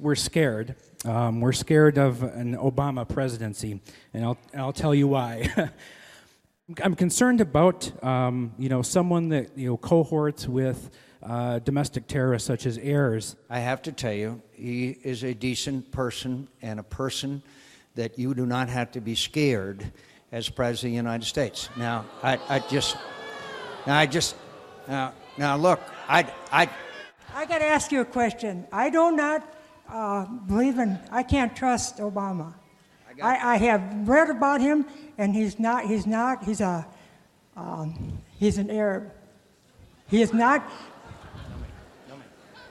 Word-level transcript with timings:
We're 0.00 0.14
scared. 0.14 0.76
Um, 1.04 1.42
we're 1.42 1.52
scared 1.52 1.98
of 1.98 2.22
an 2.22 2.56
Obama 2.56 3.06
presidency, 3.06 3.82
and 4.14 4.24
I'll, 4.24 4.38
and 4.54 4.62
I'll 4.62 4.72
tell 4.72 4.94
you 4.94 5.06
why. 5.06 5.50
I'm 6.82 6.96
concerned 6.96 7.40
about 7.40 7.92
um, 8.02 8.52
you 8.58 8.68
know 8.68 8.82
someone 8.82 9.28
that 9.28 9.56
you 9.56 9.68
know 9.68 9.76
cohorts 9.76 10.48
with 10.48 10.90
uh, 11.22 11.60
domestic 11.60 12.08
terrorists 12.08 12.44
such 12.44 12.66
as 12.66 12.76
Ayers. 12.78 13.36
I 13.48 13.60
have 13.60 13.82
to 13.82 13.92
tell 13.92 14.12
you, 14.12 14.42
he 14.50 14.98
is 15.04 15.22
a 15.22 15.32
decent 15.32 15.92
person 15.92 16.48
and 16.62 16.80
a 16.80 16.82
person 16.82 17.44
that 17.94 18.18
you 18.18 18.34
do 18.34 18.46
not 18.46 18.68
have 18.68 18.90
to 18.92 19.00
be 19.00 19.14
scared 19.14 19.92
as 20.32 20.48
President 20.48 20.90
of 20.90 20.92
the 20.92 20.96
United 20.96 21.26
States. 21.26 21.68
Now, 21.76 22.04
I, 22.24 22.40
I 22.48 22.58
just, 22.58 22.96
now 23.86 23.96
I 23.96 24.06
just, 24.06 24.34
now, 24.88 25.12
now 25.38 25.56
look, 25.56 25.80
I, 26.08 26.30
I, 26.50 26.68
I 27.32 27.46
got 27.46 27.58
to 27.58 27.64
ask 27.64 27.92
you 27.92 28.00
a 28.00 28.04
question. 28.04 28.66
I 28.72 28.90
do 28.90 29.12
not 29.12 29.54
uh, 29.88 30.24
believe 30.24 30.78
in, 30.78 30.98
I 31.12 31.22
can't 31.22 31.54
trust 31.54 31.98
Obama. 31.98 32.54
I, 33.22 33.54
I, 33.54 33.56
have 33.56 34.08
read 34.08 34.30
about 34.30 34.60
him, 34.60 34.86
and 35.18 35.34
he's 35.34 35.58
not, 35.58 35.86
he's 35.86 36.06
not, 36.06 36.44
he's 36.44 36.60
a, 36.60 36.86
um, 37.56 38.22
he's 38.38 38.58
an 38.58 38.70
Arab. 38.70 39.10
He 40.08 40.22
is 40.22 40.32
not, 40.32 40.68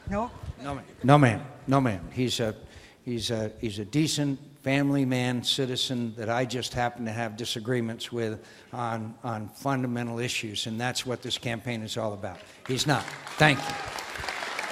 no? 0.09 0.31
no 0.63 0.75
man, 0.75 0.85
no 1.03 1.17
man, 1.17 1.45
no 1.67 1.81
man. 1.81 2.01
He's 2.13 2.39
a, 2.39 2.55
he's 3.03 3.31
a, 3.31 3.51
he's 3.59 3.79
a 3.79 3.85
decent 3.85 4.39
family 4.61 5.05
man, 5.05 5.43
citizen 5.43 6.13
that 6.17 6.29
I 6.29 6.45
just 6.45 6.73
happen 6.73 7.05
to 7.05 7.11
have 7.11 7.37
disagreements 7.37 8.11
with 8.11 8.43
on, 8.73 9.13
on 9.23 9.49
fundamental 9.49 10.19
issues, 10.19 10.65
and 10.65 10.81
that's 10.81 11.05
what 11.05 11.21
this 11.21 11.37
campaign 11.37 11.83
is 11.83 11.97
all 11.97 12.13
about. 12.13 12.39
He's 12.67 12.87
not. 12.87 13.03
Thank 13.37 13.59
you. 13.59 13.65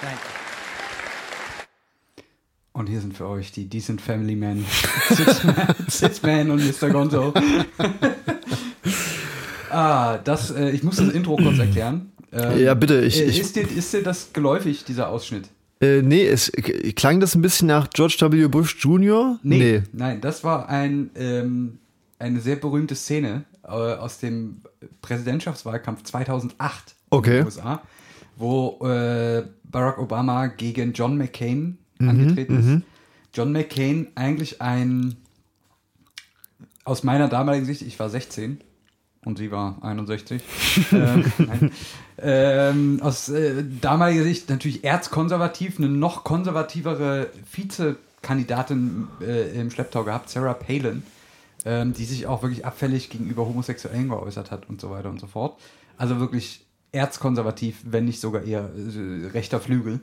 Thank 0.02 0.20
you. 0.20 0.43
Und 2.74 2.90
hier 2.90 3.02
sind 3.02 3.16
für 3.16 3.28
euch 3.28 3.52
die 3.52 3.70
Decent 3.70 4.02
Family 4.02 4.36
Men, 4.36 4.66
Sitzman 5.88 6.50
und 6.50 6.60
Mr. 6.66 6.90
Gonzo. 6.90 7.32
ah, 9.70 10.18
das, 10.18 10.50
äh, 10.50 10.72
ich 10.72 10.82
muss 10.82 10.96
das 10.96 11.10
Intro 11.10 11.36
kurz 11.36 11.60
erklären. 11.60 12.12
Ähm, 12.32 12.60
ja, 12.60 12.74
bitte. 12.74 13.02
Ich, 13.02 13.22
äh, 13.22 13.26
ich, 13.26 13.40
ist, 13.40 13.56
dir, 13.56 13.70
ist 13.70 13.94
dir 13.94 14.02
das 14.02 14.34
geläufig, 14.34 14.86
dieser 14.86 15.10
Ausschnitt? 15.10 15.50
Äh, 15.82 16.02
nee, 16.02 16.26
es 16.26 16.52
klang 16.96 17.20
das 17.20 17.36
ein 17.36 17.44
bisschen 17.44 17.68
nach 17.68 17.92
George 17.92 18.18
W. 18.20 18.48
Bush 18.48 18.76
Jr.? 18.80 19.38
Nee, 19.44 19.58
nee. 19.58 19.84
nein, 19.94 20.20
das 20.20 20.44
war 20.44 20.68
ein, 20.68 21.12
ähm, 21.16 21.78
eine 22.18 22.40
sehr 22.40 22.56
berühmte 22.56 22.96
Szene 22.96 23.44
äh, 23.64 23.68
aus 23.68 24.18
dem 24.18 24.62
Präsidentschaftswahlkampf 25.04 26.02
2008 26.06 26.96
okay. 27.12 27.30
in 27.30 27.36
den 27.36 27.46
USA, 27.46 27.84
wo 28.36 28.80
äh, 28.84 29.44
Barack 29.64 30.00
Obama 30.00 30.48
gegen 30.48 30.94
John 30.94 31.20
McCain 31.20 31.78
mhm, 32.04 32.10
angetreten 32.10 32.60
ist. 32.60 32.66
Mhm. 32.66 32.84
John 33.34 33.52
McCain 33.52 34.08
eigentlich 34.16 34.62
ein, 34.62 35.16
aus 36.84 37.04
meiner 37.04 37.28
damaligen 37.28 37.66
Sicht, 37.66 37.82
ich 37.82 38.00
war 38.00 38.10
16 38.10 38.60
und 39.26 39.38
sie 39.38 39.52
war 39.52 39.78
61, 39.82 40.42
ähm, 40.92 41.72
ähm, 42.18 43.00
aus 43.02 43.30
äh, 43.30 43.64
damaliger 43.82 44.24
Sicht 44.24 44.50
natürlich 44.50 44.84
erzkonservativ, 44.84 45.80
eine 45.80 45.90
noch 45.90 46.24
konservativere 46.24 47.30
Vizekandidatin 47.52 49.08
äh, 49.22 49.60
im 49.60 49.72
Schlepptau 49.72 50.04
gehabt, 50.04 50.30
Sarah 50.30 50.54
Palin, 50.54 51.04
ähm, 51.66 51.94
die 51.94 52.06
sich 52.06 52.28
auch 52.28 52.44
wirklich 52.44 52.66
abfällig 52.66 53.10
gegenüber 53.10 53.46
Homosexuellen 53.46 54.10
geäußert 54.10 54.52
hat 54.52 54.70
und 54.70 54.80
so 54.80 54.92
weiter 54.92 55.10
und 55.10 55.20
so 55.20 55.28
fort. 55.28 55.60
Also 55.98 56.20
wirklich 56.20 56.66
erzkonservativ, 56.92 57.82
wenn 57.86 58.06
nicht 58.06 58.22
sogar 58.22 58.44
eher 58.44 58.70
äh, 58.76 59.28
rechter 59.28 59.60
Flügel. 59.60 60.00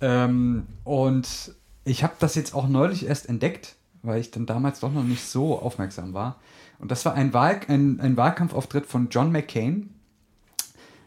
Ähm, 0.00 0.66
und 0.84 1.54
ich 1.84 2.02
habe 2.02 2.14
das 2.18 2.34
jetzt 2.34 2.54
auch 2.54 2.68
neulich 2.68 3.06
erst 3.06 3.28
entdeckt, 3.28 3.76
weil 4.02 4.20
ich 4.20 4.30
dann 4.30 4.46
damals 4.46 4.80
doch 4.80 4.92
noch 4.92 5.04
nicht 5.04 5.24
so 5.24 5.58
aufmerksam 5.58 6.14
war. 6.14 6.36
Und 6.78 6.90
das 6.90 7.04
war 7.04 7.14
ein, 7.14 7.32
Wahl, 7.32 7.60
ein, 7.68 8.00
ein 8.00 8.16
Wahlkampfauftritt 8.16 8.86
von 8.86 9.08
John 9.10 9.32
McCain. 9.32 9.90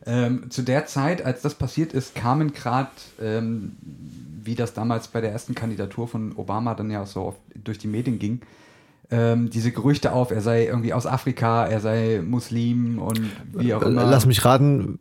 Ähm, 0.06 0.50
zu 0.50 0.62
der 0.62 0.86
Zeit, 0.86 1.24
als 1.24 1.42
das 1.42 1.56
passiert 1.56 1.94
ist, 1.94 2.16
kamen 2.16 2.54
gerade, 2.54 2.90
ähm, 3.22 3.76
wie 4.44 4.56
das 4.56 4.74
damals 4.74 5.10
bei 5.10 5.20
der 5.20 5.32
ersten 5.32 5.54
Kandidatur 5.54 6.08
von 6.08 6.34
Obama 6.38 6.76
dann 6.76 6.90
ja 6.90 7.06
so 7.06 7.36
durch 7.56 7.78
die 7.78 7.88
Medien 7.88 8.18
ging, 8.18 8.42
ähm, 9.12 9.50
diese 9.50 9.72
Gerüchte 9.72 10.14
auf, 10.14 10.32
er 10.32 10.42
sei 10.42 10.66
irgendwie 10.66 10.94
aus 10.94 11.06
Afrika, 11.06 11.66
er 11.66 11.82
sei 11.82 12.22
Muslim 12.26 13.00
und 13.00 13.22
wie 13.54 13.74
auch 13.74 13.82
immer. 13.82 14.06
Lass 14.06 14.26
mich 14.26 14.44
raten, 14.46 15.00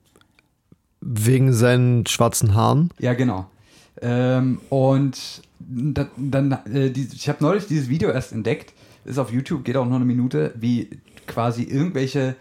wegen 1.00 1.52
seinen 1.52 2.06
schwarzen 2.06 2.54
Haaren? 2.54 2.90
Ja, 2.98 3.14
genau. 3.14 3.46
Ähm, 4.02 4.60
und 4.68 5.42
da, 5.58 6.06
dann, 6.16 6.52
äh, 6.72 6.90
die, 6.90 7.08
ich 7.12 7.28
habe 7.28 7.42
neulich 7.42 7.66
dieses 7.66 7.88
Video 7.88 8.10
erst 8.10 8.32
entdeckt, 8.32 8.72
ist 9.04 9.18
auf 9.18 9.32
YouTube, 9.32 9.64
geht 9.64 9.76
auch 9.76 9.86
noch 9.86 9.96
eine 9.96 10.04
Minute, 10.04 10.52
wie 10.56 10.88
quasi 11.26 11.62
irgendwelche, 11.62 12.36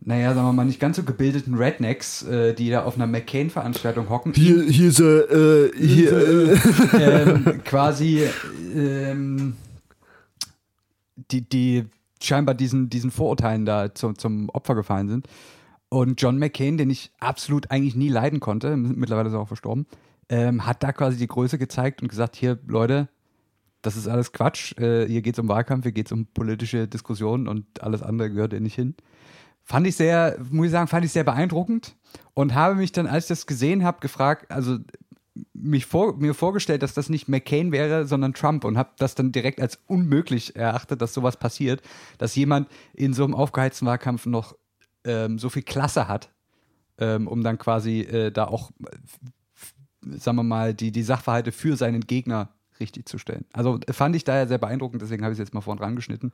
naja, 0.00 0.34
sagen 0.34 0.46
wir 0.46 0.52
mal, 0.52 0.64
nicht 0.64 0.80
ganz 0.80 0.96
so 0.96 1.02
gebildeten 1.02 1.54
Rednecks, 1.54 2.22
äh, 2.22 2.54
die 2.54 2.70
da 2.70 2.84
auf 2.84 2.96
einer 2.96 3.06
McCain-Veranstaltung 3.06 4.08
hocken. 4.08 4.32
Hier, 4.34 4.62
hier 4.62 4.88
ist 4.88 5.00
er, 5.00 5.30
äh, 5.30 5.70
hier, 5.76 6.12
äh, 6.12 6.58
ähm, 7.22 7.60
quasi, 7.64 8.24
ähm, 8.74 9.56
die, 11.30 11.48
die 11.48 11.84
scheinbar 12.20 12.54
diesen, 12.54 12.88
diesen 12.90 13.10
Vorurteilen 13.10 13.66
da 13.66 13.94
zum, 13.94 14.18
zum 14.18 14.48
Opfer 14.50 14.74
gefallen 14.74 15.08
sind. 15.08 15.28
Und 15.90 16.20
John 16.20 16.38
McCain, 16.38 16.76
den 16.76 16.90
ich 16.90 17.10
absolut 17.18 17.70
eigentlich 17.70 17.96
nie 17.96 18.08
leiden 18.08 18.40
konnte, 18.40 18.76
mittlerweile 18.76 19.28
ist 19.28 19.34
er 19.34 19.40
auch 19.40 19.48
verstorben, 19.48 19.86
ähm, 20.28 20.66
hat 20.66 20.82
da 20.82 20.92
quasi 20.92 21.16
die 21.16 21.28
Größe 21.28 21.58
gezeigt 21.58 22.02
und 22.02 22.08
gesagt, 22.08 22.36
hier 22.36 22.58
Leute, 22.66 23.08
das 23.82 23.96
ist 23.96 24.08
alles 24.08 24.32
Quatsch, 24.32 24.76
äh, 24.78 25.06
hier 25.06 25.22
geht 25.22 25.34
es 25.34 25.38
um 25.38 25.48
Wahlkampf, 25.48 25.84
hier 25.84 25.92
geht 25.92 26.06
es 26.06 26.12
um 26.12 26.26
politische 26.26 26.88
Diskussionen 26.88 27.48
und 27.48 27.82
alles 27.82 28.02
andere 28.02 28.30
gehört 28.30 28.52
hier 28.52 28.60
nicht 28.60 28.74
hin. 28.74 28.94
Fand 29.62 29.86
ich 29.86 29.96
sehr, 29.96 30.38
muss 30.50 30.66
ich 30.66 30.72
sagen, 30.72 30.88
fand 30.88 31.04
ich 31.04 31.12
sehr 31.12 31.24
beeindruckend 31.24 31.96
und 32.34 32.54
habe 32.54 32.74
mich 32.74 32.92
dann, 32.92 33.06
als 33.06 33.24
ich 33.24 33.28
das 33.28 33.46
gesehen 33.46 33.84
habe, 33.84 34.00
gefragt, 34.00 34.50
also 34.50 34.78
mich 35.52 35.86
vor, 35.86 36.16
mir 36.16 36.34
vorgestellt, 36.34 36.82
dass 36.82 36.94
das 36.94 37.08
nicht 37.08 37.28
McCain 37.28 37.70
wäre, 37.70 38.06
sondern 38.06 38.34
Trump 38.34 38.64
und 38.64 38.78
habe 38.78 38.90
das 38.98 39.14
dann 39.14 39.32
direkt 39.32 39.60
als 39.60 39.78
unmöglich 39.86 40.56
erachtet, 40.56 41.02
dass 41.02 41.14
sowas 41.14 41.36
passiert, 41.36 41.82
dass 42.16 42.34
jemand 42.34 42.68
in 42.94 43.12
so 43.12 43.24
einem 43.24 43.34
aufgeheizten 43.34 43.86
Wahlkampf 43.86 44.26
noch 44.26 44.56
ähm, 45.04 45.38
so 45.38 45.48
viel 45.48 45.62
Klasse 45.62 46.08
hat, 46.08 46.30
ähm, 46.98 47.28
um 47.28 47.42
dann 47.42 47.58
quasi 47.58 48.00
äh, 48.00 48.32
da 48.32 48.44
auch 48.44 48.70
sagen 50.16 50.36
wir 50.36 50.42
mal, 50.42 50.74
die, 50.74 50.92
die 50.92 51.02
Sachverhalte 51.02 51.52
für 51.52 51.76
seinen 51.76 52.02
Gegner 52.02 52.48
richtig 52.80 53.06
zu 53.06 53.18
stellen. 53.18 53.44
Also 53.52 53.78
fand 53.90 54.14
ich 54.16 54.24
daher 54.24 54.46
sehr 54.46 54.58
beeindruckend, 54.58 55.02
deswegen 55.02 55.24
habe 55.24 55.32
ich 55.32 55.38
es 55.38 55.44
jetzt 55.44 55.54
mal 55.54 55.60
vorn 55.60 55.78
rangeschnitten. 55.78 56.32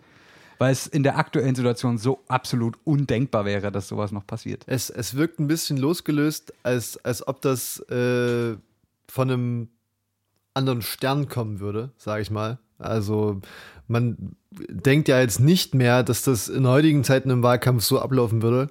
Weil 0.58 0.70
es 0.72 0.86
in 0.86 1.02
der 1.02 1.18
aktuellen 1.18 1.56
Situation 1.56 1.98
so 1.98 2.22
absolut 2.28 2.78
undenkbar 2.84 3.44
wäre, 3.44 3.72
dass 3.72 3.88
sowas 3.88 4.12
noch 4.12 4.24
passiert. 4.24 4.62
Es, 4.66 4.88
es 4.88 5.16
wirkt 5.16 5.40
ein 5.40 5.48
bisschen 5.48 5.76
losgelöst, 5.78 6.52
als, 6.62 6.96
als 7.04 7.26
ob 7.26 7.42
das 7.42 7.80
äh, 7.88 8.56
von 9.08 9.30
einem 9.30 9.68
anderen 10.54 10.82
Stern 10.82 11.28
kommen 11.28 11.58
würde, 11.58 11.90
sage 11.96 12.22
ich 12.22 12.30
mal. 12.30 12.58
Also 12.78 13.40
man 13.88 14.36
denkt 14.50 15.08
ja 15.08 15.20
jetzt 15.20 15.40
nicht 15.40 15.74
mehr, 15.74 16.02
dass 16.02 16.22
das 16.22 16.48
in 16.48 16.66
heutigen 16.66 17.02
Zeiten 17.02 17.30
im 17.30 17.42
Wahlkampf 17.42 17.82
so 17.82 18.00
ablaufen 18.00 18.42
würde. 18.42 18.70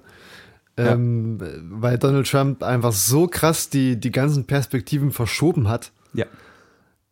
Ähm, 0.76 1.38
ja. 1.40 1.46
Weil 1.70 1.98
Donald 1.98 2.28
Trump 2.28 2.62
einfach 2.62 2.92
so 2.92 3.28
krass 3.28 3.68
die, 3.68 3.98
die 3.98 4.10
ganzen 4.10 4.44
Perspektiven 4.44 5.12
verschoben 5.12 5.68
hat. 5.68 5.92
Ja. 6.14 6.26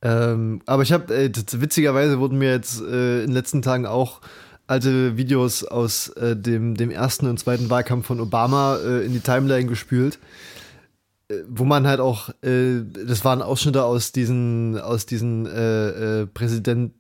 Ähm, 0.02 0.62
aber 0.66 0.82
ich 0.82 0.92
habe, 0.92 1.14
äh, 1.14 1.30
witzigerweise 1.52 2.18
wurden 2.18 2.38
mir 2.38 2.50
jetzt 2.50 2.80
äh, 2.80 3.20
in 3.20 3.28
den 3.28 3.34
letzten 3.34 3.62
Tagen 3.62 3.86
auch 3.86 4.20
alte 4.66 5.16
Videos 5.16 5.64
aus 5.64 6.08
äh, 6.10 6.36
dem, 6.36 6.76
dem 6.76 6.90
ersten 6.90 7.26
und 7.26 7.38
zweiten 7.38 7.70
Wahlkampf 7.70 8.06
von 8.06 8.20
Obama 8.20 8.78
äh, 8.78 9.04
in 9.04 9.12
die 9.12 9.20
Timeline 9.20 9.68
gespült, 9.68 10.18
äh, 11.28 11.36
wo 11.48 11.64
man 11.64 11.86
halt 11.86 12.00
auch, 12.00 12.30
äh, 12.42 12.80
das 13.06 13.24
waren 13.24 13.42
Ausschnitte 13.42 13.84
aus 13.84 14.12
diesen, 14.12 14.80
aus 14.80 15.06
diesen 15.06 15.44
Präsident, 16.34 16.94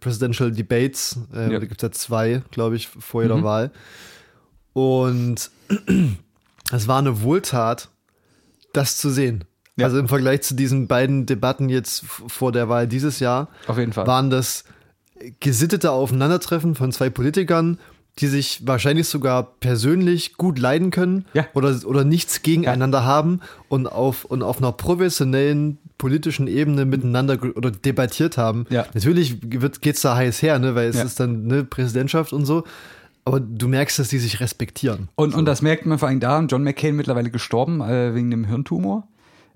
Presidential 0.00 0.50
Debates, 0.50 1.20
ja. 1.32 1.48
da 1.48 1.58
gibt 1.60 1.80
es 1.80 1.82
ja 1.82 1.92
zwei, 1.92 2.42
glaube 2.50 2.74
ich, 2.74 2.88
vor 2.88 3.22
jeder 3.22 3.36
mhm. 3.36 3.44
Wahl. 3.44 3.70
Und 4.78 5.50
es 6.72 6.86
war 6.86 6.98
eine 6.98 7.22
Wohltat, 7.22 7.88
das 8.72 8.96
zu 8.96 9.10
sehen. 9.10 9.44
Ja. 9.76 9.86
Also 9.86 9.98
im 9.98 10.08
Vergleich 10.08 10.42
zu 10.42 10.54
diesen 10.54 10.86
beiden 10.86 11.26
Debatten 11.26 11.68
jetzt 11.68 12.04
vor 12.06 12.52
der 12.52 12.68
Wahl 12.68 12.86
dieses 12.86 13.18
Jahr, 13.20 13.48
waren 13.66 14.30
das 14.30 14.64
gesittete 15.40 15.90
Aufeinandertreffen 15.90 16.74
von 16.76 16.92
zwei 16.92 17.10
Politikern, 17.10 17.78
die 18.18 18.26
sich 18.28 18.66
wahrscheinlich 18.66 19.06
sogar 19.08 19.44
persönlich 19.60 20.34
gut 20.36 20.58
leiden 20.58 20.90
können 20.90 21.24
Ja. 21.34 21.46
oder, 21.54 21.76
oder 21.84 22.04
nichts 22.04 22.42
gegeneinander 22.42 23.04
haben 23.04 23.40
und 23.68 23.86
auf, 23.86 24.24
und 24.24 24.42
auf 24.42 24.58
einer 24.58 24.72
professionellen 24.72 25.78
politischen 25.98 26.46
Ebene 26.48 26.84
miteinander 26.84 27.38
oder 27.56 27.70
debattiert 27.72 28.36
haben. 28.36 28.66
Ja. 28.70 28.86
Natürlich 28.94 29.38
wird, 29.42 29.82
geht's 29.82 30.02
da 30.02 30.16
heiß 30.16 30.42
her, 30.42 30.58
ne, 30.60 30.74
weil 30.76 30.88
es 30.88 30.96
Ja. 30.96 31.02
ist 31.04 31.18
dann 31.20 31.44
eine 31.44 31.64
Präsidentschaft 31.64 32.32
und 32.32 32.44
so. 32.46 32.64
Aber 33.28 33.40
du 33.40 33.68
merkst, 33.68 33.98
dass 33.98 34.08
die 34.08 34.18
sich 34.18 34.40
respektieren. 34.40 35.08
Und, 35.14 35.34
und 35.34 35.44
das 35.44 35.60
merkt 35.60 35.84
man 35.84 35.98
vor 35.98 36.08
allem 36.08 36.18
da, 36.20 36.40
John 36.40 36.64
McCain 36.64 36.96
mittlerweile 36.96 37.30
gestorben 37.30 37.80
äh, 37.82 38.14
wegen 38.14 38.30
dem 38.30 38.44
Hirntumor. 38.44 39.06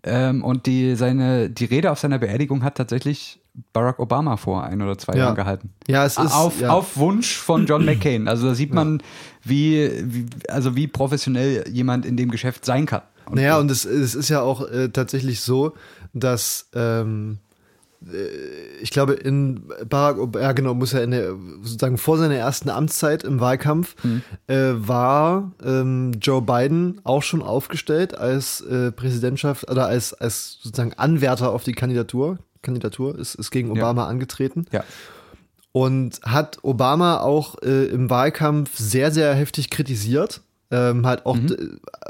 Ähm, 0.04 0.44
und 0.44 0.66
die, 0.66 0.94
seine, 0.94 1.48
die 1.48 1.64
Rede 1.64 1.90
auf 1.90 1.98
seiner 1.98 2.18
Beerdigung 2.18 2.64
hat 2.64 2.74
tatsächlich 2.76 3.40
Barack 3.72 3.98
Obama 3.98 4.36
vor 4.36 4.64
ein 4.64 4.82
oder 4.82 4.98
zwei 4.98 5.14
Ja. 5.14 5.24
Jahren 5.24 5.36
gehalten. 5.36 5.70
Ja, 5.86 6.04
es 6.04 6.18
ist. 6.18 6.34
auf, 6.34 6.60
ja. 6.60 6.70
auf 6.70 6.96
Wunsch 6.96 7.36
von 7.38 7.66
John 7.66 7.84
McCain. 7.86 8.28
Also 8.28 8.46
da 8.48 8.54
sieht 8.54 8.74
man, 8.74 9.02
wie, 9.42 9.90
wie, 10.04 10.26
also 10.48 10.76
wie 10.76 10.86
professionell 10.86 11.64
jemand 11.70 12.04
in 12.04 12.16
dem 12.16 12.30
Geschäft 12.30 12.64
sein 12.66 12.84
kann. 12.86 13.02
Und 13.26 13.36
Naja, 13.36 13.58
und 13.58 13.70
es, 13.70 13.84
es 13.84 14.14
ist 14.14 14.28
ja 14.28 14.42
auch 14.42 14.68
äh, 14.68 14.88
tatsächlich 14.88 15.40
so, 15.40 15.72
dass 16.12 16.68
ähm, 16.74 17.38
äh, 17.38 17.51
ich 18.80 18.90
glaube, 18.90 19.12
in 19.14 19.62
Barack 19.88 20.18
Obama, 20.18 20.44
ja 20.46 20.52
genau, 20.52 20.74
muss 20.74 20.92
er 20.92 21.04
in 21.04 21.12
der, 21.12 21.34
sozusagen 21.62 21.98
vor 21.98 22.18
seiner 22.18 22.34
ersten 22.34 22.68
Amtszeit 22.70 23.22
im 23.24 23.40
Wahlkampf, 23.40 23.94
äh, 24.48 24.54
war 24.74 25.52
ähm, 25.64 26.12
Joe 26.20 26.42
Biden 26.42 27.00
auch 27.04 27.22
schon 27.22 27.42
aufgestellt 27.42 28.16
als 28.18 28.60
äh, 28.62 28.90
Präsidentschaft 28.92 29.70
oder 29.70 29.86
als, 29.86 30.14
als 30.14 30.58
sozusagen 30.62 30.94
Anwärter 30.94 31.50
auf 31.52 31.64
die 31.64 31.72
Kandidatur. 31.72 32.38
Kandidatur 32.62 33.18
ist, 33.18 33.34
ist 33.34 33.50
gegen 33.50 33.74
Ja. 33.74 33.82
Obama 33.82 34.06
angetreten 34.06 34.66
ja. 34.72 34.84
und 35.72 36.20
hat 36.22 36.58
Obama 36.62 37.18
auch 37.20 37.60
äh, 37.62 37.86
im 37.86 38.10
Wahlkampf 38.10 38.76
sehr, 38.78 39.10
sehr 39.10 39.34
heftig 39.34 39.70
kritisiert. 39.70 40.42
Ähm, 40.70 41.04
halt 41.06 41.26
auch 41.26 41.36
d- 41.36 41.56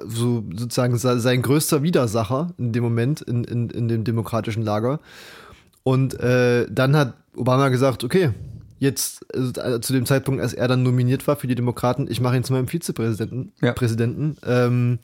so 0.06 0.44
sozusagen 0.54 0.96
se- 0.96 1.18
sein 1.18 1.42
größter 1.42 1.82
Widersacher 1.82 2.50
in 2.58 2.72
dem 2.72 2.84
Moment 2.84 3.20
in, 3.20 3.42
in, 3.42 3.70
in 3.70 3.88
dem 3.88 4.04
demokratischen 4.04 4.62
Lager. 4.62 5.00
Und 5.84 6.18
äh, 6.20 6.66
dann 6.70 6.96
hat 6.96 7.14
Obama 7.36 7.68
gesagt, 7.68 8.04
okay, 8.04 8.30
jetzt 8.78 9.24
äh, 9.34 9.80
zu 9.80 9.92
dem 9.92 10.06
Zeitpunkt, 10.06 10.40
als 10.42 10.54
er 10.54 10.68
dann 10.68 10.82
nominiert 10.82 11.26
war 11.26 11.36
für 11.36 11.46
die 11.46 11.54
Demokraten, 11.54 12.06
ich 12.10 12.20
mache 12.20 12.36
ihn 12.36 12.44
zu 12.44 12.52
meinem 12.52 12.68
Vizepräsidenten. 12.68 13.52
Ja. 13.60 13.72
Präsidenten. 13.72 14.36
Ähm, 14.46 14.98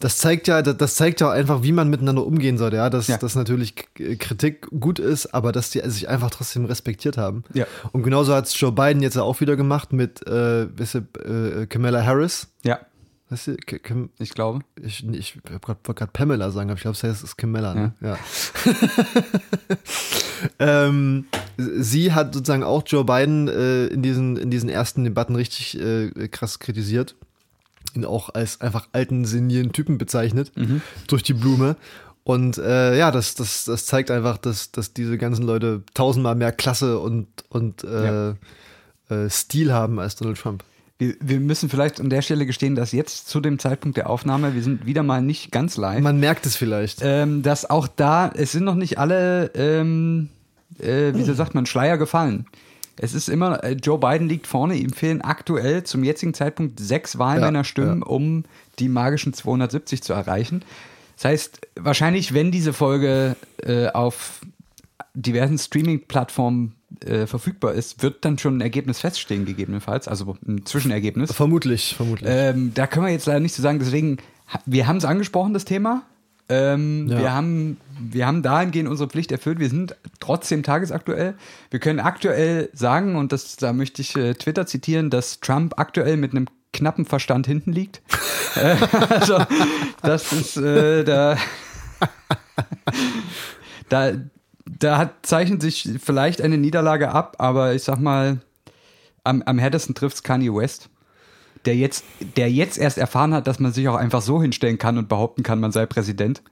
das 0.00 0.18
zeigt 0.18 0.46
ja, 0.46 0.62
das, 0.62 0.94
zeigt 0.94 1.20
ja 1.20 1.30
einfach, 1.30 1.64
wie 1.64 1.72
man 1.72 1.90
miteinander 1.90 2.24
umgehen 2.24 2.56
sollte, 2.56 2.76
ja, 2.76 2.88
dass, 2.88 3.08
Ja. 3.08 3.16
dass 3.16 3.34
natürlich 3.34 3.74
K- 3.74 4.14
Kritik 4.14 4.68
gut 4.78 5.00
ist, 5.00 5.34
aber 5.34 5.50
dass 5.50 5.70
die 5.70 5.80
sich 5.86 6.08
einfach 6.08 6.30
trotzdem 6.30 6.66
respektiert 6.66 7.18
haben. 7.18 7.42
Ja. 7.52 7.66
Und 7.90 8.04
genauso 8.04 8.32
hat 8.32 8.46
es 8.46 8.58
Joe 8.60 8.70
Biden 8.70 9.02
jetzt 9.02 9.18
auch 9.18 9.40
wieder 9.40 9.56
gemacht 9.56 9.92
mit 9.92 10.24
äh, 10.26 10.62
äh, 10.62 11.66
Kamala 11.68 12.04
Harris. 12.04 12.46
Ja, 12.62 12.78
Weißt 13.30 13.46
du, 13.48 13.56
K- 13.56 13.78
Kam- 13.78 14.08
ich 14.18 14.30
glaube. 14.30 14.60
ich, 14.82 15.06
ich 15.06 15.36
wollte 15.44 15.94
gerade 15.94 16.12
Pamela 16.12 16.50
sagen, 16.50 16.70
aber 16.70 16.76
ich 16.78 16.82
glaube, 16.82 16.96
es 16.96 17.02
heißt 17.02 17.18
es 17.18 17.24
ist 17.30 17.36
Kamala. 17.36 17.74
Ne? 17.74 17.92
Ja. 18.00 18.16
ähm, 20.58 21.26
sie 21.56 22.12
hat 22.12 22.34
sozusagen 22.34 22.62
auch 22.62 22.82
Joe 22.86 23.04
Biden 23.04 23.48
äh, 23.48 23.86
in, 23.86 24.02
diesen, 24.02 24.36
in 24.36 24.50
diesen 24.50 24.68
ersten 24.68 25.04
Debatten 25.04 25.34
richtig 25.36 25.78
äh, 25.78 26.28
krass 26.28 26.58
kritisiert. 26.58 27.14
Ihn 27.94 28.04
auch 28.04 28.30
als 28.34 28.60
einfach 28.60 28.88
alten, 28.92 29.24
senilen 29.24 29.72
Typen 29.72 29.96
bezeichnet, 29.98 30.52
durch 31.06 31.22
die 31.22 31.32
Blume. 31.32 31.76
Und 32.22 32.58
äh, 32.58 32.98
ja, 32.98 33.10
das, 33.10 33.34
das, 33.34 33.64
das 33.64 33.86
zeigt 33.86 34.10
einfach, 34.10 34.36
dass, 34.36 34.70
dass 34.72 34.92
diese 34.92 35.16
ganzen 35.16 35.44
Leute 35.44 35.82
tausendmal 35.94 36.34
mehr 36.34 36.52
Klasse 36.52 36.98
und, 36.98 37.28
und 37.48 37.84
äh, 37.84 38.28
Ja. 38.28 38.34
äh, 39.08 39.30
Stil 39.30 39.72
haben 39.72 39.98
als 39.98 40.16
Donald 40.16 40.38
Trump. 40.38 40.64
Wir, 40.98 41.14
wir 41.20 41.38
müssen 41.38 41.68
vielleicht 41.68 42.00
an 42.00 42.10
der 42.10 42.22
Stelle 42.22 42.44
gestehen, 42.44 42.74
dass 42.74 42.92
jetzt 42.92 43.28
zu 43.28 43.40
dem 43.40 43.58
Zeitpunkt 43.58 43.96
der 43.96 44.10
Aufnahme, 44.10 44.54
wir 44.54 44.62
sind 44.62 44.84
wieder 44.84 45.04
mal 45.04 45.22
nicht 45.22 45.52
ganz 45.52 45.76
live, 45.76 46.02
Man 46.02 46.18
merkt 46.18 46.44
es 46.44 46.56
vielleicht. 46.56 47.00
ähm, 47.02 47.42
dass 47.42 47.68
auch 47.70 47.86
da, 47.86 48.30
es 48.34 48.52
sind 48.52 48.64
noch 48.64 48.74
nicht 48.74 48.98
alle, 48.98 49.52
ähm, 49.54 50.28
äh, 50.80 51.14
wie 51.14 51.22
sagt 51.22 51.54
man, 51.54 51.66
Schleier 51.66 51.98
gefallen. 51.98 52.46
Es 53.00 53.14
ist 53.14 53.28
immer, 53.28 53.62
äh, 53.62 53.72
Joe 53.74 53.98
Biden 53.98 54.28
liegt 54.28 54.46
vorne, 54.46 54.74
ihm 54.74 54.92
fehlen 54.92 55.22
aktuell 55.22 55.84
zum 55.84 56.02
jetzigen 56.02 56.34
Zeitpunkt 56.34 56.80
sechs 56.80 57.18
Wahlmännerstimmen, 57.18 58.00
ja. 58.00 58.06
um 58.06 58.44
die 58.80 58.88
magischen 58.88 59.32
270 59.32 60.02
zu 60.02 60.12
erreichen. 60.12 60.64
Das 61.16 61.26
heißt, 61.26 61.60
wahrscheinlich, 61.76 62.34
wenn 62.34 62.50
diese 62.50 62.72
Folge 62.72 63.36
äh, 63.62 63.88
auf 63.88 64.40
diversen 65.14 65.58
Streaming-Plattformen 65.58 66.74
äh, 67.04 67.26
verfügbar 67.26 67.74
ist, 67.74 68.02
wird 68.02 68.24
dann 68.24 68.38
schon 68.38 68.58
ein 68.58 68.60
Ergebnis 68.60 69.00
feststehen, 69.00 69.44
gegebenenfalls, 69.44 70.08
also 70.08 70.36
ein 70.46 70.64
Zwischenergebnis. 70.64 71.32
Vermutlich, 71.32 71.94
vermutlich. 71.96 72.28
Ähm, 72.32 72.72
da 72.74 72.86
können 72.86 73.06
wir 73.06 73.12
jetzt 73.12 73.26
leider 73.26 73.40
nicht 73.40 73.54
so 73.54 73.62
sagen, 73.62 73.78
deswegen, 73.78 74.18
wir 74.66 74.86
haben 74.86 74.96
es 74.96 75.04
angesprochen, 75.04 75.52
das 75.54 75.64
Thema. 75.64 76.02
Ähm, 76.48 77.08
Ja. 77.08 77.18
wir, 77.18 77.32
haben, 77.34 77.76
wir 78.00 78.26
haben 78.26 78.42
dahingehend 78.42 78.88
unsere 78.88 79.08
Pflicht 79.10 79.30
erfüllt. 79.32 79.58
Wir 79.58 79.68
sind 79.68 79.94
trotzdem 80.18 80.62
tagesaktuell. 80.62 81.34
Wir 81.70 81.78
können 81.78 82.00
aktuell 82.00 82.70
sagen, 82.72 83.16
und 83.16 83.32
das, 83.32 83.56
da 83.56 83.74
möchte 83.74 84.00
ich 84.00 84.16
äh, 84.16 84.32
Twitter 84.32 84.66
zitieren, 84.66 85.10
dass 85.10 85.40
Trump 85.40 85.74
aktuell 85.78 86.16
mit 86.16 86.30
einem 86.30 86.46
knappen 86.72 87.04
Verstand 87.04 87.46
hinten 87.46 87.72
liegt. 87.72 88.00
Äh, 88.56 88.76
also, 89.10 89.38
das 90.02 90.32
ist 90.32 90.56
äh, 90.56 91.04
da. 91.04 91.36
da, 93.88 94.12
da 94.78 94.98
hat, 94.98 95.26
zeichnet 95.26 95.62
sich 95.62 95.88
vielleicht 96.02 96.42
eine 96.42 96.58
Niederlage 96.58 97.10
ab, 97.10 97.36
aber 97.38 97.74
ich 97.74 97.82
sag 97.82 97.98
mal, 97.98 98.38
am, 99.24 99.42
am 99.42 99.58
härtesten 99.58 99.94
trifft 99.94 100.16
es 100.16 100.22
Kanye 100.22 100.54
West, 100.54 100.88
der 101.64 101.76
jetzt, 101.76 102.04
der 102.36 102.50
jetzt 102.50 102.78
erst 102.78 102.98
erfahren 102.98 103.34
hat, 103.34 103.46
dass 103.46 103.58
man 103.58 103.72
sich 103.72 103.88
auch 103.88 103.96
einfach 103.96 104.22
so 104.22 104.40
hinstellen 104.40 104.78
kann 104.78 104.98
und 104.98 105.08
behaupten 105.08 105.42
kann, 105.42 105.60
man 105.60 105.72
sei 105.72 105.86
Präsident. 105.86 106.42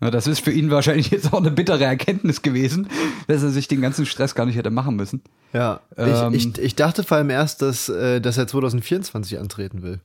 Ja, 0.00 0.10
das 0.10 0.26
ist 0.26 0.40
für 0.40 0.50
ihn 0.50 0.70
wahrscheinlich 0.70 1.10
jetzt 1.10 1.32
auch 1.32 1.38
eine 1.38 1.50
bittere 1.50 1.84
Erkenntnis 1.84 2.42
gewesen, 2.42 2.88
dass 3.26 3.42
er 3.42 3.50
sich 3.50 3.68
den 3.68 3.80
ganzen 3.80 4.06
Stress 4.06 4.34
gar 4.34 4.44
nicht 4.44 4.56
hätte 4.56 4.70
machen 4.70 4.96
müssen. 4.96 5.22
Ja, 5.52 5.80
Ähm, 5.96 6.34
ich, 6.34 6.46
ich, 6.46 6.58
ich 6.58 6.74
dachte 6.74 7.04
vor 7.04 7.16
allem 7.16 7.30
erst, 7.30 7.62
dass, 7.62 7.88
äh, 7.88 8.20
dass 8.20 8.36
er 8.36 8.46
2024 8.46 9.38
antreten 9.38 9.82
will. 9.82 10.00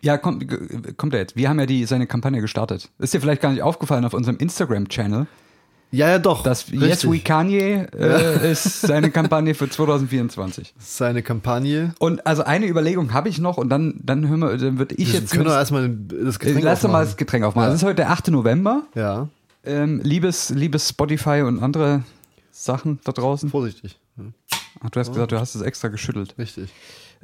Ja, 0.00 0.16
kommt, 0.16 0.46
kommt 0.96 1.12
er 1.12 1.20
jetzt. 1.20 1.36
Wir 1.36 1.50
haben 1.50 1.60
ja 1.60 1.66
die, 1.66 1.84
seine 1.84 2.06
Kampagne 2.06 2.40
gestartet. 2.40 2.88
Ist 2.98 3.12
dir 3.12 3.20
vielleicht 3.20 3.42
gar 3.42 3.52
nicht 3.52 3.62
aufgefallen 3.62 4.04
auf 4.06 4.14
unserem 4.14 4.38
Instagram-Channel, 4.38 5.26
Ja, 5.92 6.08
ja, 6.08 6.18
doch. 6.20 6.46
richtig. 6.46 6.80
Yes 6.80 7.04
We 7.10 7.18
Kanye 7.18 7.86
äh, 7.98 8.50
ist 8.52 8.82
seine 8.82 9.10
Kampagne 9.10 9.54
für 9.54 9.68
2024. 9.68 10.72
Seine 10.78 11.22
Kampagne. 11.22 11.94
Und 11.98 12.24
also 12.26 12.44
eine 12.44 12.66
Überlegung 12.68 13.12
habe 13.12 13.28
ich 13.28 13.38
noch 13.38 13.56
und 13.56 13.68
dann, 13.70 13.94
dann 14.02 14.28
hören 14.28 14.40
wir, 14.40 14.56
dann 14.56 14.78
würde 14.78 14.94
ich 14.94 15.12
Wir 15.12 15.20
jetzt. 15.20 15.32
können 15.32 15.44
doch 15.46 15.52
erstmal 15.54 15.88
das 15.90 16.36
Äh, 16.36 16.38
Getränk 16.38 16.62
Lass 16.64 16.80
doch 16.82 16.88
mal 16.88 16.94
aufmachen. 16.98 17.06
das 17.08 17.16
Getränk 17.16 17.44
aufmachen. 17.44 17.68
Ja. 17.70 17.74
Es 17.74 17.80
ist 17.82 17.86
heute 17.86 17.96
der 17.96 18.10
8. 18.10 18.28
November. 18.28 18.84
Ja, 18.94 19.28
Ähm, 19.64 20.00
liebes, 20.04 20.50
liebes 20.50 20.88
Spotify 20.88 21.42
und 21.42 21.60
andere 21.62 22.02
Sachen 22.52 23.00
da 23.04 23.12
draußen. 23.12 23.50
vorsichtig. 23.50 23.98
Ach, 24.82 24.90
du 24.90 25.00
hast 25.00 25.12
gesagt, 25.12 25.32
du 25.32 25.40
hast 25.40 25.54
es 25.54 25.62
extra 25.62 25.88
geschüttelt. 25.88 26.34
richtig. 26.38 26.70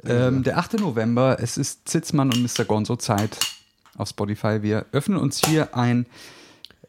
Ähm, 0.05 0.43
der 0.43 0.57
8. 0.59 0.79
November, 0.79 1.37
es 1.39 1.57
ist 1.57 1.87
Zitzmann 1.89 2.31
und 2.31 2.41
Mr. 2.43 2.65
Gonzo 2.65 2.97
Zeit 2.97 3.37
auf 3.97 4.09
Spotify. 4.09 4.61
Wir 4.61 4.85
öffnen 4.91 5.17
uns 5.17 5.41
hier 5.43 5.75
ein, 5.75 6.05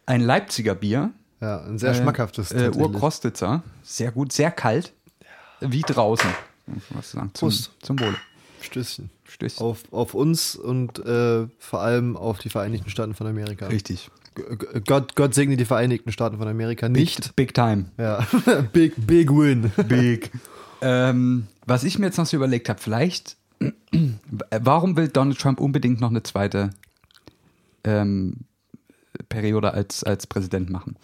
ein 0.05 0.21
Leipziger 0.21 0.75
Bier. 0.75 1.11
Ja, 1.41 1.61
ein 1.63 1.79
sehr 1.79 1.95
schmackhaftes. 1.95 2.51
Äh. 2.53 2.71
Urkrostitzer. 2.75 3.63
Sehr 3.83 4.11
gut, 4.11 4.33
sehr 4.33 4.51
kalt. 4.51 4.93
Wie 5.61 5.83
draußen. 5.83 6.31
was 6.91 7.13
sagen. 7.13 7.31
Zum, 7.35 7.49
Prost. 7.49 7.73
zum 7.83 7.99
Wohle. 8.01 8.17
Stößchen. 8.61 9.11
Stößchen. 9.25 9.65
Auf, 9.65 9.85
auf 9.93 10.15
uns 10.15 10.57
und 10.57 10.99
äh, 11.05 11.47
vor 11.59 11.81
allem 11.81 12.17
auf 12.17 12.39
die 12.39 12.49
Vereinigten 12.51 12.91
Staaten 12.91 13.15
von 13.15 13.27
Amerika. 13.27 13.67
Richtig. 13.69 14.11
G- 14.35 14.81
Gott, 14.87 15.15
Gott 15.17 15.35
segne 15.35 15.57
die 15.57 15.65
Vereinigten 15.65 16.11
Staaten 16.13 16.39
von 16.39 16.49
Amerika 16.49 16.89
nicht. 16.89 17.35
Big 17.37 17.55
time. 17.55 17.87
Ja, 17.99 18.27
big, 18.73 18.95
big 19.07 19.31
win. 19.31 19.71
Big. 19.89 20.31
ähm, 20.81 21.47
was 21.67 21.85
ich 21.85 21.99
mir 21.99 22.07
jetzt 22.07 22.19
noch 22.19 22.27
so 22.27 22.37
überlegt 22.37 22.69
habe, 22.69 22.81
vielleicht, 22.81 23.37
warum 24.61 24.97
will 24.97 25.09
Donald 25.09 25.39
Trump 25.39 25.61
unbedingt 25.61 26.01
noch 26.01 26.11
eine 26.11 26.23
zweite 26.23 26.71
ähm, 27.85 28.39
Periode 29.29 29.73
als, 29.73 30.03
als 30.05 30.27
Präsident 30.27 30.71
machen? 30.71 30.97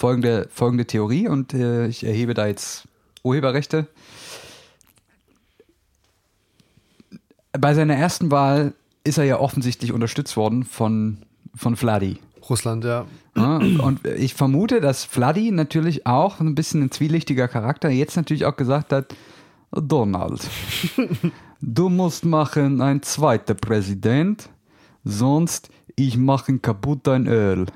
Folgende, 0.00 0.48
folgende 0.50 0.86
Theorie 0.86 1.28
und 1.28 1.52
äh, 1.52 1.86
ich 1.86 2.04
erhebe 2.04 2.32
da 2.32 2.46
jetzt 2.46 2.88
Urheberrechte. 3.22 3.86
Bei 7.52 7.74
seiner 7.74 7.96
ersten 7.96 8.30
Wahl 8.30 8.72
ist 9.04 9.18
er 9.18 9.24
ja 9.24 9.38
offensichtlich 9.38 9.92
unterstützt 9.92 10.38
worden 10.38 10.64
von, 10.64 11.18
von 11.54 11.76
Vladi. 11.76 12.16
Russland, 12.48 12.82
ja. 12.84 13.04
Ja, 13.36 13.56
und 13.58 14.06
ich 14.06 14.32
vermute, 14.32 14.80
dass 14.80 15.04
Vladi 15.04 15.50
natürlich 15.50 16.06
auch 16.06 16.40
ein 16.40 16.54
bisschen 16.54 16.84
ein 16.84 16.90
zwielichtiger 16.90 17.46
Charakter 17.46 17.90
jetzt 17.90 18.16
natürlich 18.16 18.46
auch 18.46 18.56
gesagt 18.56 18.94
hat, 18.94 19.14
Donald, 19.70 20.48
du 21.60 21.90
musst 21.90 22.24
machen 22.24 22.80
ein 22.80 23.02
zweiter 23.02 23.52
Präsident, 23.52 24.48
sonst 25.04 25.68
ich 25.94 26.16
mache 26.16 26.58
kaputt 26.58 27.00
dein 27.02 27.26
Öl. 27.26 27.66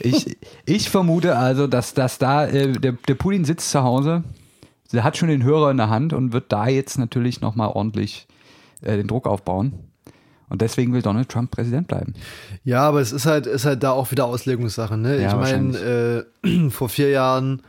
Ich, 0.00 0.36
ich 0.66 0.90
vermute 0.90 1.36
also, 1.36 1.66
dass, 1.66 1.94
dass 1.94 2.18
da 2.18 2.46
äh, 2.46 2.72
der, 2.72 2.92
der 2.92 3.14
Putin 3.14 3.44
sitzt 3.44 3.70
zu 3.70 3.82
Hause, 3.82 4.24
der 4.92 5.04
hat 5.04 5.16
schon 5.16 5.28
den 5.28 5.44
Hörer 5.44 5.70
in 5.70 5.76
der 5.76 5.90
Hand 5.90 6.12
und 6.12 6.32
wird 6.32 6.50
da 6.50 6.68
jetzt 6.68 6.98
natürlich 6.98 7.40
nochmal 7.40 7.68
ordentlich 7.68 8.26
äh, 8.82 8.96
den 8.96 9.06
Druck 9.06 9.26
aufbauen. 9.26 9.72
Und 10.48 10.62
deswegen 10.62 10.92
will 10.92 11.00
Donald 11.00 11.28
Trump 11.28 11.52
Präsident 11.52 11.86
bleiben. 11.86 12.14
Ja, 12.64 12.82
aber 12.82 13.00
es 13.00 13.12
ist 13.12 13.24
halt, 13.24 13.46
ist 13.46 13.64
halt 13.64 13.84
da 13.84 13.92
auch 13.92 14.10
wieder 14.10 14.24
Auslegungssache. 14.24 14.96
Ne? 14.96 15.22
Ja, 15.22 15.28
ich 15.28 15.52
meine, 15.52 16.26
äh, 16.44 16.70
vor 16.70 16.88
vier 16.88 17.10
Jahren 17.10 17.62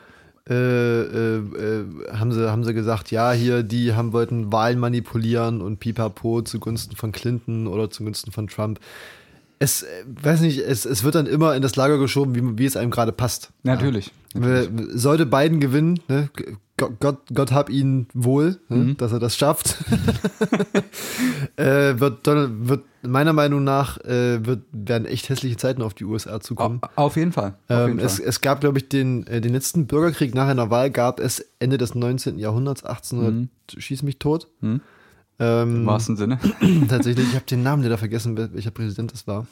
äh, 0.49 0.53
äh, 0.53 1.37
äh, 1.37 1.85
haben, 2.11 2.31
sie, 2.31 2.49
haben 2.49 2.63
sie 2.63 2.73
gesagt, 2.73 3.11
ja, 3.11 3.31
hier, 3.31 3.61
die 3.61 3.93
haben 3.93 4.11
wollten 4.11 4.51
Wahlen 4.51 4.79
manipulieren 4.79 5.61
und 5.61 5.79
pipapo 5.79 6.41
zugunsten 6.41 6.95
von 6.95 7.11
Clinton 7.11 7.67
oder 7.67 7.91
zugunsten 7.91 8.31
von 8.31 8.47
Trump. 8.47 8.79
Es, 9.63 9.83
äh, 9.83 9.87
weiß 10.23 10.41
nicht, 10.41 10.57
es, 10.59 10.85
es 10.85 11.03
wird 11.03 11.15
dann 11.15 11.27
immer 11.27 11.55
in 11.55 11.61
das 11.61 11.75
Lager 11.75 11.97
geschoben, 11.99 12.35
wie, 12.35 12.57
wie 12.57 12.65
es 12.65 12.75
einem 12.75 12.89
gerade 12.91 13.11
passt. 13.11 13.51
Natürlich. 13.63 14.11
Äh, 14.33 14.67
Sollte 14.93 15.25
Biden 15.25 15.59
gewinnen, 15.59 15.99
ne? 16.07 16.29
Gott, 16.77 16.99
Gott, 16.99 17.17
Gott 17.33 17.51
hab 17.51 17.69
ihn 17.69 18.07
wohl, 18.13 18.59
ne? 18.69 18.77
Mhm. 18.77 18.97
dass 18.97 19.11
er 19.11 19.19
das 19.19 19.35
schafft. 19.37 19.75
äh, 21.57 21.99
wird, 21.99 22.25
Donald, 22.25 22.51
wird 22.67 22.83
meiner 23.03 23.33
Meinung 23.33 23.63
nach 23.63 23.97
äh, 23.99 24.45
wird, 24.45 24.63
werden 24.71 25.05
echt 25.05 25.29
hässliche 25.29 25.57
Zeiten 25.57 25.81
auf 25.81 25.93
die 25.93 26.05
USA 26.05 26.39
zukommen. 26.39 26.79
Au- 26.95 27.05
Auf 27.05 27.15
jeden 27.15 27.31
Fall. 27.31 27.55
Auf 27.67 27.77
Ähm, 27.81 27.87
jeden 27.89 27.99
es, 27.99 28.17
Fall. 28.17 28.25
es 28.27 28.41
gab, 28.41 28.61
glaube 28.61 28.79
ich, 28.79 28.89
den, 28.89 29.25
äh, 29.27 29.41
den 29.41 29.53
letzten 29.53 29.87
Bürgerkrieg 29.87 30.33
nach 30.33 30.47
einer 30.47 30.69
Wahl 30.69 30.89
gab 30.91 31.19
es 31.19 31.45
Ende 31.59 31.77
des 31.77 31.95
19. 31.95 32.39
Jahrhunderts, 32.39 32.83
1800, 32.83 33.49
schieß 33.77 34.03
mich 34.03 34.19
tot. 34.19 34.47
Mhm. 34.61 34.81
Ähm, 35.41 35.77
Im 35.77 35.85
wahrsten 35.87 36.15
Sinne. 36.15 36.37
tatsächlich, 36.87 37.27
ich 37.29 37.35
habe 37.35 37.45
den 37.45 37.63
Namen 37.63 37.81
leider 37.83 37.97
vergessen, 37.97 38.37
wel- 38.37 38.53
welcher 38.53 38.71
Präsident 38.71 39.11
das 39.11 39.25
war. 39.27 39.47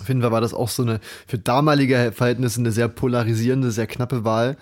Auf 0.00 0.08
jeden 0.08 0.20
Fall 0.22 0.30
war 0.30 0.40
das 0.40 0.54
auch 0.54 0.68
so 0.68 0.82
eine, 0.82 1.00
für 1.26 1.38
damalige 1.38 2.12
Verhältnisse 2.14 2.60
eine 2.60 2.70
sehr 2.70 2.88
polarisierende, 2.88 3.70
sehr 3.70 3.86
knappe 3.86 4.24
Wahl, 4.24 4.56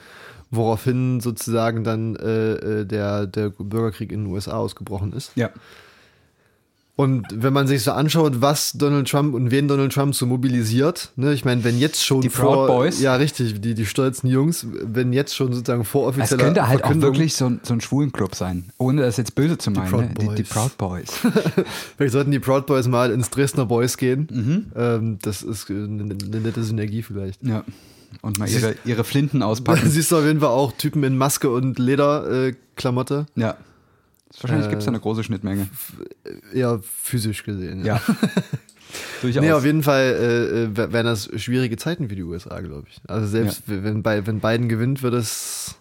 woraufhin 0.50 1.21
sozusagen 1.21 1.85
dann 1.85 2.16
äh, 2.16 2.52
äh, 2.54 2.85
der, 2.87 3.26
der 3.26 3.50
Bürgerkrieg 3.50 4.11
in 4.12 4.25
den 4.25 4.33
USA 4.33 4.52
ausgebrochen 4.52 5.12
ist. 5.12 5.33
Ja. 5.35 5.50
Und 6.96 7.26
wenn 7.34 7.52
man 7.52 7.66
sich 7.66 7.82
so 7.82 7.90
anschaut, 7.90 8.40
was 8.40 8.72
Donald 8.74 9.08
Trump 9.10 9.34
und 9.34 9.50
wen 9.50 9.66
Donald 9.66 9.92
Trump 9.92 10.14
so 10.14 10.26
mobilisiert, 10.26 11.10
ne, 11.16 11.32
ich 11.32 11.44
meine, 11.44 11.64
wenn 11.64 11.76
jetzt 11.76 12.04
schon 12.04 12.20
Die 12.20 12.28
vor, 12.28 12.54
Proud 12.54 12.68
Boys. 12.68 13.00
ja 13.00 13.16
richtig, 13.16 13.60
die, 13.60 13.74
die 13.74 13.84
stolzen 13.84 14.28
Jungs, 14.30 14.64
wenn 14.70 15.12
jetzt 15.12 15.34
schon 15.34 15.52
sozusagen 15.52 15.84
vor 15.84 16.08
Es 16.10 16.16
offizieller 16.16 16.44
könnte 16.44 16.68
halt 16.68 16.84
auch 16.84 16.94
wirklich 16.94 17.34
so, 17.34 17.46
ein- 17.46 17.60
so 17.64 17.74
ein 17.74 17.80
Schwulenclub 17.80 18.36
sein, 18.36 18.66
ohne 18.78 19.02
das 19.02 19.16
jetzt 19.16 19.34
böse 19.34 19.58
zu 19.58 19.72
meinen. 19.72 19.90
Proud 19.90 20.02
ne? 20.02 20.14
die, 20.20 20.28
die 20.36 20.42
Boys. 20.44 20.48
Proud 20.50 20.78
Boys. 20.78 21.10
Vielleicht 21.96 22.12
sollten 22.12 22.30
die 22.30 22.38
Proud 22.38 22.66
Boys 22.66 22.86
mal 22.86 23.10
ins 23.10 23.28
Dresdner 23.28 23.66
Boys 23.66 23.96
gehen. 23.96 24.28
Mhm. 24.30 24.66
Ähm, 24.76 25.18
das 25.22 25.42
ist 25.42 25.68
eine, 25.70 25.86
eine 26.04 26.40
nette 26.40 26.62
Synergie 26.62 27.02
vielleicht. 27.02 27.42
ja. 27.42 27.64
Und 28.22 28.38
mal 28.38 28.48
ihre, 28.48 28.76
ihre 28.84 29.02
Flinten 29.02 29.42
auspacken. 29.42 29.90
Siehst 29.90 30.12
du 30.12 30.16
auf 30.18 30.24
jeden 30.24 30.38
Fall 30.38 30.50
auch 30.50 30.70
Typen 30.70 31.02
in 31.02 31.16
Maske 31.18 31.50
und 31.50 31.80
Lederklamotte. 31.80 33.26
Äh, 33.36 33.40
ja. 33.40 33.56
Wahrscheinlich 34.41 34.67
Äh, 34.67 34.71
gibt 34.71 34.81
es 34.81 34.87
da 34.87 34.91
eine 34.91 35.00
große 35.00 35.25
Schnittmenge. 35.25 35.69
eher 36.53 36.81
physisch 36.83 37.45
gesehen. 37.45 37.85
Ja. 37.85 38.00
Durchaus. 39.23 39.43
Nee, 39.43 39.53
auf 39.53 39.64
jeden 39.64 39.83
Fall 39.83 40.03
äh, 40.76 40.83
äh, 40.83 40.93
wären 40.93 41.07
das 41.07 41.29
schwierige 41.41 41.76
Zeiten 41.76 42.09
für 42.09 42.14
die 42.17 42.23
USA, 42.23 42.61
glaube 42.61 42.87
ich. 42.88 43.00
Also 43.09 43.26
selbst 43.26 43.62
wenn, 43.67 44.03
bei, 44.03 44.26
wenn 44.26 44.41
Biden 44.41 44.69
gewinnt, 44.69 45.03
wird 45.03 45.14
es 45.14 45.76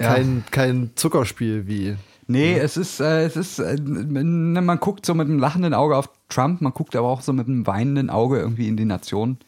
Ja. 0.00 0.14
kein, 0.14 0.44
kein 0.50 0.90
Zuckerspiel 0.94 1.66
wie. 1.66 1.96
Nee, 2.28 2.58
es 2.58 2.76
ist, 2.76 3.00
äh, 3.00 3.24
es 3.24 3.36
ist, 3.36 3.58
äh, 3.58 3.76
man 3.80 4.52
man 4.64 4.78
guckt 4.78 5.06
so 5.06 5.14
mit 5.14 5.26
einem 5.28 5.38
lachenden 5.38 5.72
Auge 5.74 5.96
auf 5.96 6.10
Trump, 6.28 6.60
man 6.60 6.72
guckt 6.74 6.94
aber 6.94 7.08
auch 7.08 7.22
so 7.22 7.32
mit 7.32 7.48
einem 7.48 7.66
weinenden 7.66 8.10
Auge 8.10 8.38
irgendwie 8.38 8.68
in 8.68 8.76
die 8.76 8.84
Nation. 8.84 9.38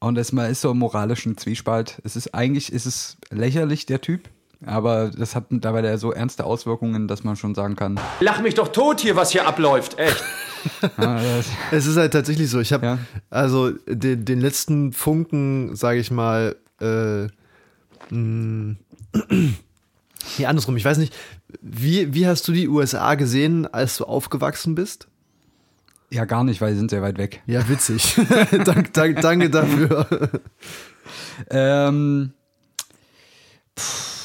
Und 0.00 0.16
es 0.16 0.32
man 0.32 0.50
ist 0.50 0.62
so 0.62 0.70
im 0.70 0.78
moralischen 0.78 1.36
Zwiespalt. 1.36 2.00
Es 2.04 2.16
ist 2.16 2.34
eigentlich, 2.34 2.72
ist 2.72 2.86
es 2.86 3.16
lächerlich, 3.30 3.84
der 3.84 4.00
Typ, 4.00 4.28
aber 4.64 5.10
das 5.10 5.34
hat 5.36 5.44
dabei 5.50 5.96
so 5.96 6.12
ernste 6.12 6.44
Auswirkungen, 6.44 7.06
dass 7.08 7.24
man 7.24 7.36
schon 7.36 7.54
sagen 7.54 7.76
kann, 7.76 7.98
Lach 8.20 8.40
mich 8.40 8.54
doch 8.54 8.68
tot 8.68 9.00
hier, 9.00 9.16
was 9.16 9.30
hier 9.30 9.46
abläuft, 9.46 9.98
echt. 9.98 10.22
Es 11.70 11.86
ist 11.86 11.96
halt 11.96 12.12
tatsächlich 12.12 12.50
so. 12.50 12.58
Ich 12.58 12.72
habe 12.72 12.84
Ja. 12.84 12.98
also 13.30 13.70
den, 13.86 14.24
den 14.24 14.40
letzten 14.40 14.92
Funken, 14.92 15.76
sage 15.76 16.00
ich 16.00 16.10
mal, 16.10 16.56
äh, 16.80 17.26
mh, 18.12 18.74
nee, 20.38 20.46
andersrum. 20.46 20.76
Ich 20.76 20.84
weiß 20.84 20.98
nicht, 20.98 21.14
wie, 21.62 22.12
wie 22.12 22.26
hast 22.26 22.46
du 22.48 22.52
die 22.52 22.68
USA 22.68 23.14
gesehen, 23.14 23.72
als 23.72 23.98
du 23.98 24.04
aufgewachsen 24.04 24.74
bist? 24.74 25.06
ja 26.10 26.24
gar 26.24 26.42
nicht, 26.42 26.60
weil 26.62 26.72
sie 26.72 26.78
sind 26.78 26.90
sehr 26.90 27.02
weit 27.02 27.18
weg. 27.18 27.42
Ja, 27.46 27.68
witzig. 27.68 28.16
dank, 28.64 28.92
dank, 28.94 29.20
danke 29.20 29.50
dafür. 29.50 30.06
Ähm, 31.50 32.32
pff, 33.78 34.17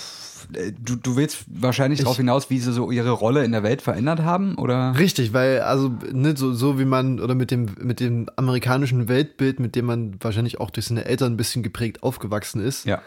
du, 0.79 0.95
du 0.95 1.15
willst 1.15 1.45
wahrscheinlich 1.47 1.99
darauf 1.99 2.17
hinaus, 2.17 2.49
wie 2.49 2.59
sie 2.59 2.71
so 2.73 2.91
ihre 2.91 3.11
Rolle 3.11 3.43
in 3.43 3.51
der 3.51 3.63
Welt 3.63 3.81
verändert 3.81 4.19
haben, 4.21 4.55
oder? 4.55 4.95
Richtig, 4.97 5.33
weil 5.33 5.61
also 5.61 5.91
ne, 6.11 6.35
so, 6.37 6.53
so 6.53 6.79
wie 6.79 6.85
man 6.85 7.19
oder 7.19 7.35
mit 7.35 7.51
dem 7.51 7.67
mit 7.81 7.99
dem 7.99 8.27
amerikanischen 8.35 9.07
Weltbild, 9.07 9.59
mit 9.59 9.75
dem 9.75 9.85
man 9.85 10.15
wahrscheinlich 10.21 10.59
auch 10.59 10.69
durch 10.69 10.85
seine 10.87 11.05
Eltern 11.05 11.33
ein 11.33 11.37
bisschen 11.37 11.63
geprägt 11.63 12.03
aufgewachsen 12.03 12.61
ist, 12.61 12.85
Ja. 12.85 13.01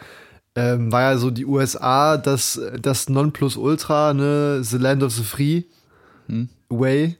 ähm, 0.55 0.91
war 0.91 1.01
ja 1.01 1.17
so 1.17 1.31
die 1.31 1.45
USA 1.45 2.17
das 2.17 2.59
das 2.81 3.09
Nonplusultra, 3.09 4.13
ne, 4.13 4.59
the 4.63 4.77
land 4.77 5.03
of 5.03 5.13
the 5.13 5.23
free 5.23 5.63
Hm. 6.27 6.49
way, 6.69 7.17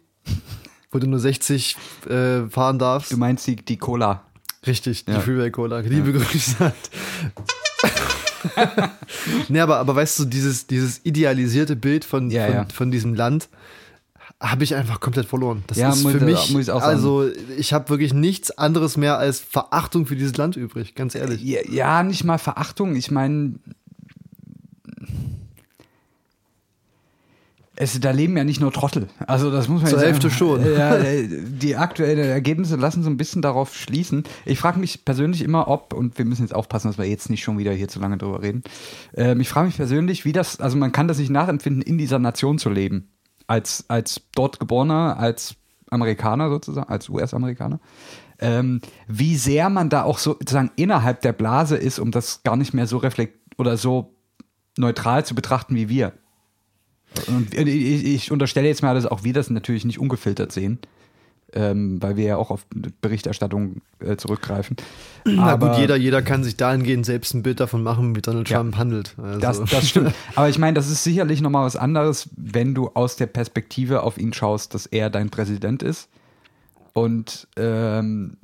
wo 0.91 0.99
du 0.99 1.07
nur 1.07 1.19
60 1.19 1.77
äh, 2.09 2.41
fahren 2.49 2.77
darfst. 2.79 3.11
Du 3.11 3.17
meinst 3.17 3.47
die, 3.47 3.55
die 3.55 3.77
Cola. 3.77 4.23
Richtig, 4.65 5.05
die 5.05 5.11
Ja. 5.11 5.19
Freeway 5.21 5.49
Cola. 5.51 5.79
Liebe 5.79 6.11
Grüße. 6.11 6.73
nee, 9.49 9.59
aber, 9.59 9.77
aber 9.77 9.95
weißt 9.95 10.19
du, 10.19 10.25
dieses, 10.25 10.67
dieses 10.67 11.01
idealisierte 11.03 11.75
Bild 11.75 12.05
von, 12.05 12.29
Ja, 12.29 12.45
von, 12.45 12.53
ja. 12.55 12.65
von 12.73 12.91
diesem 12.91 13.13
Land 13.13 13.49
habe 14.39 14.63
ich 14.63 14.75
einfach 14.75 14.99
komplett 14.99 15.25
verloren. 15.25 15.63
Das 15.67 15.77
Ja, 15.77 15.89
ist 15.89 16.07
für 16.07 16.19
mich, 16.19 16.51
muss 16.51 16.63
ich 16.63 16.71
auch 16.71 16.81
sagen. 16.81 16.93
also 16.95 17.27
ich 17.57 17.73
habe 17.73 17.89
wirklich 17.89 18.13
nichts 18.13 18.51
anderes 18.51 18.95
mehr 18.95 19.17
als 19.17 19.39
Verachtung 19.39 20.05
für 20.05 20.15
dieses 20.15 20.37
Land 20.37 20.55
übrig, 20.57 20.93
ganz 20.93 21.15
ehrlich. 21.15 21.41
Ja, 21.41 22.03
nicht 22.03 22.23
mal 22.23 22.37
Verachtung. 22.37 22.95
Ich 22.95 23.09
meine, 23.09 23.55
es, 27.79 27.99
da 27.99 28.09
leben 28.09 28.35
ja 28.35 28.43
nicht 28.43 28.59
nur 28.59 28.73
Trottel. 28.73 29.07
Also 29.27 29.51
das 29.51 29.67
muss 29.67 29.83
man 29.83 29.91
Zur 29.91 30.01
Hälfte 30.01 30.31
schon. 30.31 30.65
Ja, 30.65 30.97
die 31.29 31.75
aktuellen 31.75 32.17
Ergebnisse 32.17 32.75
lassen 32.75 33.03
so 33.03 33.09
ein 33.09 33.17
bisschen 33.17 33.43
darauf 33.43 33.75
schließen. 33.75 34.23
Ich 34.45 34.57
frage 34.57 34.79
mich 34.79 35.05
persönlich 35.05 35.43
immer, 35.43 35.67
ob, 35.67 35.93
und 35.93 36.17
wir 36.17 36.25
müssen 36.25 36.41
jetzt 36.41 36.55
aufpassen, 36.55 36.87
dass 36.87 36.97
wir 36.97 37.05
jetzt 37.05 37.29
nicht 37.29 37.43
schon 37.43 37.59
wieder 37.59 37.71
hier 37.71 37.87
zu 37.87 37.99
lange 37.99 38.17
drüber 38.17 38.41
reden. 38.41 38.63
Ähm, 39.15 39.39
ich 39.41 39.49
frage 39.49 39.67
mich 39.67 39.77
persönlich, 39.77 40.25
wie 40.25 40.31
das, 40.31 40.59
also 40.59 40.75
man 40.75 40.91
kann 40.91 41.07
das 41.07 41.19
nicht 41.19 41.29
nachempfinden, 41.29 41.83
in 41.83 41.99
dieser 41.99 42.17
Nation 42.17 42.57
zu 42.57 42.71
leben. 42.71 43.11
Als, 43.45 43.85
als 43.89 44.21
dort 44.33 44.59
geborener, 44.59 45.17
als 45.19 45.55
Amerikaner 45.91 46.49
sozusagen, 46.49 46.89
als 46.89 47.09
US-Amerikaner. 47.09 47.79
Ähm, 48.39 48.81
wie 49.07 49.35
sehr 49.35 49.69
man 49.69 49.89
da 49.89 50.01
auch 50.01 50.17
so 50.17 50.31
sozusagen 50.33 50.71
innerhalb 50.77 51.21
der 51.21 51.33
Blase 51.33 51.77
ist, 51.77 51.99
um 51.99 52.09
das 52.09 52.41
gar 52.41 52.55
nicht 52.55 52.73
mehr 52.73 52.87
so 52.87 52.97
reflekt 52.97 53.37
oder 53.57 53.77
so 53.77 54.15
neutral 54.77 55.25
zu 55.25 55.35
betrachten 55.35 55.75
wie 55.75 55.89
wir. 55.89 56.13
Und 57.27 57.53
ich, 57.53 58.05
ich 58.05 58.31
unterstelle 58.31 58.67
jetzt 58.67 58.81
mal, 58.83 58.93
dass 58.93 59.05
auch 59.05 59.23
wir 59.23 59.33
das 59.33 59.49
natürlich 59.49 59.85
nicht 59.85 59.99
ungefiltert 59.99 60.51
sehen, 60.51 60.79
ähm, 61.53 62.01
weil 62.01 62.17
wir 62.17 62.25
ja 62.25 62.37
auch 62.37 62.51
auf 62.51 62.65
Berichterstattung 63.01 63.81
äh, 63.99 64.17
zurückgreifen. 64.17 64.75
Na 65.25 65.53
Aber 65.53 65.69
gut, 65.69 65.79
jeder, 65.79 65.95
jeder 65.95 66.21
kann 66.21 66.43
sich 66.43 66.57
dahingehend 66.57 67.05
selbst 67.05 67.33
ein 67.33 67.43
Bild 67.43 67.59
davon 67.59 67.83
machen, 67.83 68.15
wie 68.15 68.21
Donald 68.21 68.49
Ja. 68.49 68.57
Trump 68.57 68.77
handelt. 68.77 69.15
Also, 69.17 69.39
das, 69.39 69.63
das 69.65 69.89
stimmt. 69.89 70.13
Aber 70.35 70.49
ich 70.49 70.59
meine, 70.59 70.73
das 70.73 70.89
ist 70.89 71.03
sicherlich 71.03 71.41
nochmal 71.41 71.65
was 71.65 71.75
anderes, 71.75 72.29
wenn 72.35 72.75
du 72.75 72.89
aus 72.93 73.15
der 73.15 73.27
Perspektive 73.27 74.03
auf 74.03 74.17
ihn 74.17 74.33
schaust, 74.33 74.73
dass 74.73 74.85
er 74.85 75.09
dein 75.09 75.29
Präsident 75.29 75.83
ist. 75.83 76.09
Und 76.93 77.47
ähm, 77.57 78.37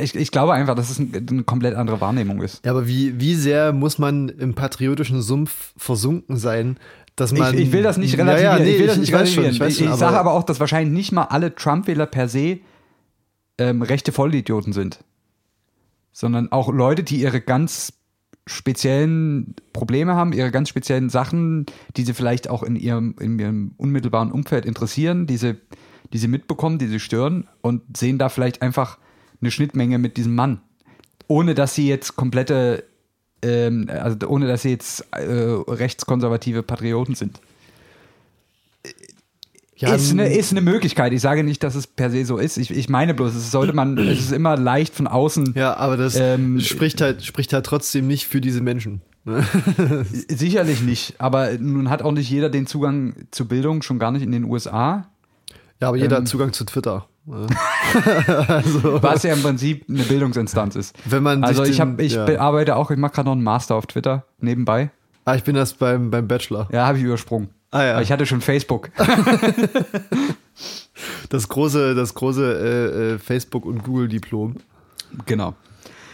ich, 0.00 0.14
ich 0.14 0.30
glaube 0.30 0.52
einfach, 0.52 0.74
dass 0.74 0.90
es 0.90 0.98
ein, 0.98 1.26
eine 1.28 1.44
komplett 1.44 1.74
andere 1.74 2.00
Wahrnehmung 2.00 2.42
ist. 2.42 2.64
Ja, 2.64 2.72
aber 2.72 2.86
wie, 2.86 3.18
wie 3.20 3.34
sehr 3.34 3.72
muss 3.72 3.98
man 3.98 4.28
im 4.28 4.54
patriotischen 4.54 5.22
Sumpf 5.22 5.72
versunken 5.76 6.36
sein, 6.36 6.78
dass 7.16 7.32
man. 7.32 7.54
Ich, 7.54 7.60
ich 7.60 7.72
will 7.72 7.82
das 7.82 7.96
nicht 7.98 8.16
Ja, 8.16 8.24
relativieren. 8.24 8.58
ja, 8.58 8.64
nee, 8.64 8.70
ich 8.72 8.78
will 8.80 8.86
das 8.86 8.96
nicht 8.98 9.08
ich 9.08 9.14
weiß 9.14 9.32
schon, 9.32 9.44
relativieren. 9.44 9.70
ich 9.70 9.76
schon, 9.78 9.86
ich, 9.86 9.92
ich 9.92 9.98
sage 9.98 10.18
aber 10.18 10.32
auch, 10.32 10.42
dass 10.44 10.60
wahrscheinlich 10.60 10.92
nicht 10.92 11.12
mal 11.12 11.24
alle 11.24 11.54
Trump-Wähler 11.54 12.06
per 12.06 12.28
se 12.28 12.58
ähm, 13.58 13.82
rechte 13.82 14.12
Vollidioten 14.12 14.72
sind. 14.72 15.00
Sondern 16.12 16.52
auch 16.52 16.72
Leute, 16.72 17.02
die 17.02 17.16
ihre 17.20 17.40
ganz 17.40 17.92
speziellen 18.46 19.54
Probleme 19.72 20.14
haben, 20.14 20.32
ihre 20.32 20.50
ganz 20.50 20.68
speziellen 20.68 21.08
Sachen, 21.10 21.66
die 21.96 22.02
sie 22.04 22.12
vielleicht 22.12 22.50
auch 22.50 22.62
in 22.62 22.76
ihrem, 22.76 23.14
in 23.20 23.38
ihrem 23.38 23.72
unmittelbaren 23.76 24.32
Umfeld 24.32 24.66
interessieren, 24.66 25.26
die 25.26 25.36
sie, 25.36 25.56
die 26.12 26.18
sie 26.18 26.28
mitbekommen, 26.28 26.78
die 26.78 26.88
sie 26.88 26.98
stören 27.00 27.48
und 27.60 27.96
sehen 27.96 28.18
da 28.18 28.28
vielleicht 28.28 28.60
einfach 28.60 28.98
eine 29.40 29.50
Schnittmenge 29.50 29.98
mit 29.98 30.16
diesem 30.16 30.34
Mann. 30.34 30.60
Ohne 31.28 31.54
dass 31.54 31.74
sie 31.74 31.88
jetzt 31.88 32.16
komplette, 32.16 32.84
ähm, 33.42 33.88
also 33.90 34.16
ohne 34.28 34.46
dass 34.46 34.62
sie 34.62 34.70
jetzt 34.70 35.04
äh, 35.12 35.22
rechtskonservative 35.22 36.62
Patrioten 36.62 37.14
sind. 37.14 37.40
Ja, 39.76 39.94
ist, 39.94 40.12
eine, 40.12 40.32
ist 40.32 40.52
eine 40.52 40.60
Möglichkeit. 40.60 41.12
Ich 41.12 41.20
sage 41.22 41.42
nicht, 41.42 41.62
dass 41.64 41.74
es 41.74 41.88
per 41.88 42.10
se 42.10 42.24
so 42.24 42.38
ist. 42.38 42.56
Ich, 42.56 42.70
ich 42.70 42.88
meine 42.88 43.14
bloß, 43.14 43.34
es 43.34 43.50
sollte 43.50 43.72
man, 43.72 43.98
es 43.98 44.20
ist 44.20 44.32
immer 44.32 44.56
leicht 44.56 44.94
von 44.94 45.08
außen. 45.08 45.54
Ja, 45.56 45.76
aber 45.76 45.96
das 45.96 46.14
Ähm, 46.14 46.60
spricht 46.60 47.00
halt 47.00 47.24
spricht 47.24 47.52
halt 47.52 47.66
trotzdem 47.66 48.06
nicht 48.06 48.28
für 48.28 48.40
diese 48.40 48.60
Menschen. 48.60 49.00
ne? 49.24 49.44
Sicherlich 50.28 50.82
nicht. 50.82 51.14
Aber 51.18 51.58
nun 51.58 51.90
hat 51.90 52.02
auch 52.02 52.12
nicht 52.12 52.30
jeder 52.30 52.48
den 52.48 52.68
Zugang 52.68 53.14
zu 53.32 53.48
Bildung, 53.48 53.82
schon 53.82 53.98
gar 53.98 54.12
nicht 54.12 54.22
in 54.22 54.30
den 54.30 54.44
USA. 54.44 55.08
Ja, 55.80 55.88
aber 55.88 55.96
jeder 55.96 56.16
Ähm, 56.18 56.22
hat 56.22 56.28
Zugang 56.28 56.52
zu 56.52 56.64
Twitter. 56.64 57.08
Was 57.26 59.22
ja 59.22 59.32
im 59.34 59.42
Prinzip 59.42 59.84
eine 59.88 60.02
Bildungsinstanz 60.02 60.74
ist. 60.76 60.96
Wenn 61.04 61.22
man 61.22 61.44
Also 61.44 61.62
ich, 61.64 61.80
hab, 61.80 62.00
ich 62.00 62.14
ja. 62.14 62.24
be- 62.24 62.40
arbeite 62.40 62.76
auch, 62.76 62.90
ich 62.90 62.96
mache 62.98 63.12
gerade 63.12 63.26
noch 63.26 63.32
einen 63.34 63.44
Master 63.44 63.76
auf 63.76 63.86
Twitter 63.86 64.24
nebenbei. 64.40 64.90
Ah, 65.24 65.34
ich 65.36 65.44
bin 65.44 65.54
erst 65.54 65.78
beim, 65.78 66.10
beim 66.10 66.26
Bachelor. 66.26 66.68
Ja, 66.72 66.86
habe 66.86 66.98
ich 66.98 67.04
übersprungen. 67.04 67.50
Ah 67.70 67.84
ja. 67.84 67.92
Aber 67.92 68.02
Ich 68.02 68.10
hatte 68.12 68.26
schon 68.26 68.40
Facebook. 68.40 68.90
Das 71.30 71.48
große, 71.48 71.94
das 71.94 72.14
große 72.14 72.44
äh, 72.44 73.14
äh, 73.14 73.18
Facebook- 73.18 73.64
und 73.64 73.82
Google-Diplom. 73.82 74.56
genau. 75.26 75.54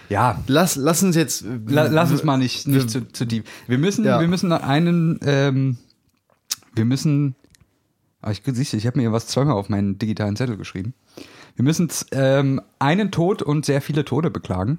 Ja, 0.08 0.38
Lass, 0.46 0.76
lass 0.76 1.02
uns 1.02 1.16
jetzt. 1.16 1.44
la, 1.66 1.88
lass 1.88 2.10
uns 2.12 2.22
mal 2.24 2.38
nicht, 2.38 2.66
nicht 2.68 2.88
zu, 2.88 3.06
zu 3.12 3.26
deep. 3.26 3.44
Wir 3.66 3.76
müssen, 3.76 4.04
Ja. 4.06 4.20
wir 4.20 4.28
müssen 4.28 4.52
einen, 4.52 5.18
ähm, 5.22 5.76
wir 6.74 6.84
müssen, 6.86 7.34
aber 8.20 8.32
ich 8.32 8.42
siehst 8.44 8.74
ich 8.74 8.86
habe 8.86 8.98
mir 8.98 9.12
was 9.12 9.26
zweimal 9.26 9.54
auf 9.54 9.68
meinen 9.68 9.98
digitalen 9.98 10.36
Zettel 10.36 10.56
geschrieben. 10.56 10.94
Wir 11.56 11.64
müssen 11.64 11.88
ähm, 12.12 12.60
einen 12.78 13.10
Tod 13.10 13.42
und 13.42 13.66
sehr 13.66 13.80
viele 13.80 14.04
Tode 14.04 14.30
beklagen. 14.30 14.78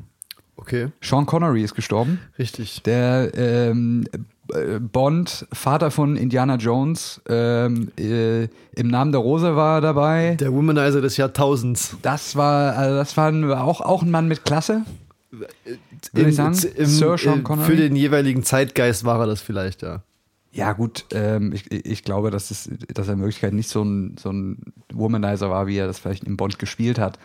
Okay, 0.55 0.89
Sean 1.01 1.25
Connery 1.25 1.63
ist 1.63 1.73
gestorben. 1.73 2.19
richtig. 2.37 2.83
Der 2.83 3.31
ähm, 3.33 4.05
äh, 4.53 4.79
Bond, 4.79 5.47
Vater 5.53 5.89
von 5.89 6.17
Indiana 6.17 6.55
Jones, 6.55 7.21
ähm, 7.29 7.91
äh, 7.97 8.43
im 8.75 8.87
Namen 8.87 9.11
der 9.11 9.21
Rose 9.21 9.55
war 9.55 9.79
dabei. 9.79 10.35
Der 10.39 10.51
Womanizer 10.51 11.01
des 11.01 11.17
Jahrtausends. 11.17 11.95
Das 12.01 12.35
war, 12.35 12.75
also 12.75 12.95
das 12.97 13.15
war 13.15 13.63
auch, 13.63 13.79
auch 13.81 14.01
ein 14.03 14.11
Mann 14.11 14.27
mit 14.27 14.43
Klasse. 14.43 14.83
Würde 15.31 16.29
ich 16.29 16.35
sagen, 16.35 16.57
im, 16.75 16.85
Sir 16.85 17.17
Sean 17.17 17.39
äh, 17.39 17.43
Connery. 17.43 17.65
Für 17.65 17.75
den 17.77 17.95
jeweiligen 17.95 18.43
Zeitgeist 18.43 19.05
war 19.05 19.19
er 19.19 19.27
das 19.27 19.41
vielleicht, 19.41 19.81
ja. 19.81 20.01
Ja, 20.51 20.73
gut, 20.73 21.05
ähm, 21.13 21.53
ich, 21.53 21.71
ich 21.71 22.03
glaube, 22.03 22.31
dass, 22.31 22.49
es, 22.49 22.69
dass 22.93 23.07
er 23.07 23.13
in 23.13 23.19
Wirklichkeit 23.19 23.53
nicht 23.53 23.69
so 23.69 23.83
ein, 23.83 24.15
so 24.19 24.31
ein 24.31 24.57
Womanizer 24.91 25.49
war, 25.49 25.67
wie 25.67 25.77
er 25.77 25.85
das 25.87 25.99
vielleicht 25.99 26.23
im 26.23 26.37
Bond 26.37 26.57
gespielt 26.57 26.97
hat. 26.97 27.19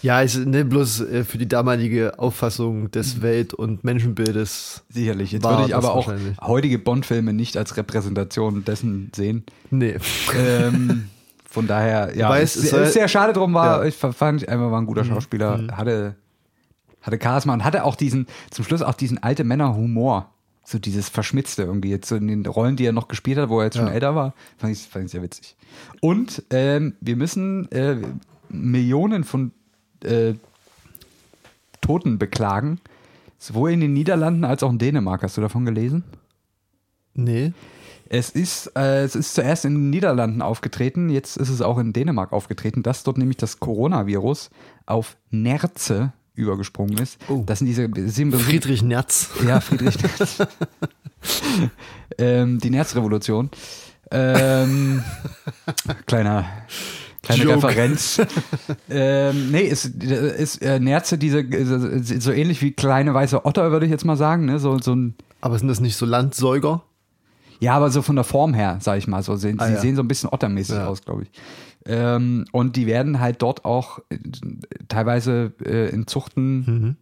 Ja, 0.00 0.20
ist 0.22 0.36
ne, 0.46 0.64
bloß 0.64 1.00
äh, 1.00 1.24
für 1.24 1.38
die 1.38 1.48
damalige 1.48 2.18
Auffassung 2.18 2.90
des 2.90 3.20
Welt- 3.20 3.52
und 3.52 3.82
Menschenbildes. 3.84 4.84
Sicherlich. 4.88 5.32
Jetzt 5.32 5.44
würde 5.44 5.64
ich 5.66 5.74
aber 5.74 5.92
auch 5.92 6.10
heutige 6.40 6.78
Bond-Filme 6.78 7.32
nicht 7.32 7.56
als 7.56 7.76
Repräsentation 7.76 8.64
dessen 8.64 9.10
sehen. 9.14 9.44
Nee. 9.70 9.96
ähm, 10.38 11.08
von 11.50 11.66
daher, 11.66 12.16
ja, 12.16 12.28
Weiß, 12.30 12.56
ist, 12.56 12.64
es 12.64 12.70
soll- 12.70 12.82
ist 12.82 12.92
sehr 12.92 13.08
schade 13.08 13.32
drum 13.32 13.52
war. 13.54 13.78
Ja. 13.78 13.82
Mhm. 13.82 13.88
Ich 13.88 13.96
fand, 13.96 14.42
ich 14.42 14.48
einfach 14.48 14.70
war 14.70 14.80
ein 14.80 14.86
guter 14.86 15.04
Schauspieler, 15.04 15.66
hatte, 15.72 16.14
hatte 17.02 17.18
Charisma 17.20 17.54
und 17.54 17.64
hatte 17.64 17.84
auch 17.84 17.96
diesen, 17.96 18.26
zum 18.50 18.64
Schluss 18.64 18.82
auch 18.82 18.94
diesen 18.94 19.20
alte 19.22 19.42
Männer-Humor. 19.44 20.30
So 20.70 20.78
dieses 20.78 21.08
Verschmitzte 21.08 21.62
irgendwie, 21.62 21.88
jetzt 21.88 22.08
so 22.08 22.16
in 22.16 22.28
den 22.28 22.44
Rollen, 22.44 22.76
die 22.76 22.84
er 22.84 22.92
noch 22.92 23.08
gespielt 23.08 23.38
hat, 23.38 23.48
wo 23.48 23.58
er 23.60 23.64
jetzt 23.64 23.78
schon 23.78 23.86
Ja. 23.86 23.92
älter 23.94 24.14
war, 24.14 24.34
fand 24.58 24.74
ich, 24.74 24.82
fand 24.82 25.06
ich 25.06 25.12
sehr 25.12 25.22
witzig. 25.22 25.56
Und 26.02 26.42
ähm, 26.50 26.94
wir 27.00 27.16
müssen 27.16 27.72
äh, 27.72 27.96
Millionen 28.50 29.24
von 29.24 29.52
äh, 30.04 30.34
Toten 31.80 32.18
beklagen, 32.18 32.80
sowohl 33.38 33.70
in 33.72 33.80
den 33.80 33.94
Niederlanden 33.94 34.44
als 34.44 34.62
auch 34.62 34.70
in 34.70 34.78
Dänemark. 34.78 35.22
Hast 35.22 35.38
du 35.38 35.40
davon 35.40 35.64
gelesen? 35.64 36.04
Nee. 37.14 37.54
Es 38.10 38.28
ist, 38.28 38.72
äh, 38.76 39.04
es 39.04 39.16
ist 39.16 39.34
zuerst 39.34 39.64
in 39.64 39.74
den 39.74 39.90
Niederlanden 39.90 40.42
aufgetreten, 40.42 41.08
jetzt 41.08 41.38
ist 41.38 41.48
es 41.48 41.62
auch 41.62 41.78
in 41.78 41.94
Dänemark 41.94 42.32
aufgetreten, 42.34 42.82
dass 42.82 43.04
dort 43.04 43.16
nämlich 43.16 43.38
das 43.38 43.58
Coronavirus 43.58 44.50
auf 44.84 45.16
Nerze 45.30 46.12
übergesprungen 46.38 46.96
ist. 46.98 47.18
Oh. 47.28 47.42
Das 47.46 47.58
sind 47.58 47.66
diese 47.66 47.88
Prinzip- 47.88 48.34
Friedrich 48.34 48.82
Nerz. 48.82 49.30
Ja, 49.46 49.60
Friedrich 49.60 49.96
Nerz. 50.02 50.38
ähm, 52.18 52.58
die 52.58 52.70
Nerzrevolution. 52.70 53.50
Ähm, 54.10 55.02
kleiner, 56.06 56.46
kleine 57.22 57.42
Joke. 57.42 57.56
Referenz. 57.56 58.20
ähm, 58.90 59.50
nee, 59.50 59.62
ist, 59.62 59.84
ist 60.02 60.62
äh, 60.62 60.80
Nerze 60.80 61.18
diese, 61.18 61.44
so 62.02 62.32
ähnlich 62.32 62.62
wie 62.62 62.72
kleine 62.72 63.12
weiße 63.12 63.44
Otter, 63.44 63.70
würde 63.70 63.84
ich 63.86 63.92
jetzt 63.92 64.04
mal 64.06 64.16
sagen. 64.16 64.46
Ne? 64.46 64.58
So, 64.58 64.78
so 64.78 64.94
ein 64.94 65.14
Aber 65.42 65.58
sind 65.58 65.68
das 65.68 65.80
nicht 65.80 65.96
so 65.96 66.06
Landsäuger? 66.06 66.82
Ja, 67.60 67.74
aber 67.74 67.90
so 67.90 68.02
von 68.02 68.14
der 68.14 68.24
Form 68.24 68.54
her, 68.54 68.78
sag 68.80 68.98
ich 68.98 69.08
mal, 69.08 69.22
so 69.22 69.34
sehen, 69.36 69.58
Ah, 69.60 69.66
sie 69.66 69.74
ja. 69.74 69.80
sehen 69.80 69.96
so 69.96 70.02
ein 70.02 70.08
bisschen 70.08 70.30
ottermäßig 70.32 70.76
Ja. 70.76 70.86
aus, 70.86 71.02
glaube 71.04 71.24
ich. 71.24 71.30
Ähm, 71.88 72.44
und 72.52 72.76
die 72.76 72.86
werden 72.86 73.18
halt 73.18 73.42
dort 73.42 73.64
auch 73.64 73.98
äh, 74.10 74.18
teilweise 74.88 75.52
äh, 75.64 75.88
in 75.88 76.06
Zuchten 76.06 76.58
Mhm. 76.66 76.96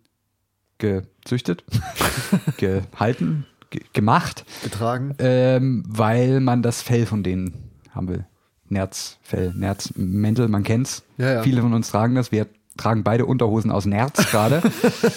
gezüchtet, 0.78 1.64
gehalten, 2.58 3.46
ge 3.70 3.82
gemacht, 3.92 4.44
Getragen? 4.62 5.14
ähm, 5.18 5.82
weil 5.88 6.40
man 6.40 6.62
das 6.62 6.82
Fell 6.82 7.06
von 7.06 7.22
denen 7.22 7.54
haben 7.90 8.08
will. 8.08 8.26
Nerzfell, 8.68 9.52
Nerzmäntel, 9.56 10.48
man 10.48 10.62
kennt's. 10.64 11.02
Ja, 11.18 11.34
ja. 11.34 11.42
Viele 11.42 11.62
von 11.62 11.72
uns 11.72 11.90
tragen 11.90 12.14
das. 12.16 12.32
Wir 12.32 12.46
tragen 12.76 13.04
beide 13.04 13.24
Unterhosen 13.24 13.70
aus 13.70 13.86
Nerz 13.86 14.30
gerade. 14.30 14.60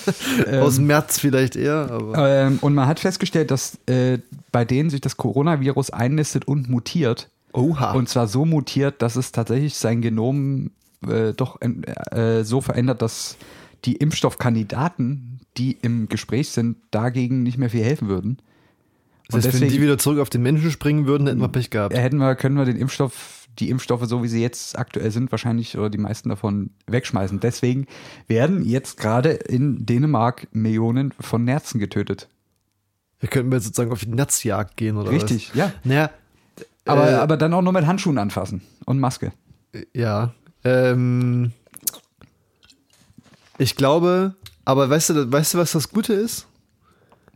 Aus 0.61 0.75
dem 0.75 0.87
März 0.87 1.19
vielleicht 1.19 1.55
eher, 1.55 1.89
aber. 1.91 2.17
Ähm, 2.45 2.59
und 2.61 2.73
man 2.73 2.87
hat 2.87 2.99
festgestellt, 3.01 3.51
dass 3.51 3.77
äh, 3.87 4.19
bei 4.51 4.65
denen 4.65 4.89
sich 4.89 5.01
das 5.01 5.17
Coronavirus 5.17 5.89
einnistet 5.89 6.47
und 6.47 6.69
mutiert. 6.69 7.29
Oha. 7.53 7.93
Und 7.93 8.09
zwar 8.09 8.27
so 8.27 8.45
mutiert, 8.45 9.01
dass 9.01 9.15
es 9.15 9.31
tatsächlich 9.31 9.75
sein 9.75 10.01
Genom 10.01 10.71
äh, 11.07 11.33
doch 11.33 11.59
äh, 11.61 12.43
so 12.43 12.61
verändert, 12.61 13.01
dass 13.01 13.37
die 13.85 13.95
Impfstoffkandidaten, 13.95 15.39
die 15.57 15.73
im 15.81 16.09
Gespräch 16.09 16.49
sind, 16.49 16.77
dagegen 16.91 17.43
nicht 17.43 17.57
mehr 17.57 17.69
viel 17.69 17.83
helfen 17.83 18.07
würden. 18.07 18.37
das 19.27 19.37
heißt, 19.37 19.45
und 19.47 19.53
wenn 19.53 19.59
die 19.59 19.65
deswegen- 19.67 19.83
wieder 19.83 19.97
zurück 19.97 20.19
auf 20.19 20.29
den 20.29 20.41
Menschen 20.41 20.71
springen 20.71 21.05
würden, 21.05 21.27
hätten 21.27 21.39
wir 21.41 21.47
Pech 21.49 21.69
gehabt. 21.69 21.95
Hätten 21.95 22.17
wir, 22.17 22.35
können 22.35 22.55
wir 22.57 22.65
den 22.65 22.77
Impfstoff, 22.77 23.47
die 23.57 23.69
Impfstoffe, 23.69 24.05
so 24.05 24.23
wie 24.23 24.27
sie 24.27 24.41
jetzt 24.41 24.77
aktuell 24.77 25.11
sind, 25.11 25.31
wahrscheinlich 25.31 25.77
oder 25.77 25.89
die 25.89 25.97
meisten 25.97 26.29
davon 26.29 26.69
wegschmeißen. 26.87 27.39
Deswegen 27.39 27.87
werden 28.27 28.63
jetzt 28.63 28.97
gerade 28.97 29.31
in 29.31 29.85
Dänemark 29.85 30.47
Millionen 30.51 31.13
von 31.19 31.43
Nerzen 31.43 31.79
getötet. 31.79 32.29
Wir 33.19 33.27
könnten 33.27 33.51
jetzt 33.51 33.65
sozusagen 33.65 33.91
auf 33.91 33.99
die 33.99 34.07
Netzjagd 34.09 34.77
gehen, 34.77 34.95
oder 34.95 35.11
Richtig, 35.11 35.49
was? 35.49 35.57
ja. 35.57 35.73
Naja, 35.83 36.09
Aber, 36.89 37.09
Äh, 37.09 37.13
aber 37.15 37.37
dann 37.37 37.53
auch 37.53 37.61
nur 37.61 37.73
mit 37.73 37.85
Handschuhen 37.85 38.17
anfassen 38.17 38.61
und 38.85 38.99
Maske. 38.99 39.31
ja. 39.93 40.33
Ähm, 40.63 41.51
ich 43.57 43.75
glaube, 43.75 44.35
aber 44.65 44.89
weißt 44.89 45.09
du, 45.11 45.31
weißt 45.31 45.53
du, 45.53 45.57
was 45.57 45.71
das 45.71 45.89
Gute 45.89 46.13
ist? 46.13 46.47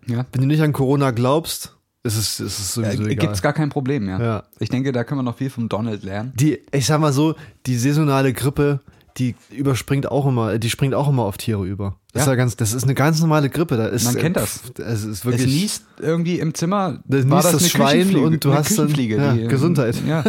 Ja. 0.07 0.25
Wenn 0.31 0.41
du 0.41 0.47
nicht 0.47 0.61
an 0.61 0.73
Corona 0.73 1.11
glaubst, 1.11 1.75
ist 2.03 2.17
es, 2.17 2.39
ist 2.39 2.59
es 2.59 2.73
sowieso 2.73 3.03
Äh, 3.03 3.05
egal. 3.11 3.15
Gibt 3.15 3.33
es 3.33 3.41
gar 3.41 3.53
kein 3.53 3.69
Problem, 3.69 4.07
ja. 4.09 4.19
Ja. 4.19 4.43
Ich 4.59 4.69
denke, 4.69 4.91
da 4.91 5.03
können 5.03 5.19
wir 5.19 5.23
noch 5.23 5.37
viel 5.37 5.49
vom 5.49 5.69
Donald 5.69 6.03
lernen. 6.03 6.33
Die, 6.35 6.59
ich 6.71 6.85
sag 6.85 6.99
mal 6.99 7.13
so, 7.13 7.35
die 7.65 7.77
saisonale 7.77 8.33
Grippe, 8.33 8.81
die 9.17 9.35
überspringt 9.51 10.09
auch 10.11 10.25
immer, 10.25 10.57
die 10.57 10.69
springt 10.69 10.93
auch 10.95 11.07
immer 11.07 11.23
auf 11.23 11.37
Tiere 11.37 11.65
über. 11.65 11.95
Das, 12.13 12.21
Ja. 12.21 12.21
ist, 12.23 12.27
ja 12.29 12.35
ganz, 12.35 12.55
das 12.55 12.73
ist 12.73 12.83
eine 12.83 12.93
ganz 12.95 13.19
normale 13.21 13.49
Grippe. 13.49 13.77
Da 13.77 13.87
ist, 13.87 14.05
Man 14.05 14.15
kennt 14.15 14.37
äh, 14.37 14.39
das. 14.41 14.61
Es 14.77 15.03
ist 15.03 15.19
Es 15.19 15.25
wirklich. 15.25 15.45
niest 15.45 15.83
irgendwie 15.99 16.39
im 16.39 16.53
Zimmer. 16.53 16.99
Da 17.05 17.29
war 17.29 17.41
das 17.43 17.55
eine 17.57 17.69
Schwein 17.69 18.15
und 18.15 18.43
du 18.43 18.53
hast 18.53 18.77
dann- 18.77 18.89
ja, 18.89 18.95
die, 18.95 19.11
ähm, 19.11 19.47
Gesundheit. 19.49 19.95
Ja, 20.07 20.23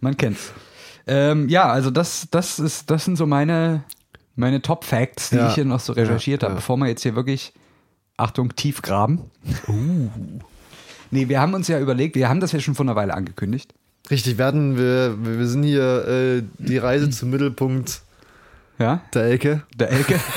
man 0.00 0.16
kennt's. 0.16 0.52
Ähm, 1.06 1.48
ja, 1.48 1.70
also 1.70 1.90
das, 1.90 2.28
das 2.30 2.58
ist, 2.58 2.90
das 2.90 3.04
sind 3.04 3.16
so 3.16 3.26
meine, 3.26 3.82
meine 4.36 4.60
Top 4.62 4.84
Facts, 4.84 5.30
die 5.30 5.36
Ja. 5.36 5.48
ich 5.48 5.54
hier 5.54 5.64
noch 5.64 5.80
so 5.80 5.92
recherchiert 5.94 6.42
habe, 6.42 6.56
bevor 6.56 6.76
wir 6.76 6.86
jetzt 6.86 7.02
hier 7.02 7.14
wirklich, 7.16 7.52
Achtung, 8.16 8.54
tief 8.56 8.82
graben. 8.82 9.22
Uh. 9.68 10.08
Nee, 11.10 11.28
wir 11.28 11.40
haben 11.40 11.54
uns 11.54 11.68
ja 11.68 11.78
überlegt, 11.80 12.14
wir 12.16 12.28
haben 12.28 12.40
das 12.40 12.52
ja 12.52 12.60
schon 12.60 12.74
vor 12.74 12.84
einer 12.84 12.96
Weile 12.96 13.14
angekündigt. 13.14 13.72
Richtig, 14.10 14.38
werden 14.38 14.76
wir, 14.76 15.16
wir 15.22 15.46
sind 15.46 15.62
hier 15.62 16.06
äh, 16.06 16.42
die 16.58 16.78
Reise 16.78 17.08
zum 17.10 17.30
Mittelpunkt 17.30 18.02
Ja, 18.78 19.00
der 19.14 19.22
Elke. 19.24 19.62
der 19.76 19.90
Elke. 19.90 20.18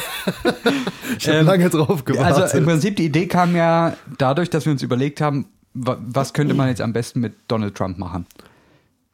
Ich 1.17 1.27
habe 1.27 1.39
Ähm, 1.39 1.45
lange 1.45 1.69
drauf 1.69 2.05
gewartet. 2.05 2.41
Also 2.43 2.57
im 2.57 2.65
Prinzip 2.65 2.95
die 2.95 3.05
Idee 3.05 3.27
kam 3.27 3.55
ja 3.55 3.93
dadurch, 4.17 4.49
dass 4.49 4.65
wir 4.65 4.71
uns 4.71 4.81
überlegt 4.81 5.19
haben, 5.19 5.45
wa- 5.73 5.97
was 5.99 6.33
könnte 6.33 6.53
man 6.53 6.67
jetzt 6.69 6.79
am 6.81 6.93
besten 6.93 7.19
mit 7.19 7.33
Donald 7.47 7.75
Trump 7.75 7.97
machen? 7.97 8.25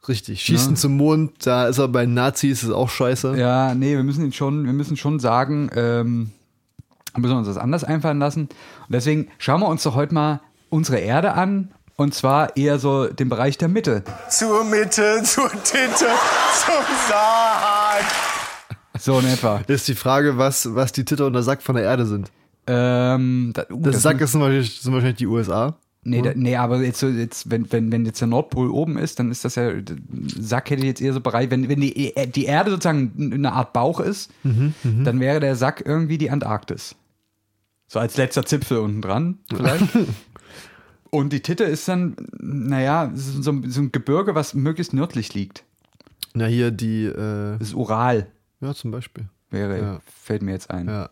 Richtig, 0.06 0.40
schießen 0.42 0.76
zum 0.76 0.96
Mond, 0.96 1.44
da 1.46 1.66
ist 1.66 1.78
er 1.78 1.88
bei 1.88 2.06
Nazis, 2.06 2.62
ist 2.62 2.70
auch 2.70 2.88
scheiße. 2.88 3.36
Ja, 3.36 3.74
nee, 3.74 3.96
wir 3.96 4.04
müssen 4.04 4.24
ihn 4.24 4.32
schon, 4.32 4.64
wir 4.64 4.72
müssen 4.72 4.96
schon 4.96 5.18
sagen, 5.18 5.70
ähm, 5.74 6.30
müssen 7.16 7.32
wir 7.34 7.38
uns 7.38 7.48
das 7.48 7.58
anders 7.58 7.84
einfallen 7.84 8.18
lassen. 8.20 8.42
Und 8.42 8.50
deswegen 8.90 9.28
schauen 9.38 9.60
wir 9.60 9.68
uns 9.68 9.82
doch 9.82 9.94
heute 9.96 10.14
mal 10.14 10.40
unsere 10.70 10.98
Erde 10.98 11.34
an. 11.34 11.72
Und 11.96 12.14
zwar 12.14 12.56
eher 12.56 12.78
so 12.78 13.06
den 13.08 13.28
Bereich 13.28 13.58
der 13.58 13.68
Mitte. 13.68 14.04
Zur 14.30 14.64
Mitte, 14.64 15.20
zur 15.24 15.50
Tinte, 15.50 16.06
zum 16.54 16.84
Sarg. 17.08 18.04
So 18.98 19.18
in 19.18 19.26
etwa. 19.26 19.58
Ist 19.66 19.88
die 19.88 19.94
Frage, 19.94 20.38
was, 20.38 20.74
was 20.74 20.92
die 20.92 21.04
Titter 21.04 21.26
und 21.26 21.32
der 21.32 21.42
Sack 21.42 21.62
von 21.62 21.74
der 21.74 21.84
Erde 21.84 22.06
sind. 22.06 22.30
Ähm, 22.66 23.52
da, 23.54 23.64
uh, 23.70 23.80
Der 23.82 23.92
das 23.92 24.02
Sack 24.02 24.20
ist 24.20 24.32
zum 24.32 24.40
Beispiel, 24.40 24.62
sind 24.62 24.92
wahrscheinlich 24.92 25.16
die 25.16 25.26
USA. 25.26 25.78
Nee, 26.04 26.22
da, 26.22 26.32
nee, 26.34 26.56
aber 26.56 26.82
jetzt, 26.82 27.00
so, 27.00 27.08
jetzt 27.08 27.50
wenn, 27.50 27.70
wenn, 27.72 27.90
wenn 27.90 28.06
jetzt 28.06 28.20
der 28.20 28.28
Nordpol 28.28 28.70
oben 28.70 28.96
ist, 28.98 29.18
dann 29.18 29.30
ist 29.30 29.44
das 29.44 29.56
ja, 29.56 29.70
Sack 30.38 30.70
hätte 30.70 30.82
ich 30.82 30.88
jetzt 30.88 31.00
eher 31.00 31.12
so 31.12 31.20
bereit, 31.20 31.50
wenn, 31.50 31.68
wenn 31.68 31.80
die, 31.80 32.14
die 32.34 32.44
Erde 32.44 32.70
sozusagen 32.70 33.32
eine 33.34 33.52
Art 33.52 33.72
Bauch 33.72 34.00
ist, 34.00 34.30
dann 34.82 35.20
wäre 35.20 35.40
der 35.40 35.56
Sack 35.56 35.82
irgendwie 35.84 36.16
die 36.16 36.30
Antarktis. 36.30 36.94
So 37.88 37.98
als 37.98 38.16
letzter 38.16 38.46
Zipfel 38.46 38.78
unten 38.78 39.02
dran, 39.02 39.38
vielleicht. 39.48 39.84
Und 41.10 41.32
die 41.32 41.40
Titte 41.40 41.64
ist 41.64 41.88
dann, 41.88 42.16
naja, 42.38 43.10
so, 43.14 43.42
so 43.66 43.80
ein 43.80 43.92
Gebirge, 43.92 44.34
was 44.34 44.54
möglichst 44.54 44.92
nördlich 44.92 45.34
liegt. 45.34 45.64
Na, 46.34 46.46
hier 46.46 46.70
die, 46.70 47.04
äh, 47.04 47.58
Das 47.58 47.68
ist 47.68 47.74
Ural, 47.74 48.28
ja, 48.60 48.74
zum 48.74 48.90
Beispiel. 48.90 49.28
wäre, 49.50 49.78
Ja. 49.78 50.00
fällt 50.22 50.42
mir 50.42 50.52
jetzt 50.52 50.70
ein. 50.70 50.86
Ja, 50.88 51.08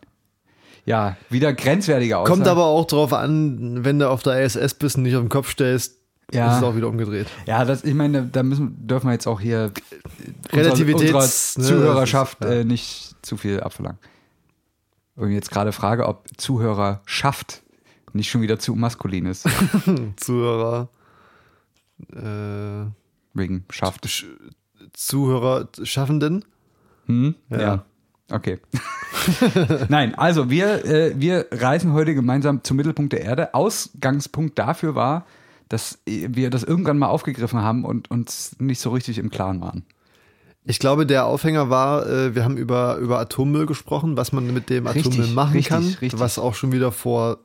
Ja. 0.85 1.17
wieder 1.29 1.53
grenzwertige 1.53 2.17
Aussage. 2.17 2.33
Kommt 2.35 2.47
aber 2.47 2.65
auch 2.65 2.85
drauf 2.85 3.13
an, 3.13 3.83
wenn 3.83 3.99
du 3.99 4.09
auf 4.09 4.23
der 4.23 4.43
ISS 4.43 4.73
bist 4.75 4.97
und 4.97 5.03
nicht 5.03 5.15
auf 5.15 5.23
den 5.23 5.29
Kopf 5.29 5.49
stellst, 5.51 5.95
Ja. 6.31 6.51
ist 6.51 6.57
es 6.57 6.63
auch 6.63 6.75
wieder 6.75 6.87
umgedreht. 6.87 7.27
Ja, 7.45 7.65
das, 7.65 7.83
ich 7.83 7.93
meine, 7.93 8.23
da 8.25 8.43
müssen, 8.43 8.85
dürfen 8.87 9.07
wir 9.07 9.13
jetzt 9.13 9.27
auch 9.27 9.39
hier 9.39 9.71
Relativitäts- 10.49 11.57
unserer, 11.57 11.75
ne, 11.77 11.81
Zuhörerschaft 11.81 12.37
das 12.41 12.49
ist- 12.49 12.55
ja. 12.55 12.61
äh, 12.61 12.65
nicht 12.65 13.15
zu 13.21 13.37
viel 13.37 13.59
abverlangen. 13.61 13.99
Und 15.15 15.31
jetzt 15.31 15.49
gerade 15.49 15.71
Frage, 15.71 16.05
ob 16.07 16.25
Zuhörerschaft 16.37 17.63
nicht 18.13 18.29
schon 18.29 18.41
wieder 18.41 18.59
zu 18.59 18.75
maskulin 18.75 19.25
ist. 19.25 19.45
Zuhörer, 20.17 20.89
äh, 22.13 22.85
Wegen 23.33 23.65
Schaft. 23.69 24.05
Sch- 24.05 24.25
Zuhörer, 24.93 25.67
Schaffenden. 25.83 26.45
Hm? 27.07 27.35
Ja. 27.49 27.59
Ja. 27.59 27.85
Okay. 28.29 28.59
Nein, 29.89 30.15
also 30.15 30.49
wir, 30.49 30.85
äh, 30.85 31.13
wir 31.17 31.47
reisen 31.51 31.93
heute 31.93 32.13
gemeinsam 32.13 32.63
zum 32.63 32.77
Mittelpunkt 32.77 33.13
der 33.13 33.21
Erde. 33.21 33.53
Ausgangspunkt 33.53 34.59
dafür 34.59 34.95
war, 34.95 35.25
dass 35.69 35.99
wir 36.05 36.49
das 36.49 36.63
irgendwann 36.63 36.97
mal 36.97 37.07
aufgegriffen 37.07 37.61
haben 37.61 37.85
und 37.85 38.11
uns 38.11 38.55
nicht 38.59 38.79
so 38.79 38.89
richtig 38.91 39.17
im 39.17 39.29
Klaren 39.29 39.61
waren. 39.61 39.85
Ich 40.65 40.79
glaube, 40.79 41.05
der 41.05 41.25
Aufhänger 41.25 41.69
war, 41.69 42.05
äh, 42.05 42.35
wir 42.35 42.43
haben 42.43 42.57
über, 42.57 42.97
über 42.97 43.19
Atommüll 43.19 43.65
gesprochen, 43.65 44.17
was 44.17 44.33
man 44.33 44.53
mit 44.53 44.69
dem 44.69 44.85
Richtig, 44.85 45.13
Atommüll 45.13 45.33
machen 45.33 45.53
richtig, 45.53 45.69
kann, 45.69 45.83
richtig. 45.83 46.19
was 46.19 46.37
auch 46.37 46.55
schon 46.55 46.73
wieder 46.73 46.91
vor 46.91 47.37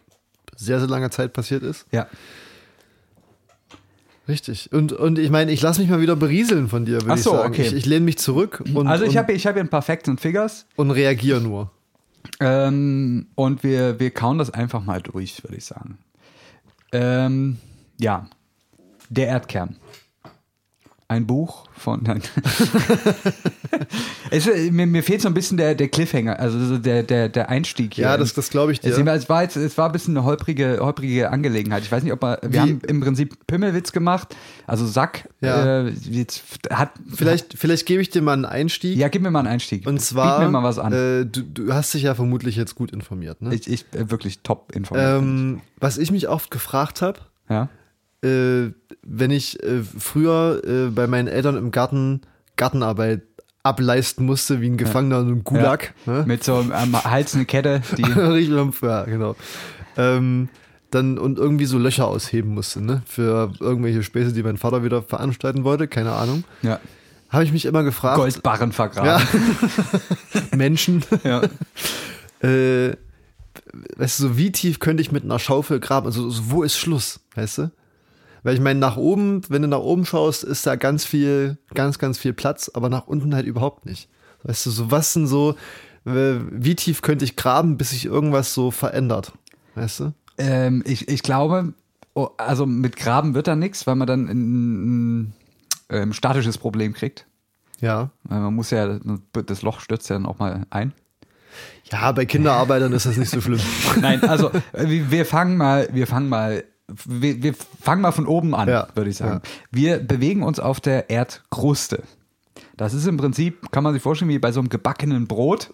sehr, 0.57 0.81
sehr 0.81 0.89
langer 0.89 1.11
Zeit 1.13 1.33
passiert 1.33 1.63
ist. 1.63 1.87
Ja. 1.93 2.09
Richtig. 4.29 4.73
Und, 4.73 4.93
und 4.93 5.19
ich 5.19 5.31
meine, 5.31 5.51
ich 5.51 5.61
lasse 5.63 5.81
mich 5.81 5.91
mal 5.91 6.01
wieder 6.01 6.15
berieseln 6.17 6.69
von 6.69 6.85
dir, 6.85 6.95
würde 7.03 7.13
Ach 7.13 7.17
ich 7.17 7.23
so, 7.23 7.33
sagen. 7.33 7.49
okay. 7.53 7.63
Ich, 7.67 7.73
ich 7.73 7.87
lehne 7.87 8.05
mich 8.05 8.19
zurück 8.19 8.63
und, 8.75 8.87
also 8.87 9.05
ich 9.05 9.17
habe 9.17 9.33
ich 9.33 9.47
hab 9.47 9.55
hier 9.55 9.63
ein 9.65 9.69
paar 9.69 9.83
Facts 9.83 10.09
und 10.09 10.21
Figures 10.21 10.67
und 10.77 10.91
reagiere 10.93 11.41
nur. 11.41 11.71
ähm, 12.39 13.27
und 13.35 13.65
wir, 13.65 13.99
wir 13.99 14.11
kauen 14.13 14.39
das 14.39 14.51
einfach 14.51 14.85
mal 14.85 15.03
durch, 15.03 15.43
würde 15.43 15.57
ich 15.57 15.65
sagen. 15.65 15.99
Ähm, 16.93 17.59
ja, 17.99 18.29
der 19.09 19.27
Erdkern. 19.27 19.77
Ein 21.13 21.27
Buch 21.27 21.69
von. 21.77 22.01
Nein. 22.05 22.23
es, 24.31 24.47
äh, 24.47 24.71
mir, 24.71 24.87
mir 24.87 25.03
fehlt 25.03 25.21
so 25.21 25.29
ein 25.29 25.35
bisschen 25.35 25.59
der, 25.59 25.75
der 25.75 25.89
Cliffhanger, 25.89 26.41
also 26.41 26.59
so 26.65 26.79
der, 26.79 27.03
der, 27.03 27.29
der 27.29 27.51
Einstieg 27.51 27.93
hier. 27.93 28.05
Ja, 28.05 28.17
das, 28.17 28.33
das 28.33 28.49
glaube 28.49 28.73
ich 28.73 28.81
dir. 28.81 28.97
Es, 28.97 29.29
war 29.29 29.43
jetzt, 29.43 29.57
es 29.57 29.77
war 29.77 29.87
ein 29.91 29.93
bisschen 29.93 30.17
eine 30.17 30.25
holprige, 30.25 30.79
holprige 30.81 31.29
Angelegenheit. 31.31 31.83
Ich 31.83 31.93
weiß 31.93 32.03
nicht, 32.03 32.15
ob 32.15 32.23
man, 32.23 32.39
wir 32.41 32.51
Wie- 32.51 32.59
haben 32.61 32.81
im 32.87 33.01
Prinzip 33.03 33.47
Pimmelwitz 33.47 33.93
gemacht, 33.93 34.35
also 34.67 34.87
Sack. 34.87 35.29
Ja. 35.43 35.83
Äh, 35.83 35.91
jetzt 35.91 36.43
hat, 36.71 36.93
Vielleicht, 37.15 37.59
vielleicht 37.59 37.85
gebe 37.85 38.01
ich 38.01 38.09
dir 38.09 38.23
mal 38.23 38.33
einen 38.33 38.47
Einstieg. 38.47 38.97
ja, 38.97 39.09
gib 39.09 39.21
mir 39.21 39.31
mal 39.31 39.41
einen 39.41 39.49
Einstieg. 39.49 39.87
und 39.87 40.01
zwar, 40.01 40.39
Biet 40.39 40.47
mir 40.47 40.53
mal 40.53 40.65
was 40.65 40.79
an. 40.79 40.95
Äh, 40.95 41.27
du, 41.27 41.43
du 41.43 41.75
hast 41.75 41.93
dich 41.93 42.05
ja 42.05 42.15
vermutlich 42.15 42.57
jetzt 42.57 42.75
gut 42.75 42.91
informiert. 42.91 43.43
Ne? 43.43 43.55
ich, 43.55 43.69
ich 43.71 43.85
äh, 43.93 44.11
wirklich 44.11 44.39
top 44.43 44.73
informiert. 44.75 45.21
ähm, 45.21 45.61
was 45.79 45.99
ich 45.99 46.11
mich 46.11 46.29
oft 46.29 46.51
gefragt 46.51 47.03
habe, 47.03 47.21
ja. 47.51 47.69
Äh, 48.23 48.73
wenn 49.03 49.31
ich 49.31 49.63
äh, 49.63 49.83
früher 49.83 50.63
äh, 50.65 50.91
bei 50.91 51.07
meinen 51.07 51.29
Eltern 51.29 51.57
im 51.57 51.71
Garten 51.71 52.23
Gartenarbeit 52.57 53.23
ableisten 53.63 54.27
musste, 54.27 54.61
wie 54.61 54.69
ein 54.69 54.77
Gefangener 54.77 55.21
in 55.21 55.27
einem 55.29 55.45
Gulag. 55.45 55.95
Ne? 56.07 56.25
Mit 56.27 56.45
so 56.45 56.57
am 56.57 57.05
Hals 57.05 57.35
eine 57.35 57.45
Kette, 57.45 57.83
die. 57.97 58.03
Ja, 58.83 59.05
genau. 59.05 59.37
Ähm, 59.97 60.49
dann 60.91 61.19
und 61.19 61.39
irgendwie 61.39 61.65
so 61.65 61.79
Löcher 61.79 62.07
ausheben 62.07 62.55
musste, 62.55 62.83
ne? 62.83 63.03
Für 63.07 63.53
irgendwelche 63.61 64.03
Späße, 64.03 64.33
die 64.33 64.43
mein 64.43 64.59
Vater 64.59 64.85
wieder 64.85 65.03
veranstalten 65.03 65.65
wollte, 65.65 65.89
keine 65.89 66.13
Ahnung. 66.13 66.45
ja. 66.63 66.81
Habe 67.31 67.45
ich 67.45 67.53
mich 67.53 67.65
immer 67.65 67.83
gefragt. 67.83 68.19
Goldbarren 68.19 68.73
vergraben. 68.73 69.27
Menschen. 70.55 71.03
Ja. 71.25 71.41
äh, 72.47 72.95
weißt 73.97 74.19
du, 74.21 74.23
so 74.25 74.37
wie 74.37 74.53
tief 74.53 74.81
könnte 74.81 75.01
ich 75.01 75.13
mit 75.13 75.25
einer 75.25 75.39
Schaufel 75.39 75.81
graben? 75.81 76.05
Also, 76.05 76.29
so, 76.29 76.51
wo 76.51 76.63
ist 76.63 76.77
Schluss, 76.77 77.21
weißt 77.35 77.57
du? 77.57 77.71
Weil 78.43 78.55
ich 78.55 78.61
meine, 78.61 78.81
nach 78.81 78.97
oben, 78.97 79.43
wenn 79.49 79.63
du 79.63 79.69
nach 79.69 79.79
oben 79.79 80.05
schaust, 80.05 80.43
ist 80.43 80.67
da 80.67 80.77
ganz 80.77 81.05
viel, 81.05 81.59
ganz, 81.75 81.99
ganz 81.99 82.19
viel 82.19 82.33
Platz, 82.33 82.71
aber 82.75 82.89
nach 82.89 83.07
unten 83.07 83.35
halt 83.35 83.47
überhaupt 83.47 83.87
nicht. 83.87 84.09
Weißt 84.43 84.67
du, 84.67 84.71
so 84.71 84.91
was 84.91 85.13
denn 85.13 85.27
so, 85.27 85.55
äh, 86.05 86.35
wie 86.51 86.75
tief 86.75 87.03
könnte 87.03 87.25
ich 87.25 87.37
graben, 87.37 87.77
bis 87.77 87.91
sich 87.91 88.07
irgendwas 88.07 88.55
so 88.55 88.71
verändert? 88.71 89.33
Weißt 89.77 90.01
du? 90.01 90.13
Ähm, 90.39 90.83
ich, 90.87 91.09
ich 91.09 91.23
glaube, 91.23 91.75
oh, 92.15 92.31
also 92.37 92.67
mit 92.67 92.97
Graben 92.97 93.35
wird 93.35 93.47
da 93.47 93.55
nichts, 93.55 93.87
weil 93.87 93.95
man 93.95 94.07
dann 94.09 94.29
ein, 94.29 95.21
ein 95.21 95.33
ähm, 95.91 96.13
statisches 96.13 96.59
Problem 96.59 96.95
kriegt. 96.95 97.27
Ja. 97.81 98.11
Weil 98.25 98.41
man 98.41 98.55
muss 98.55 98.71
ja, 98.71 98.99
das 99.33 99.63
Loch 99.63 99.81
stürzt 99.81 100.09
ja 100.11 100.17
dann 100.17 100.27
auch 100.27 100.39
mal 100.39 100.67
ein. 100.71 100.93
Ja, 101.91 102.11
bei 102.13 102.25
Kinderarbeitern 102.25 102.93
ist 102.93 103.07
das 103.07 103.17
nicht 103.17 103.31
so 103.31 103.41
schlimm. 103.41 103.61
Nein, 104.01 104.23
also 104.25 104.51
äh, 104.73 104.87
wir 104.87 105.27
fangen 105.27 105.57
mal, 105.57 105.89
wir 105.93 106.07
fangen 106.07 106.29
mal, 106.29 106.65
wir, 106.89 107.43
wir 107.43 107.55
fangen 107.55 108.03
mal 108.03 108.13
von 108.13 108.27
oben 108.27 108.55
an, 108.55 108.69
Ja, 108.69 108.89
würde 108.95 109.11
ich 109.11 109.17
sagen. 109.17 109.41
ja. 109.45 109.51
Wir 109.71 109.99
bewegen 109.99 110.43
uns 110.43 110.61
auf 110.61 110.81
der 110.81 111.11
Erdkruste. 111.11 112.03
Das 112.77 112.95
ist 112.95 113.07
im 113.07 113.17
Prinzip, 113.17 113.71
kann 113.71 113.85
man 113.85 113.93
sich 113.95 114.03
vorstellen, 114.03 114.31
wie 114.31 114.39
bei 114.39 114.53
so 114.53 114.61
einem 114.61 114.69
gebackenen 114.69 115.27
Brot. 115.27 115.71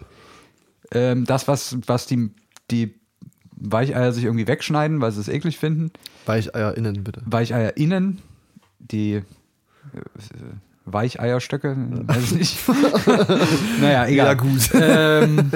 Ähm, 0.91 1.25
das, 1.25 1.47
was, 1.47 1.77
was 1.87 2.05
die, 2.05 2.31
die 2.71 2.93
Weicheier 3.51 4.11
sich 4.13 4.23
irgendwie 4.25 4.47
wegschneiden, 4.47 5.01
weil 5.01 5.11
sie 5.11 5.19
es 5.21 5.27
eklig 5.27 5.57
finden. 5.57 5.91
Weicheier 6.25 6.75
innen, 6.77 7.03
bitte. 7.03 7.21
Weicheier 7.25 7.75
innen, 7.77 8.21
die 8.79 9.15
äh, 9.15 9.23
Weicheierstöcke, 10.85 11.75
weiß 12.07 12.23
ich 12.23 12.31
nicht. 12.31 12.57
naja, 13.81 14.07
egal. 14.07 14.27
Ja, 14.27 14.33
gut. 14.33 14.69
Ähm, 14.73 15.51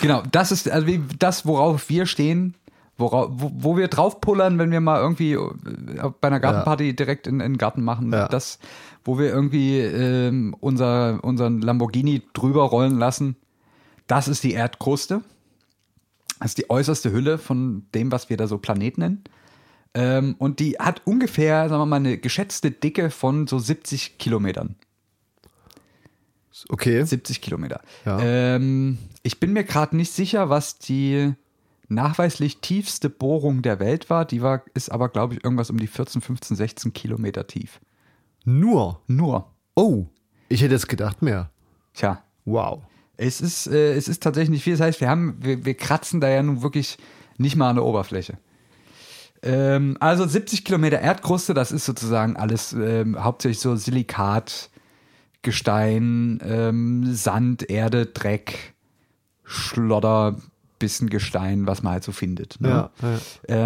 genau, 0.00 0.22
das 0.30 0.52
ist 0.52 0.70
also 0.70 0.86
das, 1.18 1.44
worauf 1.44 1.88
wir 1.88 2.06
stehen, 2.06 2.54
worauf, 3.02 3.30
wo, 3.32 3.50
wo 3.54 3.76
wir 3.76 3.88
draufpullern, 3.88 4.58
wenn 4.58 4.70
wir 4.70 4.80
mal 4.80 5.00
irgendwie 5.00 5.34
äh, 5.34 6.10
bei 6.20 6.28
einer 6.28 6.40
Gartenparty 6.40 6.96
direkt 6.96 7.26
in, 7.26 7.40
in 7.40 7.52
den 7.52 7.58
Garten 7.58 7.82
machen. 7.82 8.12
Ja. 8.12 8.28
Das, 8.28 8.58
wo 9.04 9.18
wir 9.18 9.26
irgendwie 9.26 9.78
ähm, 9.80 10.56
unser, 10.60 11.22
unseren 11.22 11.60
Lamborghini 11.60 12.22
drüber 12.32 12.62
rollen 12.62 12.98
lassen, 12.98 13.36
das 14.06 14.28
ist 14.28 14.42
die 14.44 14.52
Erdkruste. 14.52 15.22
Das 16.40 16.52
ist 16.52 16.58
die 16.58 16.70
äußerste 16.70 17.12
Hülle 17.12 17.38
von 17.38 17.86
dem, 17.94 18.10
was 18.10 18.30
wir 18.30 18.36
da 18.36 18.46
so 18.46 18.58
Planet 18.58 18.98
nennen. 18.98 19.24
Ähm, 19.94 20.34
und 20.38 20.58
die 20.58 20.78
hat 20.78 21.02
ungefähr, 21.04 21.68
sagen 21.68 21.82
wir 21.82 21.86
mal, 21.86 21.96
eine 21.96 22.18
geschätzte 22.18 22.70
Dicke 22.70 23.10
von 23.10 23.46
so 23.46 23.58
70 23.58 24.18
Kilometern. 24.18 24.76
Okay. 26.68 27.04
70 27.04 27.40
Kilometer. 27.40 27.80
Ja. 28.04 28.18
Ähm, 28.20 28.98
ich 29.22 29.40
bin 29.40 29.52
mir 29.52 29.64
gerade 29.64 29.96
nicht 29.96 30.12
sicher, 30.12 30.48
was 30.48 30.78
die 30.78 31.34
nachweislich 31.88 32.60
tiefste 32.60 33.10
Bohrung 33.10 33.62
der 33.62 33.80
Welt 33.80 34.10
war. 34.10 34.24
Die 34.24 34.42
war, 34.42 34.62
ist 34.74 34.90
aber, 34.90 35.08
glaube 35.08 35.34
ich, 35.34 35.44
irgendwas 35.44 35.70
um 35.70 35.78
die 35.78 35.86
14, 35.86 36.20
15, 36.20 36.56
16 36.56 36.92
Kilometer 36.92 37.46
tief. 37.46 37.80
Nur. 38.44 39.00
Nur. 39.06 39.50
Oh. 39.74 40.06
Ich 40.48 40.62
hätte 40.62 40.74
jetzt 40.74 40.88
gedacht 40.88 41.22
mehr. 41.22 41.50
Tja. 41.94 42.22
Wow. 42.44 42.82
Es 43.16 43.40
ist, 43.40 43.66
äh, 43.68 43.94
es 43.94 44.08
ist 44.08 44.22
tatsächlich 44.22 44.50
nicht 44.50 44.64
viel. 44.64 44.74
Das 44.74 44.80
heißt, 44.80 45.00
wir 45.00 45.08
haben, 45.08 45.36
wir, 45.40 45.64
wir 45.64 45.74
kratzen 45.74 46.20
da 46.20 46.28
ja 46.28 46.42
nun 46.42 46.62
wirklich 46.62 46.98
nicht 47.38 47.56
mal 47.56 47.70
an 47.70 47.76
der 47.76 47.84
Oberfläche. 47.84 48.38
Ähm, 49.42 49.96
also 50.00 50.26
70 50.26 50.64
Kilometer 50.64 51.00
Erdkruste, 51.00 51.54
das 51.54 51.72
ist 51.72 51.84
sozusagen 51.84 52.36
alles 52.36 52.72
ähm, 52.72 53.22
hauptsächlich 53.22 53.60
so 53.60 53.74
Silikat, 53.76 54.70
Gestein, 55.42 56.40
ähm, 56.44 57.12
Sand, 57.12 57.68
Erde, 57.68 58.06
Dreck, 58.06 58.74
Schlodder, 59.42 60.36
bisschen 60.82 61.08
Gestein, 61.10 61.66
was 61.66 61.82
man 61.82 61.94
halt 61.94 62.04
so 62.04 62.12
findet. 62.12 62.60
Ne? 62.60 62.68
Ja, 62.68 62.90
ja. 63.02 63.18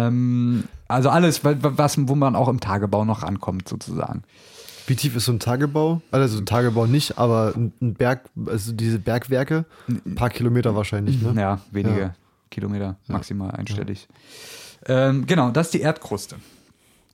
Ähm, 0.07 0.63
also 0.87 1.09
alles, 1.09 1.43
wa- 1.43 1.55
wa- 1.61 1.73
was, 1.75 1.97
wo 2.07 2.15
man 2.15 2.35
auch 2.35 2.47
im 2.47 2.59
Tagebau 2.59 3.03
noch 3.05 3.23
rankommt, 3.23 3.67
sozusagen. 3.67 4.23
Wie 4.87 4.95
tief 4.95 5.15
ist 5.17 5.25
so 5.25 5.33
ein 5.33 5.39
Tagebau? 5.39 6.01
Also 6.11 6.37
ein 6.37 6.45
Tagebau 6.45 6.85
nicht, 6.85 7.17
aber 7.17 7.53
ein 7.55 7.73
ein 7.81 7.93
Berg, 7.95 8.21
also 8.45 8.71
diese 8.71 8.99
Bergwerke, 8.99 9.65
ein 9.89 10.15
paar 10.15 10.29
Kilometer 10.29 10.75
wahrscheinlich, 10.75 11.21
ne? 11.21 11.33
Ja, 11.39 11.59
wenige 11.71 11.99
Ja. 11.99 12.13
Kilometer, 12.49 12.95
maximal 13.07 13.51
einstellig. 13.51 14.07
Ähm, 14.85 15.25
genau, 15.25 15.51
das 15.51 15.67
ist 15.67 15.73
die 15.73 15.81
Erdkruste. 15.81 16.37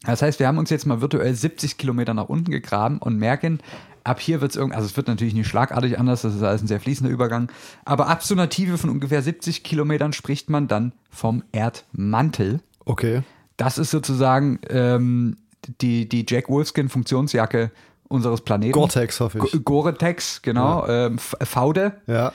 Das 0.05 0.21
heißt, 0.21 0.37
wir 0.39 0.47
haben 0.47 0.57
uns 0.59 0.69
jetzt 0.69 0.85
mal 0.85 1.01
virtuell 1.01 1.33
70 1.33 1.77
Kilometer 1.77 2.13
nach 2.13 2.29
unten 2.29 2.51
gegraben 2.51 2.99
und 2.99 3.17
merken, 3.17 3.59
ab 4.03 4.19
hier 4.19 4.41
wird 4.41 4.51
es 4.51 4.57
irgendwie, 4.57 4.75
also 4.75 4.85
es 4.87 4.97
wird 4.97 5.07
natürlich 5.07 5.33
nicht 5.33 5.47
schlagartig 5.47 5.97
anders, 5.99 6.21
das 6.23 6.35
ist 6.35 6.43
alles 6.43 6.61
ein 6.61 6.67
sehr 6.67 6.79
fließender 6.79 7.11
Übergang, 7.11 7.49
aber 7.85 8.07
ab 8.07 8.23
so 8.23 8.33
einer 8.35 8.49
Tiefe 8.49 8.77
von 8.77 8.89
ungefähr 8.89 9.21
70 9.21 9.63
Kilometern 9.63 10.13
spricht 10.13 10.49
man 10.49 10.67
dann 10.67 10.91
vom 11.09 11.43
Erdmantel. 11.51 12.59
Okay. 12.85 13.23
Das 13.57 13.77
ist 13.77 13.91
sozusagen 13.91 14.59
ähm, 14.69 15.37
die, 15.81 16.09
die 16.09 16.25
Jack 16.27 16.49
Wolfskin 16.49 16.89
Funktionsjacke 16.89 17.71
unseres 18.09 18.41
Planeten. 18.41 18.73
Gore-Tex, 18.73 19.19
hoffe 19.21 19.39
ich. 19.39 19.51
Go- 19.51 19.59
Gore-Tex, 19.59 20.41
genau. 20.41 20.85
Ähm, 20.87 21.15
F- 21.15 21.35
Faude. 21.43 21.93
Ja. 22.07 22.31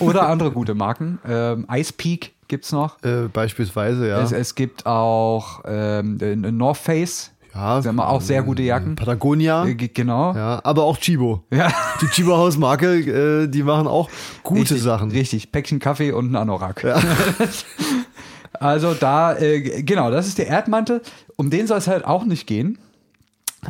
Oder 0.00 0.28
andere 0.28 0.50
gute 0.52 0.74
Marken. 0.74 1.18
Ähm, 1.26 1.66
Ice 1.72 1.92
Peak 1.96 2.34
gibt's 2.48 2.70
noch. 2.72 3.02
Äh, 3.02 3.28
beispielsweise, 3.32 4.06
ja. 4.08 4.20
Es, 4.20 4.30
es 4.32 4.54
gibt 4.54 4.86
auch 4.86 5.62
ähm, 5.66 6.18
äh, 6.20 6.36
North 6.36 6.76
Face. 6.76 7.32
Ja, 7.56 7.80
Sie 7.80 7.88
haben 7.88 7.98
auch 8.00 8.20
sehr 8.20 8.42
gute 8.42 8.62
Jacken. 8.62 8.96
Patagonia. 8.96 9.64
Äh, 9.64 9.74
ge- 9.74 9.88
Genau. 9.92 10.34
Ja, 10.34 10.60
aber 10.62 10.84
auch 10.84 10.98
Chibo. 10.98 11.44
Ja. 11.50 11.72
Die 12.02 12.06
Chibo 12.08 12.36
Hausmarke, 12.36 13.44
äh, 13.44 13.48
die 13.48 13.62
machen 13.62 13.86
auch 13.86 14.10
gute 14.42 14.60
richtig, 14.60 14.82
Sachen. 14.82 15.10
Richtig, 15.10 15.52
Päckchen 15.52 15.78
Kaffee 15.78 16.12
und 16.12 16.30
ein 16.30 16.36
Anorak. 16.36 16.84
also 18.52 18.94
da, 18.94 19.36
äh, 19.38 19.82
genau, 19.82 20.10
das 20.10 20.26
ist 20.26 20.38
der 20.38 20.48
Erdmantel. 20.48 21.00
Um 21.36 21.48
den 21.50 21.66
soll 21.66 21.78
es 21.78 21.88
halt 21.88 22.04
auch 22.04 22.24
nicht 22.24 22.46
gehen. 22.46 22.78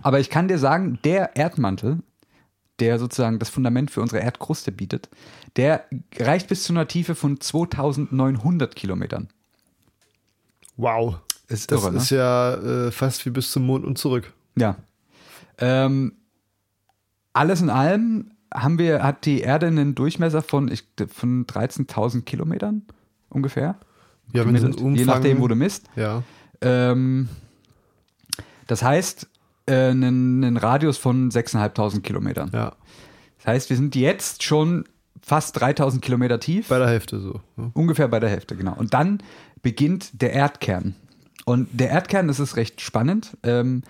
Aber 0.02 0.20
ich 0.20 0.30
kann 0.30 0.48
dir 0.48 0.58
sagen, 0.58 0.98
der 1.04 1.36
Erdmantel, 1.36 2.00
der 2.80 2.98
sozusagen 2.98 3.38
das 3.38 3.48
Fundament 3.50 3.90
für 3.90 4.00
unsere 4.02 4.20
Erdkruste 4.20 4.72
bietet, 4.72 5.08
der 5.56 5.84
reicht 6.18 6.48
bis 6.48 6.64
zu 6.64 6.72
einer 6.72 6.86
Tiefe 6.88 7.14
von 7.14 7.40
2900 7.40 8.74
Kilometern. 8.76 9.28
Wow. 10.76 11.20
Ist 11.48 11.70
Das 11.70 11.82
irre, 11.82 11.92
ne? 11.92 11.98
ist 11.98 12.10
ja 12.10 12.54
äh, 12.54 12.90
fast 12.90 13.24
wie 13.26 13.30
bis 13.30 13.50
zum 13.52 13.66
Mond 13.66 13.84
und 13.84 13.98
zurück. 13.98 14.32
Ja. 14.56 14.76
Ähm, 15.58 16.12
alles 17.32 17.60
in 17.60 17.70
allem 17.70 18.32
haben 18.52 18.78
wir, 18.78 19.02
hat 19.02 19.26
die 19.26 19.40
Erde 19.40 19.66
einen 19.66 19.94
Durchmesser 19.94 20.42
von, 20.42 20.70
ich, 20.70 20.84
von 21.12 21.46
13.000 21.46 22.22
Kilometern 22.22 22.82
ungefähr. 23.28 23.76
Ja, 24.32 24.46
wenn 24.46 24.56
Umfang, 24.56 24.94
je 24.94 25.04
nachdem, 25.04 25.40
wo 25.40 25.48
du 25.48 25.54
misst. 25.54 25.86
Ja. 25.94 26.22
Ähm, 26.60 27.28
das 28.66 28.82
heißt, 28.82 29.28
äh, 29.66 29.90
einen, 29.90 30.44
einen 30.44 30.56
Radius 30.56 30.98
von 30.98 31.30
6.500 31.30 32.00
Kilometern. 32.00 32.50
Ja. 32.52 32.74
Das 33.38 33.46
heißt, 33.46 33.70
wir 33.70 33.76
sind 33.76 33.94
jetzt 33.94 34.42
schon 34.42 34.84
fast 35.22 35.60
3.000 35.62 36.00
Kilometer 36.00 36.40
tief. 36.40 36.68
Bei 36.68 36.78
der 36.78 36.88
Hälfte 36.88 37.20
so. 37.20 37.40
Ja. 37.56 37.70
Ungefähr 37.74 38.08
bei 38.08 38.20
der 38.20 38.30
Hälfte, 38.30 38.56
genau. 38.56 38.74
Und 38.74 38.94
dann 38.94 39.22
beginnt 39.62 40.22
der 40.22 40.32
Erdkern. 40.32 40.94
Und 41.46 41.68
der 41.72 41.90
Erdkern, 41.90 42.26
das 42.28 42.40
ist 42.40 42.56
recht 42.56 42.80
spannend, 42.80 43.36
ähm, 43.44 43.82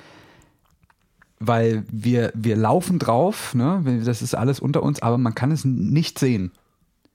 weil 1.39 1.85
wir, 1.91 2.31
wir 2.35 2.55
laufen 2.55 2.99
drauf, 2.99 3.55
ne? 3.55 3.83
das 4.05 4.23
ist 4.23 4.35
alles 4.35 4.61
unter 4.61 4.83
uns, 4.83 5.01
aber 5.03 5.19
man 5.19 5.35
kann 5.35 5.51
es 5.51 5.65
nicht 5.65 6.19
sehen. 6.19 6.53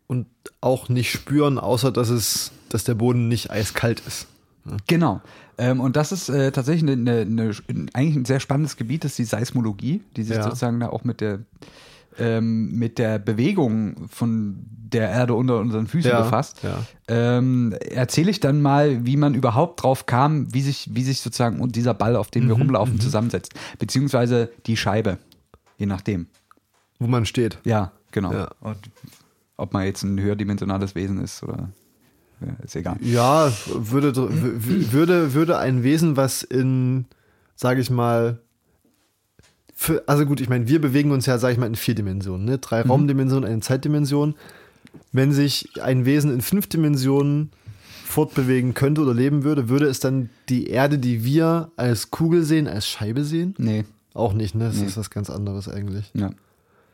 Und 0.08 0.28
auch 0.60 0.90
nicht 0.90 1.12
spüren, 1.12 1.58
außer 1.58 1.92
dass 1.92 2.10
es, 2.10 2.52
dass 2.70 2.84
der 2.84 2.96
Boden 2.96 3.30
nicht 3.30 3.50
eiskalt 3.50 4.02
ist. 4.06 4.28
Genau. 4.88 5.22
Ähm, 5.58 5.80
und 5.80 5.96
das 5.96 6.12
ist 6.12 6.28
äh, 6.28 6.52
tatsächlich 6.52 6.92
eine, 6.92 7.22
eine, 7.22 7.22
eine, 7.22 7.52
eigentlich 7.94 8.16
ein 8.16 8.26
sehr 8.26 8.40
spannendes 8.40 8.78
Gebiet, 8.78 9.04
das 9.04 9.12
ist 9.12 9.20
die 9.20 9.26
Seismologie, 9.26 10.02
die 10.18 10.24
sich 10.24 10.36
Ja. 10.36 10.44
sozusagen 10.44 10.80
da 10.80 10.90
auch 10.90 11.04
mit 11.04 11.22
der, 11.22 11.40
ähm, 12.18 12.72
mit 12.78 12.98
der 13.00 13.20
Bewegung 13.20 14.08
von 14.10 14.66
der 14.68 15.10
Erde 15.10 15.34
unter 15.36 15.58
unseren 15.60 15.88
Füßen 15.88 16.12
Ja, 16.12 16.22
befasst. 16.24 16.62
ja. 16.64 16.84
Ähm, 17.08 17.74
Erzähle 17.80 18.30
ich 18.32 18.40
dann 18.42 18.62
mal, 18.62 19.06
wie 19.06 19.16
man 19.18 19.34
überhaupt 19.36 19.82
drauf 19.84 20.06
kam, 20.06 20.54
wie 20.54 20.62
sich, 20.62 20.90
wie 20.94 21.04
sich 21.04 21.22
sozusagen 21.22 21.60
und 21.62 21.76
dieser 21.76 21.94
Ball, 21.94 22.16
auf 22.18 22.30
dem 22.30 22.48
wir 22.48 22.56
Mhm, 22.56 22.62
rumlaufen, 22.64 23.00
zusammensetzt. 23.00 23.54
Beziehungsweise 23.80 24.50
die 24.66 24.76
Scheibe, 24.76 25.18
je 25.78 25.86
nachdem. 25.86 26.28
Wo 27.00 27.08
man 27.08 27.26
steht. 27.26 27.58
Ja, 27.64 27.94
genau. 28.12 28.34
Ja. 28.34 28.50
Und 28.60 28.78
ob 29.58 29.74
man 29.74 29.86
jetzt 29.86 30.04
ein 30.04 30.20
höherdimensionales 30.20 30.94
Wesen 30.96 31.22
ist 31.22 31.42
oder 31.44 31.70
ja, 32.42 32.56
ist 32.64 32.76
egal. 32.76 32.98
Ja, 33.02 33.52
würde, 33.68 34.14
würde, 34.16 35.34
würde 35.34 35.58
ein 35.60 35.84
Wesen, 35.84 36.18
was 36.18 36.44
in, 36.44 37.06
sage 37.56 37.80
ich 37.82 37.90
mal, 37.90 38.40
für, 39.84 40.04
also 40.08 40.28
gut, 40.28 40.40
ich 40.42 40.48
meine, 40.48 40.68
wir 40.68 40.80
bewegen 40.80 41.10
uns 41.12 41.26
ja, 41.26 41.40
sage 41.40 41.54
ich 41.54 41.60
mal, 41.60 41.66
in 41.66 41.74
vier 41.76 41.96
Dimensionen, 41.96 42.46
ne? 42.46 42.60
drei 42.60 42.82
Raumdimensionen, 42.82 43.50
eine 43.50 43.62
Zeitdimension. 43.62 44.36
Wenn 45.12 45.32
sich 45.32 45.70
ein 45.82 46.06
Wesen 46.06 46.32
in 46.32 46.42
fünf 46.42 46.68
Dimensionen 46.68 47.50
fortbewegen 48.06 48.76
könnte 48.76 49.02
oder 49.02 49.14
leben 49.16 49.44
würde, 49.44 49.70
würde 49.70 49.88
es 49.88 50.00
dann 50.00 50.30
die 50.50 50.68
Erde, 50.68 51.00
die 51.00 51.24
wir 51.26 51.72
als 51.78 52.12
Kugel 52.12 52.44
sehen, 52.44 52.68
als 52.68 52.86
Scheibe 52.88 53.24
sehen? 53.24 53.56
Nee. 53.58 53.86
Auch 54.14 54.34
nicht, 54.34 54.54
ne? 54.54 54.66
Das 54.66 54.76
Nee. 54.78 54.86
ist 54.86 54.98
was 54.98 55.10
ganz 55.10 55.32
anderes 55.32 55.68
eigentlich. 55.68 56.12
Ja. 56.14 56.30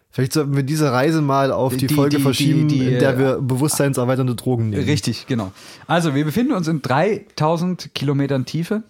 Vielleicht 0.10 0.32
sollten 0.32 0.56
wir 0.56 0.64
diese 0.64 0.92
Reise 0.94 1.22
mal 1.22 1.52
auf 1.52 1.76
die, 1.76 1.88
Die- 1.88 1.94
Folge 1.94 2.18
die- 2.18 2.24
verschieben, 2.24 2.70
die- 2.70 2.80
die, 2.80 2.86
in 2.94 3.00
der 3.00 3.16
äh, 3.16 3.20
wir 3.20 3.42
bewusstseinserweiternde 3.42 4.36
Drogen 4.36 4.70
nehmen. 4.70 4.84
Richtig, 4.86 5.28
genau. 5.28 5.52
Also 5.88 6.16
wir 6.16 6.24
befinden 6.24 6.54
uns 6.54 6.68
in 6.70 6.82
3000 6.82 7.94
Kilometern 7.94 8.46
Tiefe. 8.46 8.84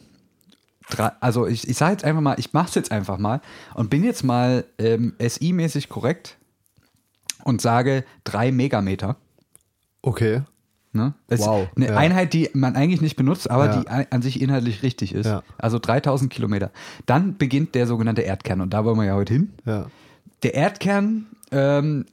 Drei, 0.89 1.11
also 1.19 1.47
ich, 1.47 1.67
ich 1.67 1.77
sage 1.77 1.91
jetzt 1.93 2.03
einfach 2.05 2.21
mal, 2.21 2.39
ich 2.39 2.53
mache 2.53 2.69
es 2.69 2.75
jetzt 2.75 2.91
einfach 2.91 3.17
mal 3.17 3.41
und 3.73 3.89
bin 3.89 4.03
jetzt 4.03 4.23
mal 4.23 4.63
ähm, 4.77 5.13
SI-mäßig 5.19 5.89
korrekt 5.89 6.37
und 7.43 7.61
sage 7.61 8.05
3 8.23 8.51
Megameter. 8.51 9.17
Okay. 10.01 10.43
Ne? 10.93 11.13
Das 11.27 11.41
Wow, 11.41 11.67
ist 11.67 11.77
eine 11.77 11.87
ja. 11.87 11.97
Einheit, 11.97 12.33
die 12.33 12.49
man 12.53 12.75
eigentlich 12.75 13.01
nicht 13.01 13.17
benutzt, 13.17 13.49
aber 13.51 13.65
Ja. 13.65 13.81
die 13.81 13.87
an 14.11 14.21
sich 14.21 14.41
inhaltlich 14.41 14.81
richtig 14.81 15.13
ist. 15.13 15.25
Ja. 15.25 15.43
Also 15.57 15.77
3000 15.77 16.31
Kilometer. 16.31 16.71
Dann 17.05 17.37
beginnt 17.37 17.75
der 17.75 17.85
sogenannte 17.85 18.21
Erdkern 18.21 18.61
und 18.61 18.73
da 18.73 18.85
wollen 18.85 18.97
wir 18.97 19.05
ja 19.05 19.15
heute 19.15 19.33
hin. 19.33 19.53
Der 20.43 20.53
Erdkern, 20.53 21.25
ähm, 21.51 22.05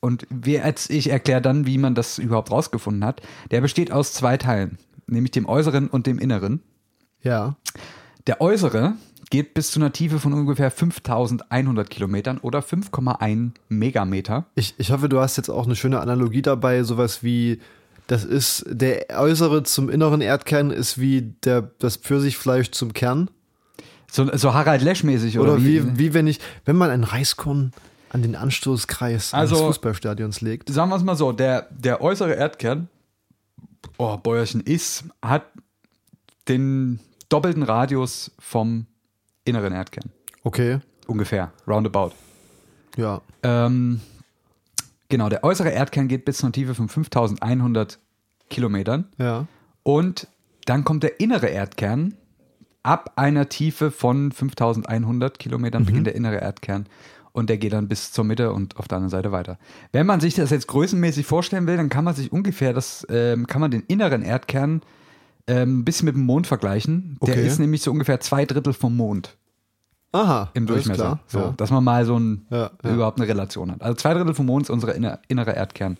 und 0.00 0.26
wir, 0.30 0.64
als 0.64 0.88
ich 0.88 1.10
erkläre 1.10 1.42
dann, 1.42 1.66
wie 1.66 1.78
man 1.78 1.94
das 1.96 2.18
überhaupt 2.18 2.50
rausgefunden 2.52 3.04
hat, 3.04 3.22
der 3.50 3.60
besteht 3.60 3.90
aus 3.90 4.12
zwei 4.12 4.36
Teilen, 4.36 4.78
nämlich 5.08 5.32
dem 5.32 5.46
äußeren 5.46 5.88
und 5.88 6.06
dem 6.06 6.18
inneren. 6.20 6.62
Ja. 7.26 7.56
Der 8.26 8.40
äußere 8.40 8.94
geht 9.30 9.54
bis 9.54 9.72
zu 9.72 9.80
einer 9.80 9.92
Tiefe 9.92 10.20
von 10.20 10.32
ungefähr 10.32 10.70
5100 10.70 11.90
Kilometern 11.90 12.38
oder 12.38 12.60
5,1 12.60 13.50
Megameter. 13.68 14.46
Ich, 14.54 14.74
ich 14.78 14.92
hoffe, 14.92 15.08
du 15.08 15.18
hast 15.20 15.36
jetzt 15.36 15.48
auch 15.48 15.66
eine 15.66 15.74
schöne 15.76 16.00
Analogie 16.00 16.42
dabei, 16.42 16.84
sowas 16.84 17.22
wie, 17.24 17.60
das 18.06 18.24
ist, 18.24 18.64
der 18.68 19.06
äußere 19.18 19.64
zum 19.64 19.90
inneren 19.90 20.20
Erdkern 20.20 20.70
ist 20.70 21.00
wie 21.00 21.22
der, 21.44 21.62
das 21.80 21.96
Pfirsichfleisch 21.96 22.70
zum 22.70 22.92
Kern. 22.92 23.28
So, 24.08 24.30
so 24.36 24.54
Harald 24.54 24.82
Lesch-mäßig, 24.82 25.40
oder, 25.40 25.54
Oder 25.54 25.64
wie, 25.64 25.98
wie 25.98 26.14
wenn 26.14 26.28
ich, 26.28 26.38
wenn 26.64 26.76
man 26.76 26.90
ein 26.90 27.02
Reiskorn 27.02 27.72
an 28.10 28.22
den 28.22 28.36
Anstoßkreis 28.36 29.34
Also- 29.34 29.56
eines 29.56 29.66
Fußballstadions 29.66 30.40
legt. 30.40 30.68
sagen 30.70 30.90
wir 30.90 30.96
es 30.96 31.02
mal 31.02 31.16
so, 31.16 31.32
der, 31.32 31.66
der 31.72 32.00
äußere 32.00 32.34
Erdkern, 32.34 32.88
oh, 33.98 34.16
Bäuerchen 34.16 34.60
ist, 34.60 35.04
hat 35.20 35.46
den 36.48 37.00
doppelten 37.28 37.62
Radius 37.62 38.32
vom 38.38 38.86
inneren 39.44 39.72
Erdkern. 39.72 40.10
Okay. 40.44 40.80
Ungefähr, 41.06 41.52
roundabout. 41.66 42.12
Ja. 42.96 43.20
Ähm, 43.42 44.00
genau, 45.08 45.28
der 45.28 45.44
äußere 45.44 45.70
Erdkern 45.70 46.08
geht 46.08 46.24
bis 46.24 46.38
zu 46.38 46.46
einer 46.46 46.52
Tiefe 46.52 46.74
von 46.74 46.88
5100 46.88 47.98
Kilometern. 48.50 49.06
Ja. 49.18 49.46
Und 49.82 50.28
dann 50.64 50.84
kommt 50.84 51.02
der 51.02 51.20
innere 51.20 51.46
Erdkern. 51.46 52.14
Ab 52.82 53.12
einer 53.16 53.48
Tiefe 53.48 53.90
von 53.90 54.30
5100 54.30 55.38
Kilometern 55.38 55.84
beginnt 55.84 56.06
der 56.06 56.14
innere 56.14 56.36
Erdkern. 56.36 56.86
Und 57.32 57.50
der 57.50 57.58
geht 57.58 57.72
dann 57.72 57.88
bis 57.88 58.12
zur 58.12 58.24
Mitte 58.24 58.52
und 58.52 58.78
auf 58.78 58.88
der 58.88 58.96
anderen 58.96 59.10
Seite 59.10 59.30
weiter. 59.30 59.58
Wenn 59.92 60.06
man 60.06 60.20
sich 60.20 60.34
das 60.34 60.50
jetzt 60.50 60.68
größenmäßig 60.68 61.26
vorstellen 61.26 61.66
will, 61.66 61.76
dann 61.76 61.88
kann 61.88 62.04
man 62.04 62.14
sich 62.14 62.32
ungefähr 62.32 62.72
das, 62.72 63.06
ähm, 63.10 63.46
kann 63.46 63.60
man 63.60 63.70
den 63.70 63.82
inneren 63.82 64.22
Erdkern 64.22 64.80
ein 65.48 65.84
bisschen 65.84 66.06
mit 66.06 66.14
dem 66.16 66.24
Mond 66.24 66.46
vergleichen. 66.46 67.18
Der 67.22 67.34
Okay. 67.34 67.46
ist 67.46 67.58
nämlich 67.58 67.82
so 67.82 67.90
ungefähr 67.92 68.20
zwei 68.20 68.44
Drittel 68.44 68.72
vom 68.72 68.96
Mond 68.96 69.36
Aha. 70.12 70.50
im 70.54 70.66
Durchmesser. 70.66 71.20
So, 71.28 71.38
Ja. 71.38 71.54
dass 71.56 71.70
man 71.70 71.84
mal 71.84 72.04
so 72.04 72.18
ein, 72.18 72.46
Ja, 72.50 72.70
ja. 72.82 72.92
überhaupt 72.94 73.18
eine 73.20 73.28
Relation 73.28 73.70
hat. 73.70 73.82
Also 73.82 73.94
zwei 73.94 74.14
Drittel 74.14 74.34
vom 74.34 74.46
Mond 74.46 74.64
ist 74.66 74.70
unser 74.70 74.94
inner, 74.94 75.20
innerer 75.28 75.54
Erdkern. 75.54 75.98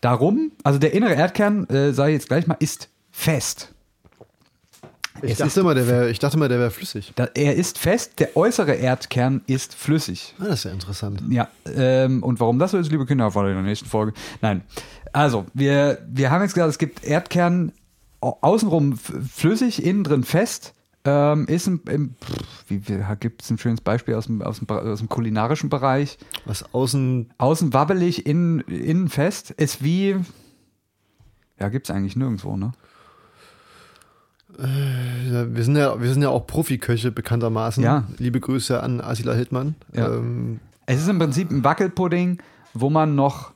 Darum, 0.00 0.52
also 0.62 0.78
der 0.78 0.92
innere 0.92 1.14
Erdkern, 1.14 1.68
äh, 1.68 1.92
sage 1.92 2.12
ich 2.12 2.14
jetzt 2.18 2.28
gleich 2.28 2.46
mal, 2.46 2.56
ist 2.60 2.88
fest. 3.10 3.70
Ich 5.22 5.30
Es 5.32 5.38
dachte, 5.38 5.62
mal, 5.62 5.74
der 5.74 5.86
wär, 5.86 6.08
ich 6.10 6.18
dachte 6.18 6.36
mal, 6.36 6.48
der 6.48 6.58
wäre 6.58 6.70
flüssig. 6.70 7.12
Da, 7.14 7.28
er 7.34 7.54
ist 7.54 7.78
fest, 7.78 8.18
der 8.18 8.36
äußere 8.36 8.72
Erdkern 8.74 9.42
ist 9.46 9.74
flüssig. 9.74 10.34
Ah, 10.38 10.46
das 10.46 10.56
ist 10.60 10.64
ja 10.64 10.72
interessant. 10.72 11.22
Ja, 11.30 11.48
ähm, 11.74 12.22
und 12.22 12.40
warum 12.40 12.58
das 12.58 12.72
so 12.72 12.78
ist, 12.78 12.90
liebe 12.90 13.06
Kinder, 13.06 13.24
erfahrt 13.26 13.46
ihr 13.46 13.50
in 13.50 13.56
der 13.56 13.62
nächsten 13.64 13.88
Folge. 13.88 14.12
Nein. 14.42 14.62
Also, 15.12 15.46
wir, 15.54 15.98
wir 16.10 16.30
haben 16.30 16.42
jetzt 16.42 16.54
gesagt, 16.54 16.68
es 16.70 16.78
gibt 16.78 17.04
Erdkern 17.04 17.72
außenrum 18.40 18.96
flüssig, 18.96 19.84
innen 19.84 20.04
drin 20.04 20.24
fest. 20.24 20.74
Ähm, 21.06 21.46
ist 21.48 21.66
ein, 21.66 21.80
im, 21.90 22.14
gibt 23.20 23.42
es 23.42 23.50
ein 23.50 23.58
schönes 23.58 23.82
Beispiel 23.82 24.14
aus 24.14 24.26
dem, 24.26 24.40
aus, 24.40 24.58
dem, 24.58 24.68
aus 24.70 25.00
dem 25.00 25.08
kulinarischen 25.08 25.68
Bereich? 25.68 26.18
Was 26.46 26.74
außen, 26.74 27.30
Außen 27.36 27.74
wabbelig, 27.74 28.26
innen, 28.26 28.60
innen 28.60 29.08
fest. 29.08 29.50
Ist 29.50 29.84
wie. 29.84 30.16
Ja, 31.60 31.68
gibt 31.68 31.88
es 31.88 31.94
eigentlich 31.94 32.16
nirgendwo, 32.16 32.56
ne? 32.56 32.72
ja, 34.58 35.54
wir 35.54 35.64
sind 35.64 35.76
ja, 35.76 36.00
wir 36.00 36.12
sind 36.12 36.22
ja 36.22 36.28
auch 36.28 36.46
Profiköche 36.46 37.10
bekanntermaßen. 37.10 37.82
Ja. 37.82 38.04
Liebe 38.18 38.40
Grüße 38.40 38.80
an 38.80 39.00
Asila 39.00 39.34
Hildmann. 39.34 39.74
Ja. 39.92 40.14
Ähm, 40.14 40.60
Es 40.86 41.00
ist 41.00 41.08
im 41.08 41.18
Prinzip 41.18 41.50
ein 41.50 41.64
Wackelpudding, 41.64 42.38
wo 42.72 42.88
man 42.88 43.14
noch 43.14 43.52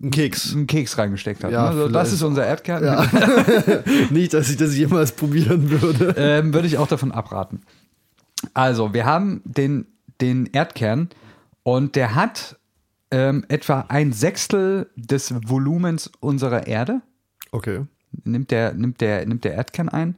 einen 0.00 0.08
ein 0.08 0.10
Keks. 0.10 0.52
einen 0.52 0.66
Keks 0.66 0.98
reingesteckt 0.98 1.44
hat. 1.44 1.50
Ja, 1.50 1.62
ne? 1.62 1.68
also 1.68 1.88
das 1.88 1.90
vielleicht. 1.90 2.12
ist 2.14 2.22
unser 2.22 2.46
Erdkern. 2.46 2.84
Ja. 2.84 3.04
Nicht, 4.10 4.34
dass 4.34 4.48
ich 4.50 4.56
das 4.56 4.76
jemals 4.76 5.12
probieren 5.12 5.70
würde. 5.70 6.14
ähm, 6.16 6.54
würde 6.54 6.66
ich 6.68 6.78
auch 6.78 6.86
davon 6.86 7.12
abraten. 7.12 7.62
Also, 8.54 8.94
wir 8.94 9.04
haben 9.04 9.42
den, 9.44 9.86
den 10.20 10.46
Erdkern 10.46 11.08
und 11.64 11.96
der 11.96 12.14
hat 12.14 12.56
ähm, 13.10 13.44
etwa 13.48 13.86
ein 13.88 14.12
Sechstel 14.12 14.90
des 14.96 15.34
Volumens 15.46 16.10
unserer 16.20 16.66
Erde. 16.66 17.00
Okay. 17.50 17.86
Nimmt 18.24 18.50
der, 18.50 18.74
nimmt, 18.74 19.00
der, 19.00 19.26
nimmt 19.26 19.44
der 19.44 19.54
Erdkern 19.54 19.88
ein. 19.88 20.16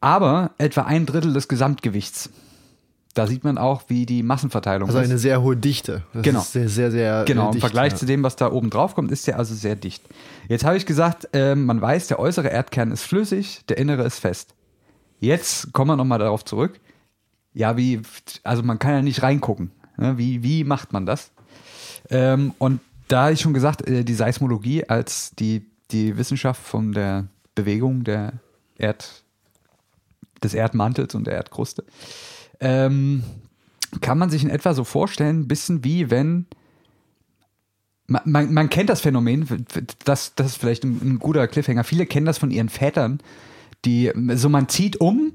aber 0.00 0.52
etwa 0.58 0.82
ein 0.82 1.06
Drittel 1.06 1.32
des 1.32 1.48
Gesamtgewichts. 1.48 2.30
Da 3.14 3.28
sieht 3.28 3.44
man 3.44 3.58
auch, 3.58 3.84
wie 3.88 4.06
die 4.06 4.22
Massenverteilung 4.24 4.88
Also 4.88 4.98
ist. 5.00 5.08
eine 5.08 5.18
sehr 5.18 5.40
hohe 5.40 5.56
Dichte. 5.56 6.02
Das 6.12 6.22
Genau. 6.24 6.40
Ist 6.40 6.52
sehr, 6.52 6.68
sehr, 6.68 6.90
sehr 6.90 7.24
Genau, 7.24 7.44
äh, 7.44 7.46
im 7.46 7.52
dicht, 7.52 7.60
Vergleich 7.60 7.92
ja. 7.92 7.98
zu 7.98 8.06
dem, 8.06 8.22
was 8.24 8.34
da 8.36 8.50
oben 8.50 8.70
drauf 8.70 8.94
kommt, 8.96 9.12
ist 9.12 9.26
der 9.28 9.38
also 9.38 9.54
sehr 9.54 9.76
dicht. 9.76 10.02
Jetzt 10.48 10.64
habe 10.64 10.76
ich 10.76 10.84
gesagt, 10.84 11.28
ähm, 11.32 11.64
man 11.66 11.80
weiß, 11.80 12.08
der 12.08 12.18
äußere 12.18 12.48
Erdkern 12.48 12.90
ist 12.90 13.02
flüssig, 13.04 13.64
der 13.68 13.78
innere 13.78 14.02
ist 14.04 14.18
fest. 14.18 14.54
Jetzt 15.20 15.72
kommen 15.72 15.90
wir 15.92 15.96
nochmal 15.96 16.18
darauf 16.18 16.44
zurück. 16.44 16.80
Ja, 17.52 17.76
wie, 17.76 18.02
also 18.42 18.64
man 18.64 18.80
kann 18.80 18.92
ja 18.92 19.02
nicht 19.02 19.22
reingucken. 19.22 19.70
Ne? 19.96 20.18
Wie, 20.18 20.42
wie 20.42 20.64
macht 20.64 20.92
man 20.92 21.06
das? 21.06 21.30
Ähm, 22.10 22.52
und 22.58 22.80
da 23.06 23.24
habe 23.24 23.32
ich 23.34 23.40
schon 23.40 23.54
gesagt, 23.54 23.86
äh, 23.88 24.02
die 24.04 24.14
Seismologie 24.14 24.88
als 24.88 25.30
die, 25.38 25.64
die 25.92 26.16
Wissenschaft 26.16 26.60
von 26.60 26.92
der 26.92 27.28
Bewegung 27.54 28.02
der 28.02 28.32
Erd, 28.76 29.22
des 30.42 30.52
Erdmantels 30.52 31.14
und 31.14 31.26
der 31.28 31.34
Erdkruste, 31.34 31.84
ähm, 32.60 33.24
kann 34.00 34.18
man 34.18 34.30
sich 34.30 34.42
in 34.42 34.50
etwa 34.50 34.74
so 34.74 34.84
vorstellen, 34.84 35.40
ein 35.40 35.48
bisschen 35.48 35.84
wie 35.84 36.10
wenn 36.10 36.46
man, 38.06 38.22
man, 38.24 38.52
man 38.52 38.70
kennt 38.70 38.90
das 38.90 39.00
Phänomen, 39.00 39.46
das, 40.04 40.34
das 40.34 40.46
ist 40.46 40.56
vielleicht 40.56 40.84
ein, 40.84 41.00
ein 41.02 41.18
guter 41.18 41.46
Cliffhanger. 41.48 41.84
Viele 41.84 42.06
kennen 42.06 42.26
das 42.26 42.38
von 42.38 42.50
ihren 42.50 42.68
Vätern, 42.68 43.20
die 43.84 44.12
so 44.34 44.48
man 44.48 44.68
zieht 44.68 45.00
um 45.00 45.32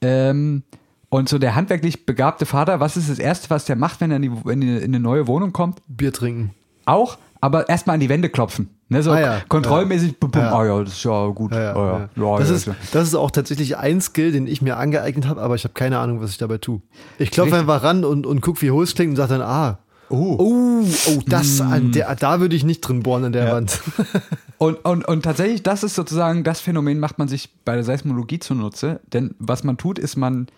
ähm, 0.00 0.62
und 1.08 1.28
so 1.28 1.38
der 1.38 1.54
handwerklich 1.54 2.06
begabte 2.06 2.46
Vater, 2.46 2.80
was 2.80 2.96
ist 2.96 3.10
das 3.10 3.18
Erste, 3.18 3.50
was 3.50 3.64
der 3.64 3.76
macht, 3.76 4.00
wenn 4.00 4.10
er 4.10 4.18
in, 4.18 4.22
die, 4.22 4.50
in, 4.50 4.60
die, 4.60 4.76
in 4.76 4.84
eine 4.84 5.00
neue 5.00 5.26
Wohnung 5.26 5.52
kommt? 5.52 5.82
Bier 5.88 6.12
trinken. 6.12 6.54
Auch, 6.84 7.18
aber 7.40 7.68
erstmal 7.68 7.94
an 7.94 8.00
die 8.00 8.08
Wände 8.08 8.28
klopfen. 8.28 8.70
Ne, 8.88 9.02
so 9.02 9.10
Ah 9.10 9.20
ja, 9.20 9.40
kontrollmäßig, 9.48 10.18
bum, 10.18 10.30
bum, 10.30 10.40
Ja. 10.40 10.52
ah 10.52 10.64
ja, 10.64 10.82
das 10.82 10.94
ist 10.94 11.04
ja 11.04 11.26
gut. 11.28 11.52
Ja, 11.52 11.60
ja, 11.62 11.76
ah, 11.76 11.76
ja. 11.76 11.98
ja. 12.24 12.32
Ja, 12.32 12.38
das, 12.38 12.48
ja, 12.48 12.54
ist, 12.56 12.66
ja. 12.66 12.76
das 12.92 13.08
ist 13.08 13.14
auch 13.14 13.30
tatsächlich 13.30 13.76
ein 13.76 14.00
Skill, 14.00 14.32
den 14.32 14.46
ich 14.46 14.62
mir 14.62 14.78
angeeignet 14.78 15.26
habe, 15.26 15.42
aber 15.42 15.54
ich 15.54 15.64
habe 15.64 15.74
keine 15.74 15.98
Ahnung, 15.98 16.20
was 16.22 16.30
ich 16.30 16.38
dabei 16.38 16.58
tue. 16.58 16.80
Ich 17.18 17.30
klopfe 17.30 17.56
einfach 17.56 17.82
ran 17.82 18.04
und, 18.04 18.26
und 18.26 18.40
gucke, 18.40 18.62
wie 18.62 18.70
hoch 18.70 18.82
es 18.82 18.94
klingt 18.94 19.10
und 19.10 19.16
sage 19.16 19.34
dann, 19.34 19.42
ah, 19.42 19.78
Oh. 20.10 20.36
oh, 20.38 20.84
oh, 21.08 21.20
das, 21.26 21.60
an 21.60 21.92
der, 21.92 22.14
da 22.16 22.40
würde 22.40 22.56
ich 22.56 22.64
nicht 22.64 22.80
drin 22.80 23.02
bohren 23.02 23.24
an 23.26 23.32
der 23.32 23.46
Ja. 23.48 23.52
Wand. 23.52 23.80
Und, 24.60 24.84
und, 24.84 25.06
und 25.06 25.22
tatsächlich, 25.22 25.62
das 25.62 25.84
ist 25.84 25.94
sozusagen, 25.94 26.42
das 26.42 26.60
Phänomen 26.60 26.98
macht 26.98 27.16
man 27.20 27.28
sich 27.28 27.48
bei 27.64 27.76
der 27.76 27.84
Seismologie 27.84 28.40
zunutze. 28.40 28.98
Denn 29.12 29.36
was 29.38 29.62
man 29.62 29.76
tut, 29.76 30.00
ist, 30.00 30.16
man, 30.16 30.48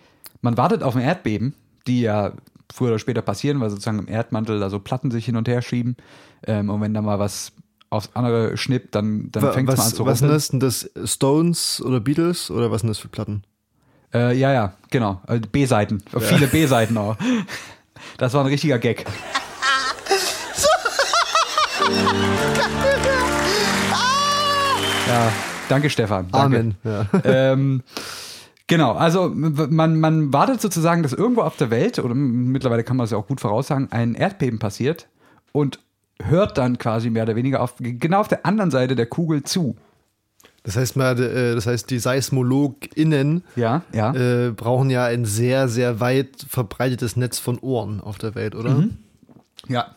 man 0.41 0.57
wartet 0.57 0.81
auf 0.81 0.95
ein 0.95 1.03
Erdbeben, 1.03 1.53
die 1.85 2.01
ja 2.01 2.31
früher 2.73 2.89
oder 2.89 2.99
später 2.99 3.21
passieren, 3.21 3.59
weil 3.59 3.69
sozusagen 3.69 3.99
im 3.99 4.07
Erdmantel 4.07 4.59
da 4.59 4.69
so 4.69 4.79
Platten 4.79 5.11
sich 5.11 5.25
hin 5.25 5.35
und 5.35 5.47
her 5.47 5.61
schieben. 5.61 5.97
Ähm, 6.45 6.69
und 6.69 6.81
wenn 6.81 6.93
da 6.93 7.01
mal 7.01 7.19
was 7.19 7.51
aufs 7.89 8.11
andere 8.13 8.55
schnippt, 8.57 8.95
dann, 8.95 9.29
dann 9.31 9.51
fängt 9.53 9.69
es 9.69 9.77
mal 9.77 9.83
an 9.83 9.93
zu 9.93 10.05
was 10.05 10.19
sind 10.19 10.29
rumpeln. 10.29 10.59
das? 10.59 10.89
Stones 11.11 11.81
oder 11.81 11.99
Beatles 11.99 12.49
oder 12.49 12.71
was 12.71 12.81
sind 12.81 12.89
das 12.89 12.97
für 12.97 13.09
Platten? 13.09 13.43
Äh, 14.13 14.37
ja, 14.37 14.53
ja, 14.53 14.73
genau. 14.89 15.21
Äh, 15.27 15.39
B-Seiten. 15.39 16.03
Viele 16.19 16.47
B-Seiten 16.47 16.97
auch. 16.97 17.17
Das 18.17 18.33
war 18.33 18.41
ein 18.41 18.47
richtiger 18.47 18.79
Gag. 18.79 19.05
Ja, 25.07 25.31
danke 25.67 25.89
Stefan. 25.89 26.27
Danke. 26.31 26.57
Amen. 26.57 26.75
Ja. 26.83 27.05
ähm, 27.25 27.83
genau, 28.71 28.93
also 28.93 29.29
man, 29.35 29.99
man 29.99 30.33
wartet 30.33 30.59
sozusagen, 30.61 31.03
dass 31.03 31.13
irgendwo 31.13 31.41
auf 31.41 31.57
der 31.57 31.69
Welt, 31.69 31.99
oder 31.99 32.15
mittlerweile 32.15 32.83
kann 32.83 32.97
man 32.97 33.03
es 33.05 33.11
ja 33.11 33.17
auch 33.17 33.27
gut 33.27 33.39
voraussagen, 33.39 33.91
ein 33.91 34.15
Erdbeben 34.15 34.57
passiert 34.57 35.07
und 35.51 35.79
hört 36.23 36.57
dann 36.57 36.77
quasi 36.79 37.09
mehr 37.09 37.23
oder 37.23 37.35
weniger 37.35 37.61
auf, 37.61 37.75
genau 37.79 38.19
auf 38.21 38.27
der 38.27 38.45
anderen 38.45 38.71
Seite 38.71 38.95
der 38.95 39.05
Kugel 39.05 39.43
zu. 39.43 39.75
Das 40.63 40.75
heißt 40.77 40.95
mal, 40.95 41.19
äh, 41.19 41.55
das 41.55 41.65
heißt, 41.65 41.89
die 41.89 41.97
SeismologInnen 41.99 43.43
Ja, 43.55 43.81
ja. 43.93 44.13
äh, 44.13 44.51
brauchen 44.51 44.89
ja 44.91 45.05
ein 45.05 45.25
sehr, 45.25 45.67
sehr 45.67 45.99
weit 45.99 46.45
verbreitetes 46.47 47.15
Netz 47.15 47.39
von 47.39 47.57
Ohren 47.59 47.99
auf 47.99 48.17
der 48.19 48.35
Welt, 48.35 48.55
oder? 48.55 48.75
Mhm. 48.75 48.97
Ja. 49.67 49.87